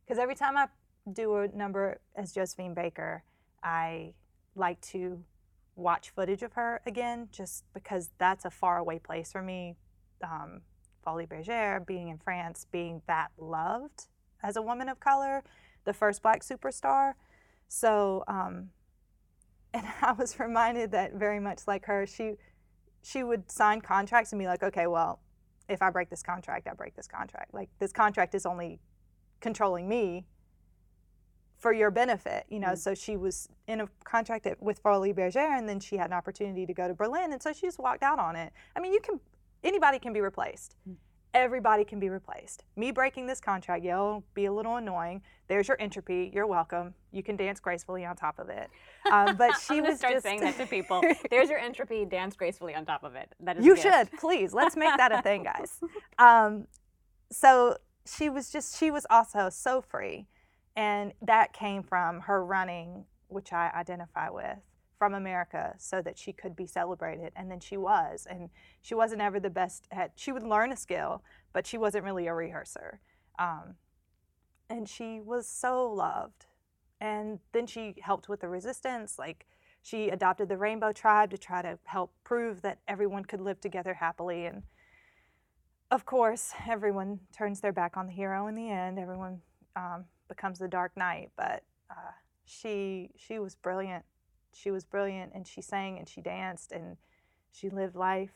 because 0.04 0.18
every 0.20 0.34
time 0.36 0.58
I 0.58 0.68
do 1.14 1.36
a 1.36 1.48
number 1.50 2.00
as 2.16 2.32
Josephine 2.34 2.74
Baker, 2.74 3.24
I 3.64 4.14
like 4.56 4.82
to 4.82 5.24
watch 5.76 6.10
footage 6.10 6.44
of 6.44 6.54
her 6.54 6.82
again 6.86 7.30
just 7.32 7.64
because 7.74 8.10
that's 8.18 8.46
a 8.46 8.50
faraway 8.50 9.00
place 9.00 9.32
for 9.32 9.42
me. 9.42 9.76
Um, 10.24 10.62
Folies 11.04 11.28
Bergère, 11.28 11.86
being 11.86 12.10
in 12.10 12.18
France, 12.18 12.68
being 12.72 13.02
that 13.08 13.32
loved 13.38 14.08
as 14.44 14.56
a 14.56 14.62
woman 14.62 14.90
of 14.90 15.00
color, 15.00 15.44
the 15.86 15.94
first 15.94 16.22
black 16.22 16.44
superstar. 16.44 17.14
So, 17.68 18.24
um, 18.28 18.70
and 19.74 19.86
I 20.02 20.12
was 20.12 20.40
reminded 20.40 20.92
that 20.92 21.14
very 21.14 21.40
much 21.40 21.62
like 21.68 21.86
her, 21.86 22.06
she 22.06 22.34
she 23.04 23.24
would 23.24 23.50
sign 23.50 23.82
contracts 23.82 24.32
and 24.32 24.40
be 24.40 24.46
like, 24.46 24.62
okay, 24.62 24.86
well, 24.86 25.22
if 25.68 25.82
I 25.82 25.90
break 25.90 26.10
this 26.10 26.22
contract, 26.22 26.68
I 26.68 26.74
break 26.74 26.96
this 26.96 27.08
contract. 27.08 27.54
Like 27.54 27.70
this 27.80 27.92
contract 27.92 28.36
is 28.36 28.46
only 28.46 28.80
controlling 29.40 29.90
me 29.90 30.26
for 31.62 31.72
your 31.72 31.92
benefit, 31.92 32.46
you 32.50 32.60
know. 32.60 32.70
Mm. 32.70 32.78
So 32.78 32.96
she 32.96 33.16
was 33.16 33.48
in 33.68 33.82
a 33.82 33.88
contract 34.04 34.48
at, 34.48 34.62
with 34.62 34.82
Folies 34.82 35.14
Bergère, 35.14 35.58
and 35.58 35.70
then 35.70 35.80
she 35.80 35.96
had 35.96 36.08
an 36.08 36.14
opportunity 36.14 36.66
to 36.66 36.74
go 36.74 36.88
to 36.88 36.94
Berlin, 36.94 37.32
and 37.32 37.42
so 37.42 37.54
she 37.54 37.62
just 37.68 37.80
walked 37.80 38.04
out 38.04 38.20
on 38.20 38.36
it. 38.36 38.52
I 38.76 38.80
mean, 38.80 38.92
you 38.92 39.00
can 39.00 39.20
anybody 39.64 40.00
can 40.00 40.12
be 40.12 40.22
replaced. 40.22 40.76
Mm. 40.90 40.96
Everybody 41.34 41.86
can 41.86 41.98
be 42.00 42.10
replaced. 42.10 42.66
Me 42.76 42.92
breaking 42.92 43.26
this 43.26 43.40
contract, 43.40 43.86
yeah, 43.86 43.94
it'll 43.94 44.24
be 44.34 44.46
a 44.46 44.52
little 44.52 44.76
annoying. 44.76 45.22
There's 45.48 45.68
your 45.68 45.78
entropy. 45.80 46.30
You're 46.34 46.48
welcome. 46.48 46.94
You 47.12 47.24
can 47.24 47.38
dance 47.38 47.60
gracefully 47.62 48.06
on 48.06 48.18
top 48.18 48.38
of 48.38 48.50
it. 48.50 48.70
Um, 49.10 49.36
but 49.38 49.54
she 49.58 49.78
I'm 49.78 49.86
was 49.86 50.00
start 50.00 50.16
just 50.16 50.24
saying 50.24 50.42
that 50.42 50.58
to 50.58 50.66
people. 50.66 51.02
There's 51.30 51.50
your 51.50 51.60
entropy. 51.60 52.04
Dance 52.04 52.36
gracefully 52.36 52.76
on 52.76 52.86
top 52.86 53.06
of 53.06 53.16
it. 53.16 53.34
That 53.40 53.58
is. 53.58 53.66
You 53.66 53.78
should, 53.78 54.12
please. 54.20 54.54
Let's 54.54 54.76
make 54.76 54.96
that 54.98 55.14
a 55.14 55.22
thing, 55.22 55.44
guys. 55.44 55.80
Um, 56.20 56.68
so 57.32 57.78
she 58.06 58.30
was 58.30 58.52
just, 58.52 58.78
she 58.78 58.92
was 58.92 59.08
also 59.10 59.50
so 59.50 59.82
free. 59.82 60.28
And 60.76 61.14
that 61.22 61.54
came 61.54 61.84
from 61.84 62.22
her 62.22 62.44
running, 62.46 63.06
which 63.28 63.52
I 63.54 63.72
identify 63.76 64.30
with, 64.30 64.58
from 64.98 65.14
America 65.14 65.76
so 65.78 66.02
that 66.02 66.18
she 66.18 66.32
could 66.32 66.56
be 66.56 66.66
celebrated. 66.66 67.34
And 67.36 67.52
then 67.52 67.60
she 67.60 67.78
was. 67.78 68.28
And 68.30 68.50
she 68.82 68.96
wasn't 68.96 69.22
ever 69.22 69.40
the 69.40 69.50
best 69.50 69.88
at, 69.92 70.12
she 70.16 70.32
would 70.32 70.44
learn 70.44 70.72
a 70.72 70.78
skill, 70.78 71.24
but 71.54 71.68
she 71.68 71.78
wasn't 71.78 72.06
really 72.06 72.28
a 72.28 72.34
rehearser. 72.34 73.00
Um, 73.38 73.76
and 74.70 74.88
she 74.88 75.20
was 75.20 75.48
so 75.48 75.92
loved. 75.92 76.46
And 77.00 77.40
then 77.52 77.66
she 77.68 77.96
helped 78.02 78.30
with 78.30 78.42
the 78.42 78.48
resistance. 78.48 79.18
Like, 79.18 79.48
she 79.82 80.10
adopted 80.10 80.48
the 80.48 80.58
Rainbow 80.58 80.92
Tribe 80.92 81.32
to 81.32 81.38
try 81.38 81.62
to 81.62 81.80
help 81.86 82.14
prove 82.24 82.62
that 82.62 82.80
everyone 82.88 83.26
could 83.26 83.42
live 83.42 83.60
together 83.60 83.96
happily. 83.96 84.46
And 84.46 84.64
of 85.90 86.06
course, 86.06 86.54
everyone 86.68 87.20
turns 87.36 87.62
their 87.62 87.74
back 87.74 87.98
on 87.98 88.06
the 88.06 88.14
hero 88.14 88.48
in 88.48 88.56
the 88.56 88.70
end. 88.70 89.00
Everyone 89.00 89.42
um, 89.76 90.06
becomes 90.32 90.58
the 90.60 90.68
Dark 90.68 90.96
Knight. 90.98 91.30
But 91.38 91.64
uh, 91.90 92.12
she 92.46 93.12
she 93.16 93.38
was 93.38 93.56
brilliant. 93.56 94.06
She 94.54 94.72
was 94.72 94.84
brilliant, 94.86 95.34
and 95.36 95.46
she 95.48 95.62
sang 95.62 95.98
and 96.00 96.08
she 96.10 96.22
danced 96.22 96.72
and 96.72 96.98
she 97.52 97.70
lived 97.70 97.96
life 97.96 98.32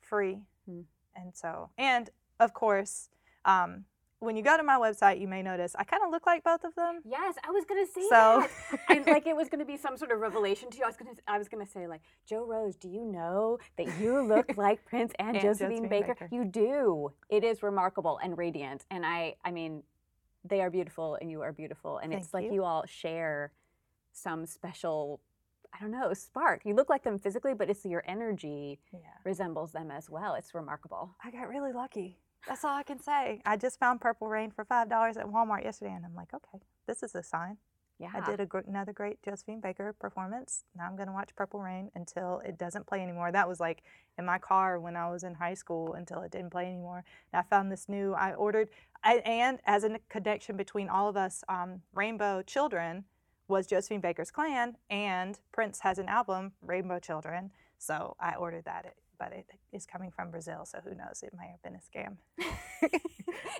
free. 0.00 0.40
Hmm. 0.66 0.82
And 1.16 1.34
so, 1.34 1.70
and 1.78 2.10
of 2.38 2.52
course, 2.54 3.08
um, 3.44 3.84
when 4.20 4.36
you 4.36 4.42
go 4.42 4.56
to 4.56 4.62
my 4.62 4.76
website, 4.76 5.20
you 5.20 5.28
may 5.28 5.42
notice 5.42 5.74
I 5.78 5.84
kind 5.84 6.02
of 6.04 6.10
look 6.10 6.26
like 6.26 6.42
both 6.44 6.64
of 6.64 6.74
them. 6.74 7.00
Yes, 7.04 7.34
I 7.46 7.50
was 7.50 7.64
gonna 7.64 7.86
say 7.86 8.02
So- 8.08 8.46
that. 8.70 8.80
I, 8.88 9.10
like 9.10 9.26
it 9.26 9.34
was 9.36 9.48
gonna 9.48 9.64
be 9.64 9.76
some 9.76 9.96
sort 9.96 10.10
of 10.12 10.18
revelation 10.20 10.70
to 10.70 10.78
you. 10.78 10.84
I 10.84 10.86
was 10.88 10.96
gonna, 10.96 11.12
I 11.26 11.38
was 11.38 11.48
gonna 11.48 11.66
say 11.66 11.86
like, 11.86 12.02
Joe 12.28 12.44
Rose, 12.44 12.76
do 12.76 12.88
you 12.88 13.04
know 13.04 13.58
that 13.76 13.86
you 14.00 14.20
look 14.22 14.56
like 14.56 14.84
Prince 14.84 15.12
and, 15.18 15.36
And 15.36 15.40
Josephine, 15.44 15.70
Josephine 15.70 15.88
Baker? 15.88 16.14
Baker. 16.14 16.28
You 16.32 16.44
do. 16.44 17.12
It 17.30 17.42
is 17.44 17.62
remarkable 17.62 18.18
and 18.22 18.36
radiant, 18.38 18.84
and 18.90 19.04
I, 19.06 19.34
I 19.44 19.50
mean, 19.50 19.82
they 20.44 20.60
are 20.60 20.70
beautiful, 20.70 21.16
and 21.20 21.30
you 21.30 21.42
are 21.42 21.52
beautiful, 21.52 21.98
and 21.98 22.12
it's 22.14 22.32
like 22.34 22.44
you. 22.46 22.54
you 22.54 22.64
all 22.64 22.84
share 22.86 23.52
some 24.12 24.46
special. 24.46 25.20
I 25.74 25.80
don't 25.80 25.90
know, 25.90 26.12
spark. 26.14 26.62
You 26.64 26.74
look 26.74 26.88
like 26.88 27.02
them 27.04 27.18
physically, 27.18 27.52
but 27.52 27.68
it's 27.68 27.84
your 27.84 28.02
energy 28.06 28.78
Yeah. 28.90 29.00
resembles 29.24 29.72
them 29.72 29.90
as 29.90 30.08
well. 30.08 30.34
It's 30.34 30.54
remarkable. 30.54 31.14
I 31.22 31.30
got 31.30 31.46
really 31.48 31.72
lucky. 31.72 32.18
That's 32.46 32.64
all 32.64 32.74
I 32.74 32.82
can 32.84 32.98
say. 33.00 33.42
I 33.44 33.56
just 33.58 33.78
found 33.78 34.00
Purple 34.00 34.28
Rain 34.28 34.50
for 34.50 34.64
five 34.64 34.88
dollars 34.88 35.16
at 35.18 35.26
Walmart 35.26 35.64
yesterday, 35.64 35.92
and 35.92 36.06
I'm 36.06 36.14
like, 36.14 36.32
okay, 36.32 36.64
this 36.86 37.02
is 37.02 37.14
a 37.14 37.22
sign. 37.22 37.58
Yeah. 37.98 38.10
I 38.14 38.20
did 38.20 38.40
a 38.40 38.46
gr- 38.46 38.60
another 38.66 38.92
great 38.92 39.22
Josephine 39.24 39.60
Baker 39.60 39.92
performance. 39.92 40.64
Now 40.76 40.84
I'm 40.84 40.94
going 40.94 41.08
to 41.08 41.12
watch 41.12 41.34
Purple 41.34 41.60
Rain 41.60 41.90
until 41.94 42.40
it 42.44 42.56
doesn't 42.56 42.86
play 42.86 43.00
anymore. 43.02 43.32
That 43.32 43.48
was 43.48 43.58
like 43.58 43.82
in 44.18 44.24
my 44.24 44.38
car 44.38 44.78
when 44.78 44.96
I 44.96 45.10
was 45.10 45.24
in 45.24 45.34
high 45.34 45.54
school 45.54 45.94
until 45.94 46.20
it 46.20 46.30
didn't 46.30 46.50
play 46.50 46.66
anymore. 46.66 47.04
And 47.32 47.40
I 47.40 47.42
found 47.42 47.72
this 47.72 47.88
new. 47.88 48.14
I 48.14 48.34
ordered, 48.34 48.68
I, 49.02 49.16
and 49.16 49.58
as 49.66 49.82
a 49.84 49.98
connection 50.08 50.56
between 50.56 50.88
all 50.88 51.08
of 51.08 51.16
us, 51.16 51.42
um, 51.48 51.82
Rainbow 51.92 52.42
Children 52.42 53.04
was 53.48 53.66
Josephine 53.66 54.00
Baker's 54.00 54.30
clan, 54.30 54.76
and 54.90 55.40
Prince 55.52 55.80
has 55.80 55.98
an 55.98 56.08
album, 56.08 56.52
Rainbow 56.62 56.98
Children. 56.98 57.50
So 57.78 58.14
I 58.20 58.34
ordered 58.34 58.64
that, 58.66 58.94
but 59.18 59.32
it 59.32 59.46
is 59.72 59.86
coming 59.86 60.10
from 60.10 60.30
Brazil, 60.30 60.66
so 60.66 60.78
who 60.84 60.94
knows? 60.94 61.22
It 61.22 61.32
may 61.36 61.48
have 61.48 61.62
been 61.62 61.74
a 61.74 61.78
scam. 61.78 62.16
it's 62.82 63.04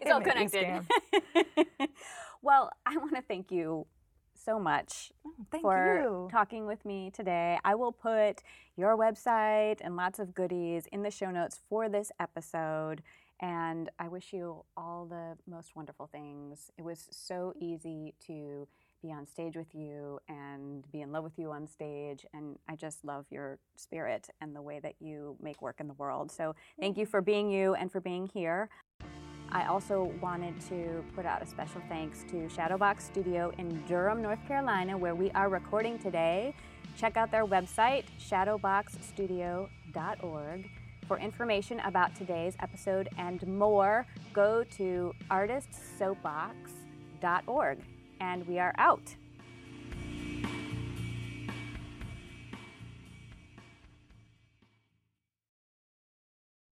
It 0.02 0.10
all 0.10 0.20
may 0.20 0.24
be 0.24 0.30
a 0.30 0.48
connected. 0.48 1.88
well, 2.42 2.70
I 2.84 2.96
want 2.98 3.16
to 3.16 3.22
thank 3.22 3.50
you 3.50 3.86
so 4.48 4.58
much 4.58 5.12
oh, 5.26 5.32
Thank 5.50 5.62
for 5.62 6.00
you. 6.00 6.28
talking 6.32 6.66
with 6.66 6.82
me 6.86 7.10
today. 7.10 7.58
I 7.64 7.74
will 7.74 7.92
put 7.92 8.42
your 8.76 8.96
website 8.96 9.76
and 9.82 9.94
lots 9.94 10.18
of 10.18 10.34
goodies 10.34 10.86
in 10.90 11.02
the 11.02 11.10
show 11.10 11.30
notes 11.30 11.60
for 11.68 11.90
this 11.90 12.10
episode. 12.18 13.02
And 13.42 13.90
I 13.98 14.08
wish 14.08 14.32
you 14.32 14.64
all 14.74 15.04
the 15.04 15.36
most 15.46 15.76
wonderful 15.76 16.06
things. 16.06 16.70
It 16.78 16.82
was 16.82 17.08
so 17.10 17.52
easy 17.60 18.14
to 18.26 18.66
be 19.02 19.12
on 19.12 19.26
stage 19.26 19.54
with 19.54 19.74
you 19.74 20.18
and 20.28 20.90
be 20.90 21.02
in 21.02 21.12
love 21.12 21.24
with 21.24 21.38
you 21.38 21.52
on 21.52 21.66
stage. 21.66 22.24
And 22.32 22.58
I 22.68 22.74
just 22.74 23.04
love 23.04 23.26
your 23.30 23.58
spirit 23.76 24.30
and 24.40 24.56
the 24.56 24.62
way 24.62 24.80
that 24.80 24.94
you 24.98 25.36
make 25.42 25.60
work 25.60 25.76
in 25.78 25.88
the 25.88 25.94
world. 25.94 26.32
So 26.32 26.56
thank 26.80 26.96
you 26.96 27.04
for 27.04 27.20
being 27.20 27.50
you 27.50 27.74
and 27.74 27.92
for 27.92 28.00
being 28.00 28.26
here. 28.32 28.70
I 29.50 29.64
also 29.66 30.12
wanted 30.20 30.60
to 30.68 31.02
put 31.14 31.24
out 31.24 31.40
a 31.42 31.46
special 31.46 31.80
thanks 31.88 32.24
to 32.30 32.48
Shadowbox 32.48 33.00
Studio 33.00 33.50
in 33.58 33.82
Durham, 33.86 34.20
North 34.20 34.44
Carolina, 34.46 34.98
where 34.98 35.14
we 35.14 35.30
are 35.30 35.48
recording 35.48 35.98
today. 35.98 36.54
Check 36.96 37.16
out 37.16 37.30
their 37.30 37.46
website, 37.46 38.04
shadowboxstudio.org. 38.20 40.70
For 41.06 41.18
information 41.18 41.80
about 41.80 42.14
today's 42.14 42.54
episode 42.60 43.08
and 43.16 43.46
more, 43.46 44.06
go 44.34 44.64
to 44.76 45.14
artistsoapbox.org. 45.30 47.78
And 48.20 48.46
we 48.46 48.58
are 48.58 48.74
out. 48.76 49.14